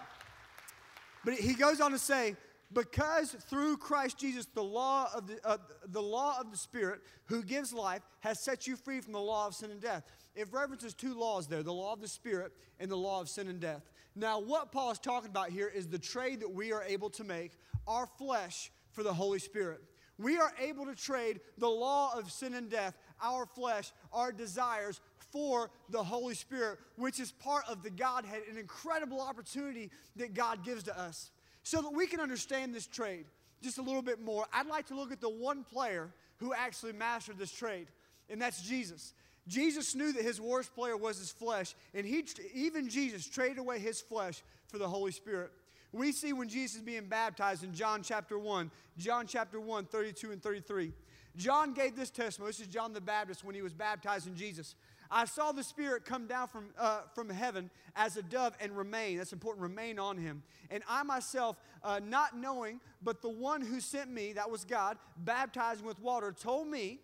But 1.26 1.34
he 1.34 1.56
goes 1.56 1.82
on 1.82 1.92
to 1.92 2.00
say, 2.00 2.38
because 2.74 3.36
through 3.50 3.78
Christ 3.78 4.18
Jesus, 4.18 4.48
the 4.54 4.64
law 4.64 5.10
of 5.16 5.28
the, 5.28 5.40
uh, 5.44 5.58
the 5.88 6.02
law 6.02 6.40
of 6.40 6.52
the 6.52 6.58
Spirit 6.58 7.02
who 7.26 7.44
gives 7.44 7.74
life 7.74 8.02
has 8.22 8.40
set 8.40 8.68
you 8.68 8.76
free 8.76 9.02
from 9.02 9.14
the 9.14 9.20
law 9.20 9.48
of 9.48 9.56
sin 9.56 9.72
and 9.72 9.82
death. 9.82 10.04
It 10.36 10.48
references 10.52 10.94
two 10.94 11.14
laws 11.14 11.48
there 11.48 11.64
the 11.64 11.74
law 11.74 11.94
of 11.94 12.02
the 12.02 12.08
Spirit 12.08 12.52
and 12.80 12.90
the 12.90 12.98
law 12.98 13.22
of 13.22 13.30
sin 13.30 13.48
and 13.48 13.60
death. 13.60 13.84
Now, 14.16 14.40
what 14.40 14.72
Paul 14.72 14.92
is 14.92 15.00
talking 15.00 15.30
about 15.30 15.50
here 15.50 15.68
is 15.68 15.88
the 15.88 16.00
trade 16.00 16.42
that 16.42 16.52
we 16.52 16.72
are 16.72 16.84
able 16.84 17.10
to 17.12 17.24
make 17.24 17.52
our 17.88 18.08
flesh 18.18 18.72
for 18.92 19.04
the 19.04 19.14
Holy 19.14 19.40
Spirit. 19.40 19.82
We 20.20 20.38
are 20.38 20.52
able 20.60 20.86
to 20.86 20.96
trade 20.96 21.42
the 21.58 21.70
law 21.70 22.18
of 22.18 22.32
sin 22.32 22.54
and 22.54 22.70
death, 22.70 22.96
our 23.22 23.46
flesh, 23.46 23.92
our 24.12 24.32
desires, 24.32 25.02
for 25.32 25.72
the 25.90 26.04
Holy 26.04 26.36
Spirit, 26.36 26.78
which 26.96 27.20
is 27.20 27.32
part 27.32 27.64
of 27.68 27.82
the 27.82 27.90
Godhead, 27.90 28.44
an 28.50 28.58
incredible 28.58 29.20
opportunity 29.20 29.90
that 30.16 30.36
God 30.36 30.64
gives 30.64 30.84
to 30.84 30.98
us. 30.98 31.32
So 31.64 31.82
that 31.82 31.94
we 31.94 32.08
can 32.08 32.20
understand 32.20 32.76
this 32.76 32.88
trade 32.88 33.26
just 33.62 33.78
a 33.78 33.82
little 33.82 34.02
bit 34.02 34.22
more, 34.22 34.46
I'd 34.54 34.68
like 34.68 34.88
to 34.88 34.96
look 34.96 35.12
at 35.12 35.22
the 35.22 35.30
one 35.30 35.64
player 35.64 36.12
who 36.38 36.54
actually 36.54 36.92
mastered 36.92 37.38
this 37.38 37.52
trade, 37.52 37.88
and 38.30 38.42
that's 38.42 38.62
Jesus. 38.62 39.14
Jesus 39.48 39.96
knew 39.96 40.12
that 40.14 40.24
his 40.24 40.40
worst 40.40 40.76
player 40.76 40.98
was 40.98 41.18
his 41.18 41.32
flesh, 41.32 41.76
and 41.94 42.06
he 42.06 42.26
even 42.54 42.90
Jesus 42.90 43.26
traded 43.28 43.58
away 43.58 43.80
his 43.80 44.02
flesh 44.02 44.42
for 44.68 44.78
the 44.78 44.88
Holy 44.88 45.12
Spirit. 45.12 45.52
We 45.92 46.12
see 46.12 46.34
when 46.34 46.50
Jesus 46.50 46.78
is 46.78 46.82
being 46.82 47.06
baptized 47.06 47.64
in 47.64 47.74
John 47.74 48.02
chapter 48.04 48.38
1, 48.40 48.72
John 48.98 49.28
chapter 49.28 49.60
1, 49.60 49.86
32 49.86 50.32
and 50.32 50.42
33. 50.42 50.92
John 51.36 51.74
gave 51.74 51.96
this 51.96 52.10
testimony. 52.10 52.50
This 52.50 52.62
is 52.62 52.68
John 52.68 52.94
the 52.94 53.02
Baptist 53.02 53.44
when 53.44 53.56
he 53.56 53.62
was 53.62 53.74
baptized 53.74 54.28
in 54.28 54.36
Jesus. 54.36 54.76
I 55.12 55.26
saw 55.26 55.52
the 55.52 55.64
Spirit 55.64 56.06
come 56.06 56.28
down 56.28 56.48
from, 56.48 56.70
uh, 56.78 57.02
from 57.14 57.30
heaven 57.30 57.70
as 57.96 58.18
a 58.18 58.24
dove 58.24 58.56
and 58.60 58.76
remain. 58.76 59.18
That's 59.18 59.34
important, 59.34 59.62
remain 59.62 60.00
on 60.00 60.18
him. 60.18 60.44
And 60.70 60.84
I 60.88 61.04
myself, 61.04 61.58
uh, 61.84 62.00
not 62.04 62.38
knowing, 62.38 62.80
but 63.02 63.22
the 63.22 63.30
one 63.30 63.62
who 63.62 63.80
sent 63.80 64.12
me, 64.12 64.34
that 64.34 64.50
was 64.50 64.66
God, 64.66 64.98
baptizing 65.18 65.86
with 65.86 66.00
water, 66.00 66.32
told 66.32 66.68
me, 66.68 67.00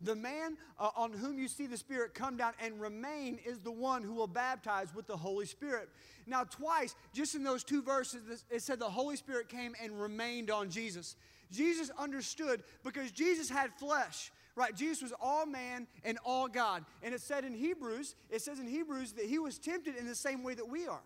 the 0.00 0.14
man 0.14 0.58
uh, 0.78 0.90
on 0.94 1.12
whom 1.12 1.38
you 1.38 1.48
see 1.48 1.66
the 1.66 1.76
Spirit 1.76 2.14
come 2.14 2.36
down 2.36 2.52
and 2.60 2.80
remain 2.80 3.38
is 3.44 3.60
the 3.60 3.72
one 3.72 4.02
who 4.02 4.12
will 4.12 4.26
baptize 4.26 4.94
with 4.94 5.06
the 5.06 5.16
Holy 5.16 5.46
Spirit. 5.46 5.88
Now, 6.26 6.44
twice, 6.44 6.94
just 7.14 7.34
in 7.34 7.42
those 7.42 7.64
two 7.64 7.82
verses, 7.82 8.44
it 8.50 8.62
said 8.62 8.78
the 8.78 8.84
Holy 8.84 9.16
Spirit 9.16 9.48
came 9.48 9.74
and 9.82 10.00
remained 10.00 10.50
on 10.50 10.70
Jesus. 10.70 11.16
Jesus 11.50 11.90
understood 11.98 12.62
because 12.84 13.10
Jesus 13.10 13.48
had 13.48 13.72
flesh 13.74 14.32
right? 14.56 14.74
Jesus 14.74 15.02
was 15.02 15.12
all 15.20 15.46
man 15.46 15.86
and 16.02 16.18
all 16.24 16.48
God. 16.48 16.84
And 17.02 17.14
it 17.14 17.20
said 17.20 17.44
in 17.44 17.54
Hebrews, 17.54 18.16
it 18.30 18.42
says 18.42 18.58
in 18.58 18.66
Hebrews 18.66 19.12
that 19.12 19.26
he 19.26 19.38
was 19.38 19.58
tempted 19.58 19.94
in 19.96 20.08
the 20.08 20.14
same 20.14 20.42
way 20.42 20.54
that 20.54 20.68
we 20.68 20.88
are 20.88 21.02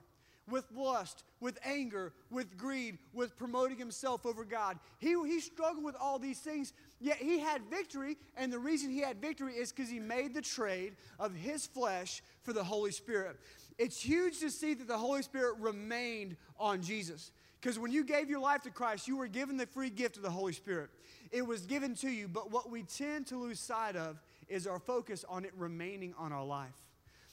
with 0.48 0.64
lust, 0.74 1.24
with 1.40 1.58
anger, 1.64 2.12
with 2.30 2.56
greed, 2.56 2.98
with 3.12 3.36
promoting 3.36 3.78
himself 3.78 4.26
over 4.26 4.44
God. 4.44 4.78
He, 4.98 5.14
he 5.26 5.40
struggled 5.40 5.84
with 5.84 5.94
all 6.00 6.18
these 6.18 6.40
things, 6.40 6.72
yet 7.00 7.18
he 7.18 7.38
had 7.38 7.62
victory. 7.70 8.16
And 8.36 8.52
the 8.52 8.58
reason 8.58 8.90
he 8.90 9.00
had 9.00 9.20
victory 9.20 9.54
is 9.54 9.72
because 9.72 9.90
he 9.90 10.00
made 10.00 10.34
the 10.34 10.42
trade 10.42 10.96
of 11.18 11.34
his 11.34 11.66
flesh 11.66 12.22
for 12.42 12.52
the 12.52 12.64
Holy 12.64 12.90
Spirit. 12.90 13.36
It's 13.78 14.02
huge 14.02 14.40
to 14.40 14.50
see 14.50 14.74
that 14.74 14.88
the 14.88 14.98
Holy 14.98 15.22
Spirit 15.22 15.56
remained 15.58 16.36
on 16.58 16.82
Jesus. 16.82 17.32
Because 17.60 17.78
when 17.78 17.92
you 17.92 18.04
gave 18.04 18.30
your 18.30 18.40
life 18.40 18.62
to 18.62 18.70
Christ, 18.70 19.06
you 19.06 19.16
were 19.16 19.28
given 19.28 19.56
the 19.56 19.66
free 19.66 19.90
gift 19.90 20.16
of 20.16 20.22
the 20.22 20.30
Holy 20.30 20.52
Spirit. 20.52 20.90
It 21.30 21.46
was 21.46 21.66
given 21.66 21.94
to 21.96 22.08
you, 22.08 22.26
but 22.26 22.50
what 22.50 22.70
we 22.70 22.82
tend 22.82 23.26
to 23.28 23.38
lose 23.38 23.60
sight 23.60 23.96
of 23.96 24.18
is 24.48 24.66
our 24.66 24.78
focus 24.78 25.24
on 25.28 25.44
it 25.44 25.52
remaining 25.56 26.14
on 26.18 26.32
our 26.32 26.44
life. 26.44 26.74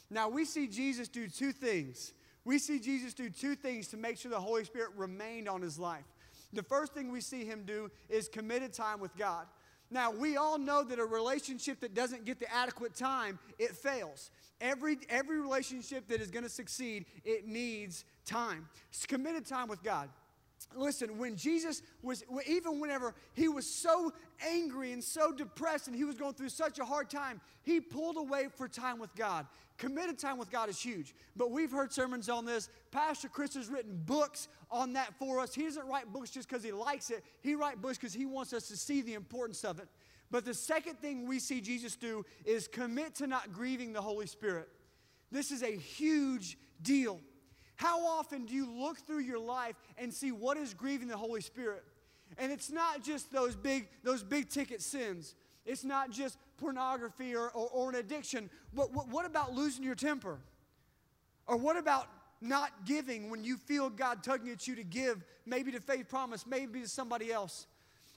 Now, 0.10 0.30
we 0.30 0.46
see 0.46 0.68
Jesus 0.68 1.08
do 1.08 1.28
two 1.28 1.52
things. 1.52 2.14
We 2.44 2.60
see 2.60 2.80
Jesus 2.80 3.14
do 3.14 3.30
two 3.30 3.56
things 3.56 3.88
to 3.90 3.98
make 3.98 4.18
sure 4.18 4.30
the 4.30 4.40
Holy 4.40 4.64
Spirit 4.66 4.92
remained 4.96 5.48
on 5.48 5.62
his 5.62 5.80
life. 5.80 6.06
The 6.54 6.64
first 6.64 6.94
thing 6.94 7.12
we 7.12 7.22
see 7.22 7.46
him 7.46 7.64
do 7.66 7.90
is 8.10 8.30
committed 8.30 8.74
time 8.74 9.00
with 9.00 9.16
God. 9.18 9.48
Now, 9.90 10.12
we 10.12 10.36
all 10.36 10.58
know 10.58 10.84
that 10.84 11.00
a 11.00 11.06
relationship 11.06 11.80
that 11.80 11.94
doesn't 11.94 12.26
get 12.26 12.40
the 12.40 12.54
adequate 12.54 12.96
time, 12.96 13.40
it 13.58 13.72
fails. 13.72 14.32
Every, 14.60 14.98
every 15.10 15.40
relationship 15.40 16.08
that 16.10 16.20
is 16.20 16.32
going 16.32 16.44
to 16.44 16.50
succeed, 16.50 17.06
it 17.24 17.48
needs 17.48 18.04
time. 18.28 18.68
Committed 19.08 19.46
time 19.46 19.68
with 19.68 19.82
God. 19.82 20.10
Listen, 20.76 21.18
when 21.18 21.36
Jesus 21.36 21.82
was, 22.02 22.24
even 22.48 22.80
whenever 22.80 23.16
he 23.34 23.48
was 23.48 23.66
so 23.66 24.12
angry 24.46 24.92
and 24.92 25.04
so 25.04 25.32
depressed 25.32 25.88
and 25.88 25.96
he 25.96 26.04
was 26.04 26.16
going 26.16 26.34
through 26.34 26.50
such 26.50 26.78
a 26.80 26.86
hard 26.86 27.10
time, 27.10 27.40
he 27.64 27.80
pulled 27.80 28.18
away 28.18 28.48
for 28.56 28.68
time 28.68 29.00
with 29.00 29.14
God. 29.16 29.46
Committed 29.78 30.18
time 30.18 30.38
with 30.38 30.52
God 30.52 30.70
is 30.70 30.80
huge. 30.80 31.14
But 31.36 31.52
we've 31.52 31.72
heard 31.72 31.94
sermons 31.94 32.28
on 32.28 32.46
this. 32.46 32.70
Pastor 32.92 33.30
Chris 33.30 33.54
has 33.54 33.70
written 33.70 34.02
books 34.06 34.48
on 34.72 34.94
that 34.94 35.14
for 35.20 35.40
us. 35.40 35.54
He 35.54 35.64
doesn't 35.64 35.88
write 35.88 36.12
books 36.12 36.32
just 36.32 36.50
because 36.50 36.64
he 36.64 36.72
likes 36.72 37.12
it, 37.12 37.24
he 37.42 37.56
writes 37.56 37.78
books 37.80 37.98
because 37.98 38.14
he 38.14 38.26
wants 38.26 38.54
us 38.54 38.68
to 38.68 38.78
see 38.78 39.02
the 39.02 39.14
importance 39.14 39.64
of 39.64 39.80
it. 39.80 39.88
But 40.30 40.44
the 40.44 40.54
second 40.54 41.00
thing 41.00 41.26
we 41.28 41.40
see 41.40 41.62
Jesus 41.62 41.96
do 41.96 42.26
is 42.46 42.68
commit 42.68 43.16
to 43.16 43.28
not 43.28 43.54
grieving 43.54 43.94
the 43.94 44.02
Holy 44.02 44.28
Spirit. 44.28 44.68
This 45.32 45.52
is 45.52 45.64
a 45.64 45.76
huge 45.76 46.58
deal. 46.82 47.22
How 47.78 48.06
often 48.06 48.46
do 48.46 48.54
you 48.54 48.70
look 48.70 48.98
through 49.00 49.20
your 49.20 49.40
life 49.40 49.76
and 49.98 50.14
see 50.14 50.32
what 50.32 50.58
is 50.58 50.74
grieving 50.74 51.08
the 51.08 51.18
Holy 51.18 51.42
Spirit? 51.42 51.84
And 52.38 52.52
it's 52.52 52.72
not 52.72 53.04
just 53.04 53.32
those 53.32 53.56
big, 53.56 53.88
those 54.04 54.24
big 54.24 54.50
ticket 54.50 54.82
sins. 54.82 55.36
It's 55.66 55.84
not 55.84 56.10
just 56.10 56.38
pornography 56.58 57.36
or, 57.36 57.50
or, 57.50 57.70
or 57.72 57.90
an 57.90 57.96
addiction. 57.96 58.50
But 58.74 58.94
what, 58.94 59.08
what 59.10 59.26
about 59.26 59.54
losing 59.54 59.84
your 59.84 59.96
temper? 59.96 60.40
Or 61.46 61.56
what 61.56 61.78
about 61.78 62.08
not 62.42 62.86
giving 62.86 63.30
when 63.30 63.44
you 63.44 63.58
feel 63.58 63.90
God 63.90 64.24
tugging 64.24 64.52
at 64.52 64.68
you 64.68 64.76
to 64.76 64.84
give, 64.84 65.24
maybe 65.46 65.72
to 65.72 65.80
faith 65.80 66.10
promise, 66.10 66.46
maybe 66.48 66.82
to 66.82 66.88
somebody 66.88 67.32
else? 67.32 67.68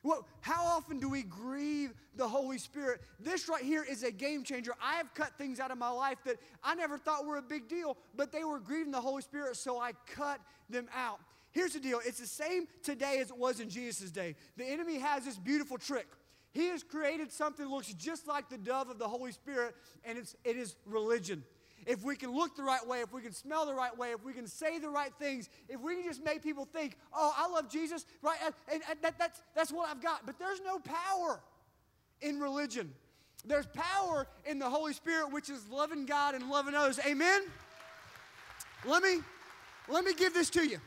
Well, 0.03 0.27
how 0.41 0.65
often 0.65 0.99
do 0.99 1.11
we 1.11 1.23
grieve 1.23 1.93
the 2.17 2.27
Holy 2.27 2.57
Spirit? 2.57 3.03
This 3.19 3.49
right 3.49 3.63
here 3.63 3.85
is 3.89 4.03
a 4.03 4.11
game 4.11 4.45
changer. 4.45 4.73
I 4.83 4.95
have 4.95 5.13
cut 5.15 5.37
things 5.37 5.61
out 5.61 5.71
of 5.71 5.79
my 5.79 5.91
life 5.91 6.19
that 6.25 6.37
I 6.65 6.75
never 6.75 6.97
thought 6.97 7.27
were 7.27 7.37
a 7.37 7.43
big 7.43 7.69
deal, 7.69 7.97
but 8.17 8.33
they 8.33 8.45
were 8.45 8.61
grieving 8.61 8.93
the 8.93 9.01
Holy 9.01 9.23
Spirit, 9.23 9.57
so 9.57 9.79
I 9.79 9.93
cut 10.15 10.41
them 10.71 10.89
out. 10.95 11.21
Here's 11.53 11.75
the 11.75 11.81
deal 11.81 12.01
it's 12.05 12.21
the 12.21 12.27
same 12.27 12.67
today 12.83 13.19
as 13.21 13.31
it 13.31 13.37
was 13.37 13.61
in 13.61 13.69
Jesus' 13.69 14.11
day. 14.11 14.37
The 14.57 14.65
enemy 14.65 14.99
has 14.99 15.25
this 15.25 15.37
beautiful 15.37 15.77
trick. 15.77 16.07
He 16.53 16.69
has 16.69 16.83
created 16.83 17.31
something 17.31 17.67
that 17.67 17.71
looks 17.71 17.93
just 17.95 18.27
like 18.27 18.49
the 18.49 18.59
dove 18.59 18.89
of 18.89 18.99
the 18.99 19.07
Holy 19.07 19.33
Spirit, 19.33 19.77
and 20.05 20.19
it's, 20.19 20.35
it 20.45 20.57
is 20.57 20.77
religion 20.87 21.45
if 21.87 22.03
we 22.03 22.17
can 22.17 22.33
look 22.33 22.57
the 22.57 22.63
right 22.63 22.87
way, 22.87 23.01
if 23.01 23.13
we 23.13 23.23
can 23.23 23.33
smell 23.33 23.67
the 23.67 23.75
right 23.75 23.97
way, 23.97 24.11
if 24.13 24.25
we 24.25 24.33
can 24.33 24.47
say 24.47 24.79
the 24.79 24.89
right 24.89 25.13
things, 25.19 25.49
if 25.69 25.81
we 25.81 25.97
can 25.97 26.05
just 26.05 26.25
make 26.25 26.43
people 26.43 26.65
think, 26.65 26.97
oh, 27.15 27.35
I 27.37 27.49
love 27.49 27.71
Jesus, 27.71 28.07
right? 28.23 28.39
And, 28.45 28.83
and 28.89 28.99
that, 29.03 29.19
that's, 29.19 29.43
that's 29.55 29.73
what 29.73 29.89
I've 29.89 30.03
got. 30.03 30.27
But 30.27 30.39
there's 30.39 30.61
no 30.65 30.79
power 30.79 31.41
in 32.21 32.41
religion. 32.41 32.93
There's 33.45 33.67
power 33.67 34.27
in 34.45 34.59
the 34.59 34.69
Holy 34.69 34.93
Spirit, 34.93 35.33
which 35.33 35.49
is 35.49 35.67
loving 35.71 36.07
God 36.07 36.35
and 36.35 36.51
loving 36.51 36.75
others. 36.75 37.01
Amen? 37.07 37.43
Let 38.85 39.03
me, 39.03 39.19
let 39.89 40.05
me 40.05 40.15
give 40.15 40.35
this 40.35 40.51
to 40.51 40.67
you. 40.67 40.79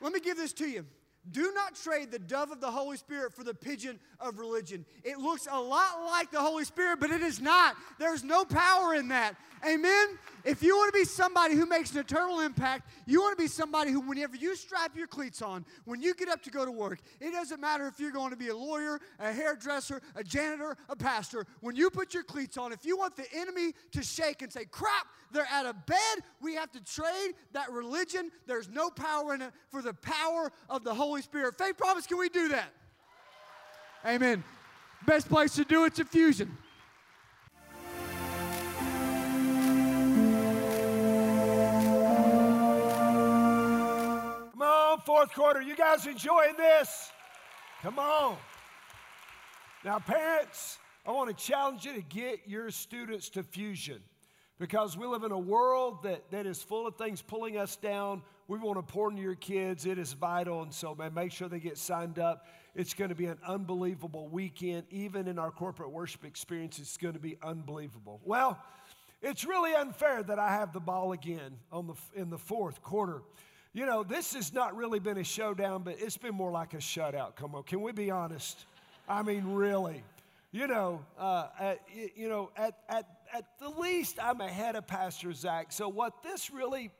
Let 0.00 0.12
me 0.12 0.20
give 0.20 0.36
this 0.36 0.52
to 0.54 0.66
you. 0.66 0.84
Do 1.32 1.52
not 1.54 1.74
trade 1.74 2.10
the 2.10 2.18
dove 2.18 2.50
of 2.50 2.60
the 2.60 2.70
Holy 2.70 2.96
Spirit 2.96 3.32
for 3.32 3.42
the 3.42 3.54
pigeon 3.54 3.98
of 4.20 4.38
religion. 4.38 4.84
It 5.04 5.18
looks 5.18 5.48
a 5.50 5.60
lot 5.60 6.04
like 6.06 6.30
the 6.30 6.40
Holy 6.40 6.64
Spirit, 6.64 7.00
but 7.00 7.10
it 7.10 7.20
is 7.20 7.40
not. 7.40 7.76
There's 7.98 8.22
no 8.22 8.44
power 8.44 8.94
in 8.94 9.08
that. 9.08 9.36
Amen? 9.66 10.18
If 10.44 10.62
you 10.62 10.76
want 10.76 10.92
to 10.92 10.98
be 10.98 11.04
somebody 11.04 11.54
who 11.54 11.66
makes 11.66 11.92
an 11.92 11.98
eternal 11.98 12.40
impact, 12.40 12.88
you 13.06 13.20
want 13.20 13.36
to 13.36 13.42
be 13.42 13.48
somebody 13.48 13.90
who, 13.90 14.00
whenever 14.00 14.36
you 14.36 14.54
strap 14.54 14.96
your 14.96 15.06
cleats 15.06 15.42
on, 15.42 15.64
when 15.86 16.00
you 16.00 16.14
get 16.14 16.28
up 16.28 16.42
to 16.42 16.50
go 16.50 16.64
to 16.64 16.70
work, 16.70 17.00
it 17.20 17.32
doesn't 17.32 17.60
matter 17.60 17.86
if 17.88 17.98
you're 17.98 18.12
going 18.12 18.30
to 18.30 18.36
be 18.36 18.48
a 18.48 18.56
lawyer, 18.56 19.00
a 19.18 19.32
hairdresser, 19.32 20.00
a 20.14 20.22
janitor, 20.22 20.76
a 20.88 20.94
pastor. 20.94 21.46
When 21.60 21.74
you 21.74 21.90
put 21.90 22.14
your 22.14 22.22
cleats 22.22 22.56
on, 22.56 22.72
if 22.72 22.84
you 22.84 22.96
want 22.96 23.16
the 23.16 23.26
enemy 23.34 23.72
to 23.92 24.02
shake 24.02 24.42
and 24.42 24.52
say, 24.52 24.66
crap, 24.66 25.06
they're 25.32 25.48
out 25.50 25.66
of 25.66 25.86
bed, 25.86 26.18
we 26.40 26.54
have 26.54 26.70
to 26.72 26.84
trade 26.84 27.32
that 27.52 27.72
religion. 27.72 28.30
There's 28.46 28.68
no 28.68 28.90
power 28.90 29.34
in 29.34 29.42
it 29.42 29.52
for 29.68 29.82
the 29.82 29.94
power 29.94 30.52
of 30.68 30.84
the 30.84 30.94
Holy 30.94 31.15
Spirit. 31.22 31.56
Faith 31.58 31.76
promise, 31.76 32.06
can 32.06 32.18
we 32.18 32.28
do 32.28 32.48
that? 32.48 32.72
Amen. 34.04 34.44
Best 35.06 35.28
place 35.28 35.54
to 35.56 35.64
do 35.64 35.84
it's 35.84 36.00
fusion. 36.00 36.56
fourth 45.06 45.32
quarter. 45.32 45.62
You 45.62 45.76
guys 45.76 46.04
enjoying 46.06 46.56
this? 46.56 47.12
Come 47.80 47.98
on. 47.98 48.36
Now, 49.84 50.00
parents, 50.00 50.78
I 51.06 51.12
want 51.12 51.36
to 51.36 51.44
challenge 51.44 51.84
you 51.84 51.94
to 51.94 52.02
get 52.02 52.40
your 52.46 52.70
students 52.70 53.28
to 53.30 53.44
fusion 53.44 54.02
because 54.58 54.96
we 54.96 55.06
live 55.06 55.22
in 55.22 55.32
a 55.32 55.38
world 55.38 56.02
that, 56.04 56.30
that 56.30 56.46
is 56.46 56.62
full 56.62 56.86
of 56.86 56.96
things 56.96 57.20
pulling 57.20 57.58
us 57.58 57.76
down. 57.76 58.22
We 58.48 58.58
want 58.58 58.78
to 58.78 58.82
pour 58.82 59.10
into 59.10 59.22
your 59.22 59.34
kids. 59.34 59.86
It 59.86 59.98
is 59.98 60.12
vital. 60.12 60.62
And 60.62 60.72
so, 60.72 60.94
man, 60.94 61.12
make 61.12 61.32
sure 61.32 61.48
they 61.48 61.60
get 61.60 61.76
signed 61.76 62.18
up. 62.18 62.46
It's 62.74 62.94
going 62.94 63.10
to 63.10 63.14
be 63.14 63.26
an 63.26 63.38
unbelievable 63.46 64.28
weekend. 64.28 64.84
Even 64.90 65.28
in 65.28 65.38
our 65.38 65.50
corporate 65.50 65.90
worship 65.90 66.24
experience, 66.24 66.78
it's 66.78 66.96
going 66.96 67.14
to 67.14 67.20
be 67.20 67.36
unbelievable. 67.42 68.20
Well, 68.24 68.58
it's 69.20 69.44
really 69.44 69.74
unfair 69.74 70.22
that 70.22 70.38
I 70.38 70.50
have 70.50 70.72
the 70.72 70.80
ball 70.80 71.12
again 71.12 71.58
on 71.72 71.86
the, 71.86 71.94
in 72.20 72.30
the 72.30 72.38
fourth 72.38 72.82
quarter. 72.82 73.22
You 73.72 73.84
know, 73.84 74.02
this 74.02 74.32
has 74.34 74.54
not 74.54 74.74
really 74.74 75.00
been 75.00 75.18
a 75.18 75.24
showdown, 75.24 75.82
but 75.82 75.96
it's 75.98 76.16
been 76.16 76.34
more 76.34 76.50
like 76.50 76.72
a 76.72 76.78
shutout. 76.78 77.36
Come 77.36 77.54
on, 77.54 77.62
can 77.64 77.82
we 77.82 77.92
be 77.92 78.10
honest? 78.10 78.64
I 79.08 79.22
mean, 79.22 79.52
really. 79.52 80.02
You 80.52 80.66
know, 80.66 81.04
uh, 81.18 81.48
at, 81.58 81.80
you 82.14 82.28
know, 82.30 82.50
at, 82.56 82.78
at, 82.88 83.06
at 83.32 83.44
the 83.58 83.68
least, 83.68 84.18
I'm 84.22 84.40
ahead 84.40 84.76
of 84.76 84.86
Pastor 84.86 85.32
Zach. 85.32 85.72
So 85.72 85.88
what 85.88 86.22
this 86.22 86.50
really 86.50 86.90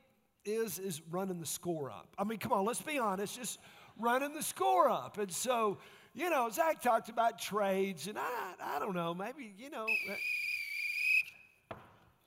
is 0.45 0.79
is 0.79 1.03
running 1.11 1.41
the 1.41 1.47
score 1.47 1.91
up. 1.91 2.09
I 2.19 2.25
mean, 2.25 2.39
come 2.39 2.53
on, 2.53 2.65
let's 2.65 2.83
be 2.83 2.99
honest, 2.99 3.37
just 3.37 3.59
running 3.99 4.35
the 4.35 4.43
score 4.43 4.89
up. 4.89 5.19
And 5.19 5.33
so, 5.33 5.79
you 6.15 6.31
know, 6.31 6.49
Zach 6.51 6.81
talked 6.81 7.09
about 7.09 7.39
trades, 7.39 8.07
and 8.07 8.19
I, 8.19 8.55
I 8.63 8.79
don't 8.79 8.95
know, 8.95 9.15
maybe, 9.15 9.55
you 9.59 9.71
know. 9.71 9.87
Uh, 11.71 11.75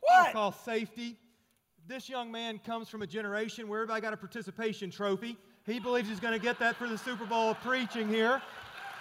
what? 0.02 0.34
Call 0.34 0.52
safety 0.52 1.18
this 1.90 2.08
young 2.08 2.32
man 2.32 2.60
comes 2.60 2.88
from 2.88 3.02
a 3.02 3.08
generation 3.08 3.68
where 3.68 3.82
everybody 3.82 4.00
got 4.00 4.14
a 4.14 4.18
participation 4.18 4.92
trophy. 4.92 5.36
He 5.66 5.80
believes 5.80 6.08
he's 6.08 6.20
going 6.20 6.36
to 6.36 6.40
get 6.40 6.60
that 6.60 6.76
for 6.76 6.88
the 6.88 7.00
Super 7.00 7.26
Bowl 7.26 7.50
of 7.50 7.60
preaching 7.62 8.08
here. 8.08 8.42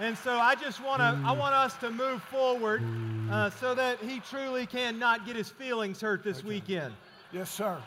And 0.01 0.17
so 0.17 0.39
I 0.39 0.55
just 0.55 0.83
want 0.83 1.01
to, 1.01 1.21
I 1.25 1.33
want 1.33 1.55
us 1.55 1.77
to 1.79 1.91
move 1.91 2.23
forward 2.23 2.85
uh, 3.33 3.51
so 3.51 3.75
that 3.75 3.99
he 3.99 4.21
truly 4.21 4.65
can 4.65 4.97
not 4.97 5.27
get 5.27 5.35
his 5.35 5.49
feelings 5.49 6.01
hurt 6.01 6.23
this 6.23 6.39
okay. 6.39 6.49
weekend. 6.49 6.95
Yes, 7.33 7.51
sir. 7.51 7.79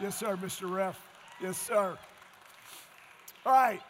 Yes, 0.00 0.16
sir, 0.16 0.36
Mr. 0.36 0.70
Ref. 0.72 1.00
Yes, 1.40 1.58
sir. 1.58 1.98
All 3.44 3.52
right. 3.52 3.80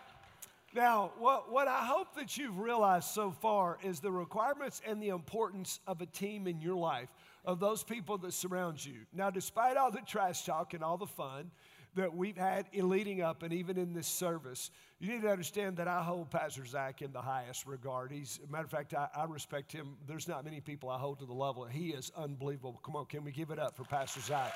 Now, 0.74 1.12
what, 1.18 1.52
what 1.52 1.68
I 1.68 1.84
hope 1.84 2.14
that 2.14 2.38
you've 2.38 2.58
realized 2.58 3.08
so 3.08 3.30
far 3.30 3.76
is 3.82 4.00
the 4.00 4.10
requirements 4.10 4.80
and 4.86 5.02
the 5.02 5.10
importance 5.10 5.78
of 5.86 6.00
a 6.00 6.06
team 6.06 6.46
in 6.46 6.62
your 6.62 6.76
life 6.76 7.10
of 7.44 7.60
those 7.60 7.82
people 7.82 8.16
that 8.18 8.32
surround 8.32 8.84
you. 8.84 9.00
Now, 9.12 9.28
despite 9.28 9.76
all 9.76 9.90
the 9.90 10.00
trash 10.06 10.46
talk 10.46 10.72
and 10.72 10.82
all 10.82 10.96
the 10.96 11.06
fun 11.06 11.50
that 11.94 12.14
we've 12.14 12.36
had 12.36 12.66
in 12.72 12.88
leading 12.88 13.20
up 13.20 13.42
and 13.42 13.52
even 13.52 13.76
in 13.76 13.92
this 13.92 14.06
service, 14.06 14.70
you 14.98 15.08
need 15.08 15.22
to 15.22 15.30
understand 15.30 15.76
that 15.76 15.88
I 15.88 16.02
hold 16.02 16.30
Pastor 16.30 16.64
Zach 16.64 17.02
in 17.02 17.12
the 17.12 17.20
highest 17.20 17.66
regard. 17.66 18.10
He's, 18.12 18.40
matter 18.50 18.64
of 18.64 18.70
fact, 18.70 18.94
I, 18.94 19.08
I 19.14 19.24
respect 19.24 19.72
him. 19.72 19.96
There's 20.06 20.28
not 20.28 20.44
many 20.44 20.60
people 20.60 20.88
I 20.88 20.98
hold 20.98 21.18
to 21.18 21.26
the 21.26 21.34
level. 21.34 21.64
He 21.64 21.88
is 21.88 22.10
unbelievable. 22.16 22.80
Come 22.84 22.96
on, 22.96 23.06
can 23.06 23.24
we 23.24 23.32
give 23.32 23.50
it 23.50 23.58
up 23.58 23.76
for 23.76 23.84
Pastor 23.84 24.20
Zach? 24.20 24.52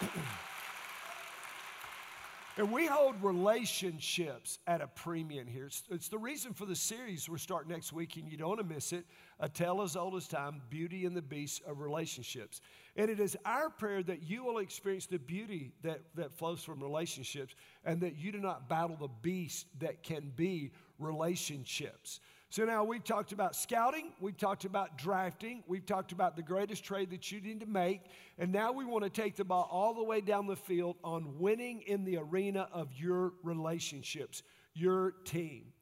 And 2.58 2.70
we 2.70 2.86
hold 2.86 3.14
relationships 3.22 4.58
at 4.66 4.82
a 4.82 4.86
premium 4.86 5.46
here. 5.46 5.66
It's, 5.66 5.84
it's, 5.90 6.08
the 6.08 6.18
reason 6.18 6.52
for 6.52 6.66
the 6.66 6.76
series 6.76 7.26
we're 7.26 7.38
starting 7.38 7.72
next 7.72 7.94
week, 7.94 8.16
and 8.16 8.30
you 8.30 8.36
don't 8.36 8.48
want 8.48 8.60
to 8.60 8.66
miss 8.66 8.92
it. 8.92 9.06
A 9.42 9.48
tale 9.48 9.82
as 9.82 9.96
old 9.96 10.14
as 10.14 10.28
time, 10.28 10.62
beauty 10.70 11.04
and 11.04 11.16
the 11.16 11.20
beast 11.20 11.62
of 11.66 11.80
relationships. 11.80 12.60
And 12.94 13.10
it 13.10 13.18
is 13.18 13.36
our 13.44 13.68
prayer 13.68 14.02
that 14.04 14.22
you 14.22 14.44
will 14.44 14.58
experience 14.58 15.06
the 15.06 15.18
beauty 15.18 15.72
that, 15.82 16.00
that 16.14 16.32
flows 16.32 16.62
from 16.62 16.80
relationships 16.80 17.56
and 17.84 18.00
that 18.02 18.16
you 18.16 18.30
do 18.30 18.38
not 18.38 18.68
battle 18.68 18.96
the 18.96 19.08
beast 19.20 19.66
that 19.80 20.04
can 20.04 20.32
be 20.36 20.70
relationships. 21.00 22.20
So 22.50 22.64
now 22.64 22.84
we've 22.84 23.02
talked 23.02 23.32
about 23.32 23.56
scouting, 23.56 24.12
we've 24.20 24.36
talked 24.36 24.64
about 24.64 24.96
drafting, 24.96 25.64
we've 25.66 25.86
talked 25.86 26.12
about 26.12 26.36
the 26.36 26.42
greatest 26.42 26.84
trade 26.84 27.10
that 27.10 27.32
you 27.32 27.40
need 27.40 27.60
to 27.60 27.66
make, 27.66 28.02
and 28.38 28.52
now 28.52 28.70
we 28.70 28.84
want 28.84 29.04
to 29.04 29.10
take 29.10 29.36
the 29.36 29.44
ball 29.44 29.68
all 29.72 29.94
the 29.94 30.04
way 30.04 30.20
down 30.20 30.46
the 30.46 30.54
field 30.54 30.96
on 31.02 31.38
winning 31.38 31.80
in 31.86 32.04
the 32.04 32.18
arena 32.18 32.68
of 32.70 32.92
your 32.92 33.32
relationships, 33.42 34.42
your 34.74 35.14
team. 35.24 35.72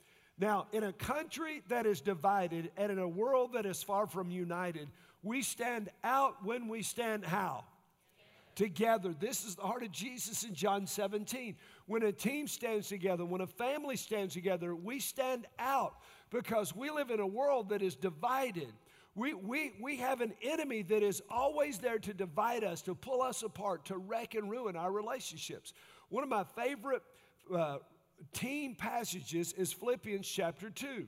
Now, 0.40 0.68
in 0.72 0.84
a 0.84 0.92
country 0.92 1.62
that 1.68 1.84
is 1.84 2.00
divided 2.00 2.70
and 2.78 2.90
in 2.90 2.98
a 2.98 3.06
world 3.06 3.52
that 3.52 3.66
is 3.66 3.82
far 3.82 4.06
from 4.06 4.30
united, 4.30 4.88
we 5.22 5.42
stand 5.42 5.90
out 6.02 6.42
when 6.42 6.66
we 6.66 6.82
stand 6.82 7.26
how? 7.26 7.64
Together. 8.54 9.14
This 9.18 9.44
is 9.44 9.56
the 9.56 9.62
heart 9.62 9.82
of 9.82 9.92
Jesus 9.92 10.42
in 10.44 10.54
John 10.54 10.86
17. 10.86 11.56
When 11.86 12.02
a 12.02 12.10
team 12.10 12.48
stands 12.48 12.88
together, 12.88 13.26
when 13.26 13.42
a 13.42 13.46
family 13.46 13.96
stands 13.96 14.32
together, 14.32 14.74
we 14.74 14.98
stand 14.98 15.46
out 15.58 15.96
because 16.30 16.74
we 16.74 16.88
live 16.88 17.10
in 17.10 17.20
a 17.20 17.26
world 17.26 17.68
that 17.68 17.82
is 17.82 17.94
divided. 17.94 18.72
We, 19.14 19.34
we, 19.34 19.74
we 19.78 19.96
have 19.96 20.22
an 20.22 20.32
enemy 20.42 20.80
that 20.84 21.02
is 21.02 21.20
always 21.28 21.78
there 21.78 21.98
to 21.98 22.14
divide 22.14 22.64
us, 22.64 22.80
to 22.82 22.94
pull 22.94 23.20
us 23.20 23.42
apart, 23.42 23.84
to 23.86 23.98
wreck 23.98 24.34
and 24.34 24.50
ruin 24.50 24.74
our 24.74 24.90
relationships. 24.90 25.74
One 26.08 26.22
of 26.22 26.30
my 26.30 26.44
favorite 26.44 27.02
uh, 27.54 27.78
team 28.32 28.74
passages 28.74 29.52
is 29.52 29.72
Philippians 29.72 30.28
chapter 30.28 30.70
2. 30.70 31.06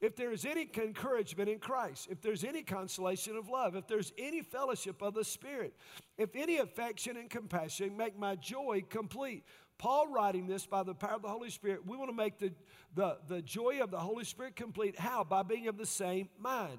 If 0.00 0.16
there 0.16 0.32
is 0.32 0.44
any 0.44 0.68
encouragement 0.76 1.48
in 1.48 1.60
Christ, 1.60 2.08
if 2.10 2.20
there's 2.20 2.42
any 2.42 2.62
consolation 2.62 3.36
of 3.36 3.48
love, 3.48 3.76
if 3.76 3.86
there's 3.86 4.12
any 4.18 4.42
fellowship 4.42 5.00
of 5.00 5.14
the 5.14 5.24
Spirit, 5.24 5.74
if 6.18 6.34
any 6.34 6.56
affection 6.56 7.16
and 7.16 7.30
compassion, 7.30 7.96
make 7.96 8.18
my 8.18 8.34
joy 8.34 8.82
complete. 8.90 9.44
Paul 9.78 10.08
writing 10.08 10.48
this 10.48 10.66
by 10.66 10.82
the 10.82 10.94
power 10.94 11.14
of 11.14 11.22
the 11.22 11.28
Holy 11.28 11.50
Spirit, 11.50 11.86
we 11.86 11.96
want 11.96 12.10
to 12.10 12.16
make 12.16 12.38
the, 12.38 12.52
the, 12.96 13.18
the 13.28 13.42
joy 13.42 13.80
of 13.80 13.92
the 13.92 13.98
Holy 13.98 14.24
Spirit 14.24 14.56
complete. 14.56 14.98
How? 14.98 15.22
By 15.22 15.44
being 15.44 15.68
of 15.68 15.78
the 15.78 15.86
same 15.86 16.28
mind, 16.36 16.78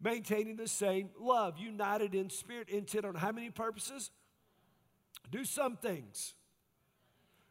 maintaining 0.00 0.56
the 0.56 0.68
same 0.68 1.08
love, 1.18 1.58
united 1.58 2.14
in 2.14 2.28
spirit, 2.28 2.68
intent 2.68 3.06
on 3.06 3.14
how 3.14 3.32
many 3.32 3.48
purposes? 3.48 4.10
Do 5.30 5.44
some 5.44 5.76
things. 5.76 6.34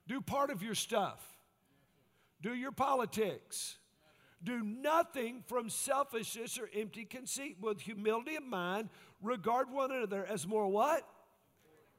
Do 0.08 0.22
part 0.22 0.52
of 0.52 0.62
your 0.62 0.76
stuff. 0.76 1.37
Do 2.42 2.54
your 2.54 2.72
politics. 2.72 3.78
Do 4.44 4.62
nothing 4.64 5.44
from 5.48 5.70
selfishness 5.70 6.60
or 6.60 6.70
empty 6.74 7.06
conceit. 7.06 7.58
With 7.60 7.82
humility 7.82 8.36
of 8.36 8.44
mind, 8.44 8.90
regard 9.22 9.72
one 9.72 9.92
another 9.92 10.26
as 10.26 10.48
more 10.48 10.68
what? 10.68 11.04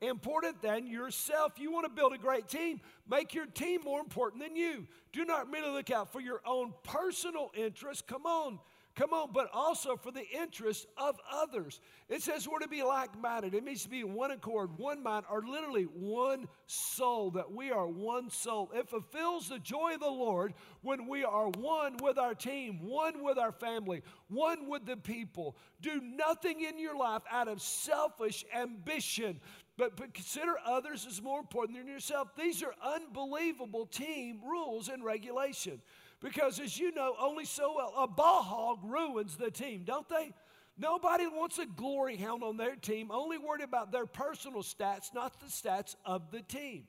important 0.01 0.62
than 0.62 0.86
yourself. 0.86 1.55
You 1.59 1.72
want 1.72 1.84
to 1.86 1.91
build 1.91 2.12
a 2.12 2.18
great 2.18 2.49
team, 2.49 2.80
make 3.09 3.34
your 3.34 3.47
team 3.47 3.80
more 3.84 4.01
important 4.01 4.43
than 4.43 4.57
you. 4.57 4.86
Do 5.12 5.24
not 5.24 5.51
merely 5.51 5.70
look 5.70 5.91
out 5.91 6.12
for 6.12 6.20
your 6.20 6.41
own 6.47 6.72
personal 6.82 7.51
interests. 7.55 8.03
Come 8.07 8.26
on. 8.26 8.59
Come 8.99 9.12
on, 9.12 9.28
but 9.32 9.49
also 9.55 9.94
for 9.96 10.11
the 10.11 10.28
interest 10.28 10.88
of 10.96 11.20
others. 11.32 11.80
It 12.09 12.20
says 12.20 12.49
we're 12.49 12.59
to 12.59 12.66
be 12.66 12.82
like 12.82 13.16
minded. 13.16 13.55
It 13.55 13.62
means 13.62 13.84
to 13.84 13.88
be 13.88 14.03
one 14.03 14.32
accord, 14.32 14.76
one 14.76 15.05
mind, 15.05 15.24
or 15.30 15.40
literally 15.46 15.84
one 15.84 16.49
soul, 16.66 17.30
that 17.30 17.53
we 17.53 17.70
are 17.70 17.86
one 17.86 18.28
soul. 18.28 18.72
It 18.74 18.88
fulfills 18.88 19.49
the 19.49 19.61
joy 19.61 19.94
of 19.94 20.01
the 20.01 20.11
Lord 20.11 20.53
when 20.82 21.07
we 21.07 21.22
are 21.22 21.46
one 21.46 21.96
with 22.03 22.18
our 22.18 22.34
team, 22.34 22.80
one 22.82 23.22
with 23.22 23.38
our 23.38 23.53
family, 23.53 24.03
one 24.26 24.68
with 24.68 24.84
the 24.84 24.96
people. 24.96 25.57
Do 25.80 26.01
nothing 26.03 26.62
in 26.62 26.76
your 26.76 26.96
life 26.96 27.22
out 27.30 27.46
of 27.46 27.62
selfish 27.62 28.44
ambition. 28.53 29.38
But, 29.76 29.96
but 29.96 30.12
consider 30.12 30.55
others 30.66 31.07
as 31.09 31.22
more 31.22 31.38
important 31.38 31.78
than 31.78 31.86
yourself. 31.86 32.30
These 32.36 32.64
are 32.64 32.74
unbelievable 32.82 33.86
team 33.86 34.40
rules 34.44 34.88
and 34.88 35.05
regulation. 35.05 35.80
Because 36.21 36.59
as 36.59 36.79
you 36.79 36.93
know, 36.93 37.14
only 37.21 37.45
so 37.45 37.75
well, 37.77 37.93
a 37.97 38.09
ball 38.09 38.43
hog 38.43 38.79
ruins 38.83 39.37
the 39.37 39.51
team, 39.51 39.85
don't 39.85 40.09
they? 40.09 40.33
Nobody 40.77 41.27
wants 41.27 41.59
a 41.59 41.66
glory 41.66 42.16
hound 42.16 42.43
on 42.43 42.57
their 42.57 42.77
team, 42.77 43.11
only 43.11 43.39
worried 43.39 43.62
about 43.62 43.91
their 43.91 44.07
personal 44.07 44.62
stats, 44.62 45.12
not 45.12 45.41
the 45.41 45.47
stats 45.47 45.97
of 46.05 46.31
the 46.31 46.41
team. 46.43 46.85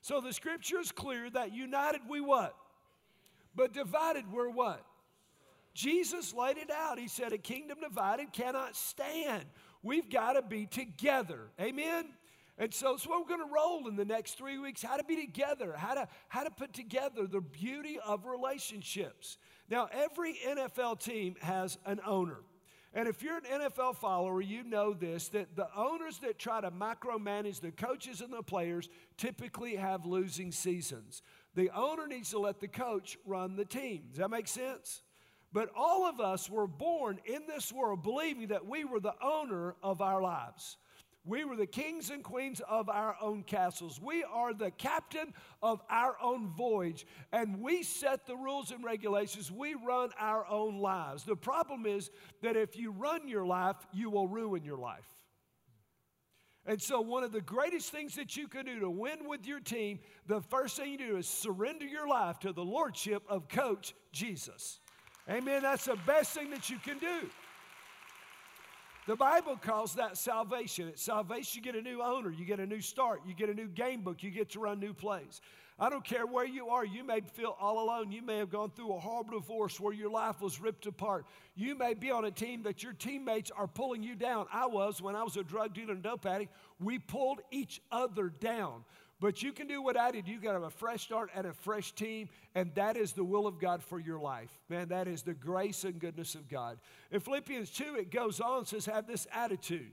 So 0.00 0.20
the 0.20 0.32
scripture 0.32 0.80
is 0.80 0.92
clear 0.92 1.28
that 1.30 1.54
united 1.54 2.02
we 2.08 2.20
what? 2.20 2.54
But 3.54 3.72
divided 3.72 4.30
we're 4.32 4.50
what? 4.50 4.84
Jesus 5.74 6.34
laid 6.34 6.58
it 6.58 6.70
out. 6.70 6.98
He 6.98 7.08
said, 7.08 7.32
A 7.32 7.38
kingdom 7.38 7.78
divided 7.80 8.32
cannot 8.32 8.76
stand. 8.76 9.44
We've 9.82 10.08
got 10.08 10.32
to 10.32 10.42
be 10.42 10.66
together. 10.66 11.50
Amen? 11.60 12.06
And 12.58 12.74
so 12.74 12.90
that's 12.90 13.06
what 13.06 13.20
we're 13.20 13.36
going 13.36 13.48
to 13.48 13.54
roll 13.54 13.86
in 13.86 13.94
the 13.94 14.04
next 14.04 14.36
three 14.36 14.58
weeks 14.58 14.82
how 14.82 14.96
to 14.96 15.04
be 15.04 15.16
together, 15.16 15.74
how 15.76 15.94
to, 15.94 16.08
how 16.26 16.42
to 16.42 16.50
put 16.50 16.72
together 16.72 17.26
the 17.26 17.40
beauty 17.40 17.98
of 18.04 18.26
relationships. 18.26 19.38
Now, 19.70 19.88
every 19.92 20.34
NFL 20.46 21.00
team 21.00 21.36
has 21.40 21.78
an 21.86 22.00
owner. 22.04 22.38
And 22.94 23.06
if 23.06 23.22
you're 23.22 23.36
an 23.36 23.44
NFL 23.44 23.96
follower, 23.96 24.40
you 24.40 24.64
know 24.64 24.92
this 24.92 25.28
that 25.28 25.54
the 25.54 25.68
owners 25.76 26.18
that 26.20 26.38
try 26.38 26.60
to 26.60 26.70
micromanage 26.70 27.60
the 27.60 27.70
coaches 27.70 28.22
and 28.22 28.32
the 28.32 28.42
players 28.42 28.88
typically 29.16 29.76
have 29.76 30.06
losing 30.06 30.50
seasons. 30.50 31.22
The 31.54 31.70
owner 31.70 32.06
needs 32.06 32.30
to 32.30 32.38
let 32.38 32.60
the 32.60 32.68
coach 32.68 33.18
run 33.26 33.56
the 33.56 33.64
team. 33.64 34.04
Does 34.08 34.18
that 34.18 34.30
make 34.30 34.48
sense? 34.48 35.02
But 35.52 35.70
all 35.76 36.06
of 36.06 36.18
us 36.20 36.50
were 36.50 36.66
born 36.66 37.20
in 37.24 37.42
this 37.46 37.72
world 37.72 38.02
believing 38.02 38.48
that 38.48 38.66
we 38.66 38.84
were 38.84 39.00
the 39.00 39.14
owner 39.22 39.76
of 39.82 40.00
our 40.00 40.20
lives. 40.22 40.76
We 41.24 41.44
were 41.44 41.56
the 41.56 41.66
kings 41.66 42.10
and 42.10 42.24
queens 42.24 42.62
of 42.68 42.88
our 42.88 43.16
own 43.20 43.42
castles. 43.42 44.00
We 44.00 44.24
are 44.24 44.54
the 44.54 44.70
captain 44.70 45.34
of 45.62 45.82
our 45.90 46.16
own 46.22 46.48
voyage, 46.48 47.06
and 47.32 47.60
we 47.60 47.82
set 47.82 48.26
the 48.26 48.36
rules 48.36 48.70
and 48.70 48.82
regulations. 48.82 49.52
We 49.52 49.74
run 49.74 50.10
our 50.18 50.46
own 50.46 50.78
lives. 50.78 51.24
The 51.24 51.36
problem 51.36 51.84
is 51.84 52.10
that 52.42 52.56
if 52.56 52.76
you 52.76 52.92
run 52.92 53.28
your 53.28 53.44
life, 53.44 53.76
you 53.92 54.10
will 54.10 54.26
ruin 54.28 54.64
your 54.64 54.78
life. 54.78 55.06
And 56.64 56.80
so, 56.80 57.00
one 57.00 57.24
of 57.24 57.32
the 57.32 57.40
greatest 57.40 57.90
things 57.90 58.14
that 58.16 58.36
you 58.36 58.46
can 58.46 58.66
do 58.66 58.80
to 58.80 58.90
win 58.90 59.26
with 59.26 59.46
your 59.46 59.58
team, 59.58 60.00
the 60.26 60.42
first 60.42 60.76
thing 60.76 60.92
you 60.92 60.98
do 60.98 61.16
is 61.16 61.26
surrender 61.26 61.86
your 61.86 62.06
life 62.06 62.38
to 62.40 62.52
the 62.52 62.64
lordship 62.64 63.22
of 63.26 63.48
Coach 63.48 63.94
Jesus. 64.12 64.78
Amen. 65.30 65.62
That's 65.62 65.86
the 65.86 65.96
best 66.06 66.32
thing 66.32 66.50
that 66.50 66.68
you 66.68 66.78
can 66.78 66.98
do. 66.98 67.30
The 69.08 69.16
Bible 69.16 69.56
calls 69.56 69.94
that 69.94 70.18
salvation. 70.18 70.86
It's 70.88 71.02
salvation, 71.02 71.62
you 71.64 71.72
get 71.72 71.80
a 71.80 71.82
new 71.82 72.02
owner, 72.02 72.30
you 72.30 72.44
get 72.44 72.60
a 72.60 72.66
new 72.66 72.82
start, 72.82 73.22
you 73.26 73.32
get 73.32 73.48
a 73.48 73.54
new 73.54 73.66
game 73.66 74.02
book, 74.02 74.22
you 74.22 74.30
get 74.30 74.50
to 74.50 74.60
run 74.60 74.80
new 74.80 74.92
plays. 74.92 75.40
I 75.78 75.88
don't 75.88 76.04
care 76.04 76.26
where 76.26 76.44
you 76.44 76.68
are. 76.68 76.84
You 76.84 77.04
may 77.04 77.22
feel 77.22 77.56
all 77.58 77.82
alone. 77.82 78.12
You 78.12 78.20
may 78.20 78.36
have 78.36 78.50
gone 78.50 78.70
through 78.76 78.92
a 78.92 78.98
horrible 78.98 79.38
divorce 79.40 79.80
where 79.80 79.94
your 79.94 80.10
life 80.10 80.42
was 80.42 80.60
ripped 80.60 80.84
apart. 80.84 81.24
You 81.54 81.74
may 81.74 81.94
be 81.94 82.10
on 82.10 82.26
a 82.26 82.30
team 82.30 82.64
that 82.64 82.82
your 82.82 82.92
teammates 82.92 83.50
are 83.50 83.66
pulling 83.66 84.02
you 84.02 84.14
down. 84.14 84.44
I 84.52 84.66
was 84.66 85.00
when 85.00 85.16
I 85.16 85.22
was 85.22 85.38
a 85.38 85.42
drug 85.42 85.72
dealer 85.72 85.94
and 85.94 86.02
dope 86.02 86.26
addict. 86.26 86.52
We 86.78 86.98
pulled 86.98 87.40
each 87.50 87.80
other 87.90 88.28
down. 88.28 88.84
But 89.20 89.42
you 89.42 89.52
can 89.52 89.66
do 89.66 89.82
what 89.82 89.96
I 89.96 90.12
did. 90.12 90.28
You 90.28 90.38
got 90.40 90.52
have 90.52 90.62
a 90.62 90.70
fresh 90.70 91.02
start 91.02 91.30
and 91.34 91.46
a 91.46 91.52
fresh 91.52 91.92
team, 91.92 92.28
and 92.54 92.72
that 92.76 92.96
is 92.96 93.12
the 93.12 93.24
will 93.24 93.48
of 93.48 93.58
God 93.58 93.82
for 93.82 93.98
your 93.98 94.20
life. 94.20 94.50
Man, 94.68 94.88
that 94.88 95.08
is 95.08 95.22
the 95.22 95.34
grace 95.34 95.82
and 95.82 95.98
goodness 95.98 96.36
of 96.36 96.48
God. 96.48 96.78
In 97.10 97.18
Philippians 97.18 97.70
2, 97.70 97.96
it 97.96 98.12
goes 98.12 98.40
on 98.40 98.64
says, 98.64 98.86
have 98.86 99.08
this 99.08 99.26
attitude. 99.32 99.90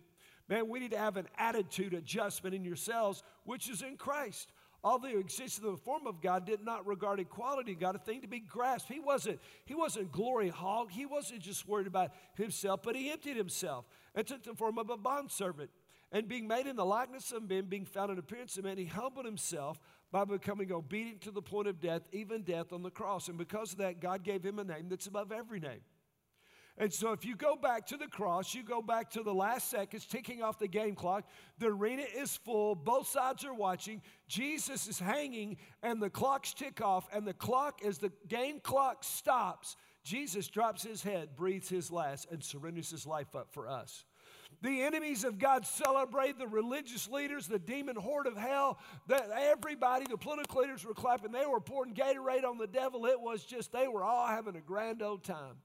Man, 0.47 0.69
we 0.69 0.79
need 0.79 0.91
to 0.91 0.99
have 0.99 1.17
an 1.17 1.27
attitude 1.39 1.95
adjustment 1.95 2.53
in 2.53 2.63
yourselves, 2.63 3.23
which 3.45 3.67
is 3.67 3.81
in 3.81 3.97
Christ. 3.97 4.51
Although 4.83 5.07
he 5.07 5.17
existed 5.17 5.65
in 5.65 5.71
the 5.71 5.77
form 5.77 6.05
of 6.05 6.21
God, 6.21 6.45
did 6.45 6.63
not 6.63 6.85
regard 6.85 7.19
equality 7.19 7.73
God 7.73 7.95
a 7.95 7.97
thing 7.97 8.21
to 8.21 8.27
be 8.27 8.39
grasped. 8.39 8.91
He 8.91 8.99
wasn't, 8.99 9.39
he 9.65 9.73
wasn't 9.73 10.11
glory 10.11 10.49
hog. 10.49 10.91
He 10.91 11.07
wasn't 11.07 11.39
just 11.39 11.67
worried 11.67 11.87
about 11.87 12.11
himself, 12.35 12.81
but 12.83 12.95
he 12.95 13.09
emptied 13.09 13.35
himself 13.35 13.85
and 14.13 14.27
took 14.27 14.43
the 14.43 14.53
form 14.53 14.77
of 14.77 14.91
a 14.91 14.97
bondservant 14.97 15.71
and 16.15 16.29
being 16.29 16.47
made 16.47 16.65
in 16.65 16.77
the 16.77 16.85
likeness 16.85 17.33
of 17.33 17.49
men, 17.49 17.65
being 17.65 17.83
found 17.83 18.09
in 18.09 18.17
appearance 18.17 18.57
of 18.57 18.63
man, 18.63 18.77
he 18.77 18.85
humbled 18.85 19.25
himself 19.25 19.81
by 20.13 20.23
becoming 20.23 20.71
obedient 20.71 21.19
to 21.19 21.29
the 21.29 21.41
point 21.41 21.67
of 21.67 21.81
death, 21.81 22.03
even 22.13 22.41
death 22.41 22.71
on 22.71 22.83
the 22.83 22.89
cross. 22.89 23.27
And 23.27 23.37
because 23.37 23.73
of 23.73 23.79
that, 23.79 23.99
God 23.99 24.23
gave 24.23 24.41
him 24.41 24.57
a 24.57 24.63
name 24.63 24.87
that's 24.87 25.07
above 25.07 25.33
every 25.33 25.59
name. 25.59 25.81
And 26.77 26.93
so, 26.93 27.11
if 27.11 27.25
you 27.25 27.35
go 27.35 27.57
back 27.57 27.85
to 27.87 27.97
the 27.97 28.07
cross, 28.07 28.55
you 28.55 28.63
go 28.63 28.81
back 28.81 29.09
to 29.11 29.23
the 29.23 29.33
last 29.33 29.69
seconds, 29.69 30.05
ticking 30.05 30.41
off 30.41 30.57
the 30.57 30.69
game 30.69 30.95
clock. 30.95 31.27
The 31.59 31.67
arena 31.67 32.03
is 32.15 32.37
full, 32.37 32.75
both 32.75 33.09
sides 33.09 33.43
are 33.43 33.53
watching. 33.53 34.01
Jesus 34.29 34.87
is 34.87 34.99
hanging, 34.99 35.57
and 35.83 36.01
the 36.01 36.09
clocks 36.09 36.53
tick 36.53 36.79
off. 36.79 37.09
And 37.11 37.27
the 37.27 37.33
clock, 37.33 37.81
as 37.85 37.97
the 37.97 38.13
game 38.29 38.61
clock 38.61 39.03
stops, 39.03 39.75
Jesus 40.05 40.47
drops 40.47 40.81
his 40.81 41.03
head, 41.03 41.35
breathes 41.35 41.67
his 41.67 41.91
last, 41.91 42.31
and 42.31 42.41
surrenders 42.41 42.89
his 42.89 43.05
life 43.05 43.35
up 43.35 43.49
for 43.51 43.67
us. 43.67 44.05
The 44.61 44.81
enemies 44.81 45.23
of 45.23 45.37
God 45.37 45.65
celebrate 45.65 46.37
the 46.39 46.47
religious 46.47 47.07
leaders, 47.09 47.47
the 47.47 47.59
demon 47.59 47.95
horde 47.95 48.27
of 48.27 48.37
hell. 48.37 48.79
That 49.07 49.29
everybody, 49.31 50.05
the 50.09 50.17
political 50.17 50.61
leaders 50.61 50.85
were 50.85 50.93
clapping. 50.93 51.31
They 51.31 51.45
were 51.45 51.59
pouring 51.59 51.93
Gatorade 51.93 52.43
on 52.43 52.57
the 52.57 52.67
devil. 52.67 53.05
It 53.05 53.19
was 53.19 53.43
just, 53.43 53.71
they 53.71 53.87
were 53.87 54.03
all 54.03 54.27
having 54.27 54.55
a 54.55 54.61
grand 54.61 55.01
old 55.01 55.23
time. 55.23 55.57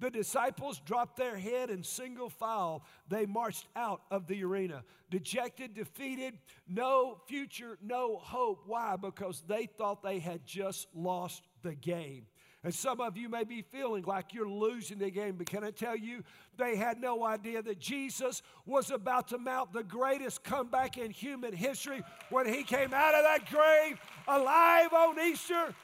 The 0.00 0.10
disciples 0.10 0.80
dropped 0.84 1.16
their 1.16 1.36
head 1.36 1.70
in 1.70 1.84
single 1.84 2.28
file. 2.28 2.84
They 3.08 3.26
marched 3.26 3.68
out 3.76 4.02
of 4.10 4.26
the 4.26 4.42
arena, 4.42 4.82
dejected, 5.08 5.74
defeated, 5.74 6.34
no 6.68 7.20
future, 7.28 7.78
no 7.80 8.16
hope. 8.16 8.64
Why? 8.66 8.96
Because 8.96 9.44
they 9.46 9.66
thought 9.66 10.02
they 10.02 10.18
had 10.18 10.44
just 10.44 10.88
lost 10.94 11.42
the 11.62 11.74
game. 11.74 12.26
And 12.64 12.74
some 12.74 12.98
of 12.98 13.18
you 13.18 13.28
may 13.28 13.44
be 13.44 13.60
feeling 13.60 14.04
like 14.04 14.32
you're 14.32 14.48
losing 14.48 14.98
the 14.98 15.10
game, 15.10 15.36
but 15.36 15.46
can 15.46 15.62
I 15.62 15.70
tell 15.70 15.94
you, 15.94 16.24
they 16.56 16.76
had 16.76 16.98
no 16.98 17.22
idea 17.22 17.60
that 17.60 17.78
Jesus 17.78 18.40
was 18.64 18.90
about 18.90 19.28
to 19.28 19.38
mount 19.38 19.74
the 19.74 19.82
greatest 19.82 20.42
comeback 20.42 20.96
in 20.96 21.10
human 21.10 21.52
history 21.52 22.02
when 22.30 22.46
he 22.46 22.62
came 22.62 22.94
out 22.94 23.14
of 23.14 23.22
that 23.22 23.50
grave 23.50 24.00
alive 24.26 24.94
on 24.94 25.20
Easter. 25.20 25.74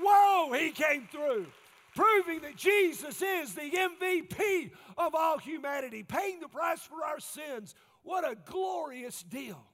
Whoa, 0.00 0.52
he 0.52 0.70
came 0.70 1.08
through, 1.10 1.46
proving 1.96 2.40
that 2.42 2.54
Jesus 2.54 3.20
is 3.20 3.54
the 3.54 3.70
MVP 3.72 4.70
of 4.96 5.16
all 5.16 5.38
humanity, 5.38 6.04
paying 6.04 6.38
the 6.38 6.48
price 6.48 6.82
for 6.82 7.04
our 7.04 7.18
sins. 7.18 7.74
What 8.04 8.24
a 8.24 8.36
glorious 8.36 9.24
deal. 9.24 9.64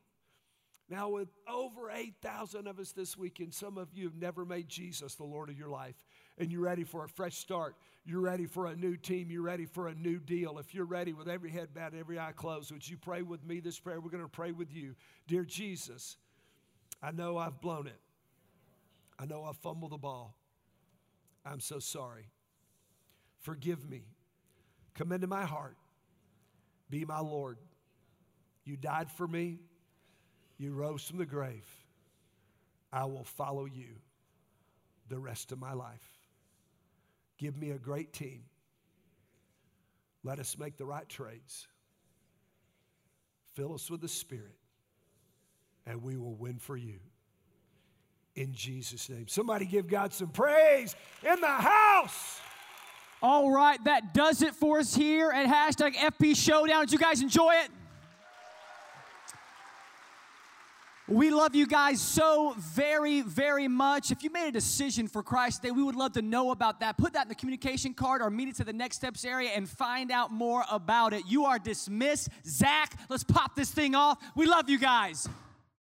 Now, 0.89 1.11
with 1.11 1.29
over 1.49 1.91
8,000 1.91 2.67
of 2.67 2.79
us 2.79 2.93
this 2.93 3.17
weekend, 3.17 3.53
some 3.53 3.79
of 3.79 3.89
you 3.95 4.05
have 4.05 4.17
never 4.17 4.45
made 4.45 4.69
Jesus 4.69 5.15
the 5.15 5.25
Lord 5.25 5.49
of 5.49 5.59
your 5.59 5.71
life 5.71 5.95
and 6.39 6.51
you're 6.51 6.63
ready 6.63 6.85
for 6.85 7.05
a 7.05 7.09
fresh 7.09 7.37
start. 7.37 7.77
You're 8.05 8.21
ready 8.21 8.47
for 8.47 8.67
a 8.67 8.77
new 8.77 8.97
team. 8.97 9.31
You're 9.31 9.43
ready 9.43 9.67
for 9.67 9.89
a 9.89 9.95
new 9.95 10.19
deal. 10.19 10.59
If 10.59 10.75
you're 10.75 10.85
ready 10.85 11.13
with 11.13 11.29
every 11.29 11.51
head 11.51 11.69
bowed, 11.75 11.95
every 11.95 12.19
eye 12.19 12.33
closed, 12.35 12.71
would 12.73 12.87
you 12.89 12.97
pray 12.97 13.23
with 13.23 13.45
me 13.45 13.61
this 13.61 13.79
prayer? 13.79 14.01
We're 14.01 14.11
going 14.11 14.23
to 14.23 14.29
pray 14.29 14.53
with 14.53 14.75
you. 14.75 14.95
Dear 15.27 15.45
Jesus, 15.45 16.17
I 17.03 17.13
know 17.13 17.39
I've 17.39 17.61
blown 17.61 17.87
it. 17.87 18.01
I 19.19 19.27
know 19.27 19.45
I 19.45 19.53
fumbled 19.53 19.93
the 19.93 19.99
ball. 19.99 20.37
I'm 21.47 21.61
so 21.61 21.79
sorry. 21.79 22.27
Forgive 23.41 23.89
me. 23.89 24.03
Come 24.95 25.13
into 25.13 25.27
my 25.27 25.45
heart. 25.45 25.77
Be 26.91 27.05
my 27.05 27.21
Lord. 27.21 27.59
You 28.65 28.77
died 28.77 29.11
for 29.11 29.27
me. 29.27 29.61
You 30.59 30.73
rose 30.73 31.03
from 31.05 31.19
the 31.19 31.27
grave. 31.27 31.69
I 32.93 33.05
will 33.05 33.25
follow 33.25 33.65
you 33.67 33.97
the 35.09 35.19
rest 35.19 35.53
of 35.53 35.59
my 35.59 35.73
life. 35.73 36.14
Give 37.39 37.57
me 37.57 37.71
a 37.71 37.79
great 37.79 38.13
team. 38.13 38.45
Let 40.23 40.39
us 40.39 40.57
make 40.59 40.77
the 40.77 40.87
right 40.87 41.09
trades. 41.09 41.67
Fill 43.55 43.75
us 43.75 43.91
with 43.91 44.01
the 44.01 44.09
Spirit, 44.09 44.57
and 45.87 46.03
we 46.03 46.17
will 46.17 46.35
win 46.35 46.59
for 46.59 46.77
you. 46.77 46.99
In 48.35 48.53
Jesus' 48.53 49.09
name. 49.09 49.29
Somebody 49.29 49.65
give 49.65 49.87
God 49.87 50.13
some 50.13 50.29
praise 50.29 50.97
in 51.23 51.41
the 51.41 51.47
house. 51.47 52.41
All 53.23 53.51
right, 53.51 53.83
that 53.85 54.13
does 54.13 54.43
it 54.43 54.55
for 54.55 54.81
us 54.81 54.95
here 54.95 55.31
at 55.31 55.47
hashtag 55.47 55.95
FP 55.95 56.37
Showdown. 56.37 56.87
Did 56.87 56.93
you 56.93 56.99
guys 56.99 57.23
enjoy 57.23 57.55
it? 57.55 57.71
We 61.07 61.29
love 61.31 61.55
you 61.55 61.67
guys 61.67 62.01
so 62.01 62.55
very, 62.57 63.21
very 63.21 63.69
much. 63.69 64.11
If 64.11 64.23
you 64.23 64.31
made 64.31 64.49
a 64.49 64.53
decision 64.53 65.07
for 65.07 65.23
Christ 65.23 65.61
today, 65.61 65.71
we 65.71 65.83
would 65.83 65.97
love 65.97 66.13
to 66.15 66.23
know 66.23 66.51
about 66.51 66.81
that. 66.81 66.97
Put 66.97 67.13
that 67.13 67.25
in 67.25 67.29
the 67.29 67.35
communication 67.35 67.93
card 67.93 68.23
or 68.23 68.31
meet 68.31 68.49
it 68.49 68.57
to 68.57 68.65
the 68.65 68.73
next 68.73 68.97
steps 68.97 69.23
area 69.23 69.51
and 69.51 69.69
find 69.69 70.11
out 70.11 70.33
more 70.33 70.65
about 70.71 71.13
it. 71.13 71.25
You 71.27 71.45
are 71.45 71.59
dismissed. 71.59 72.31
Zach, 72.47 72.99
let's 73.11 73.23
pop 73.23 73.55
this 73.55 73.71
thing 73.71 73.95
off. 73.95 74.17
We 74.35 74.47
love 74.47 74.71
you 74.71 74.79
guys. 74.79 75.29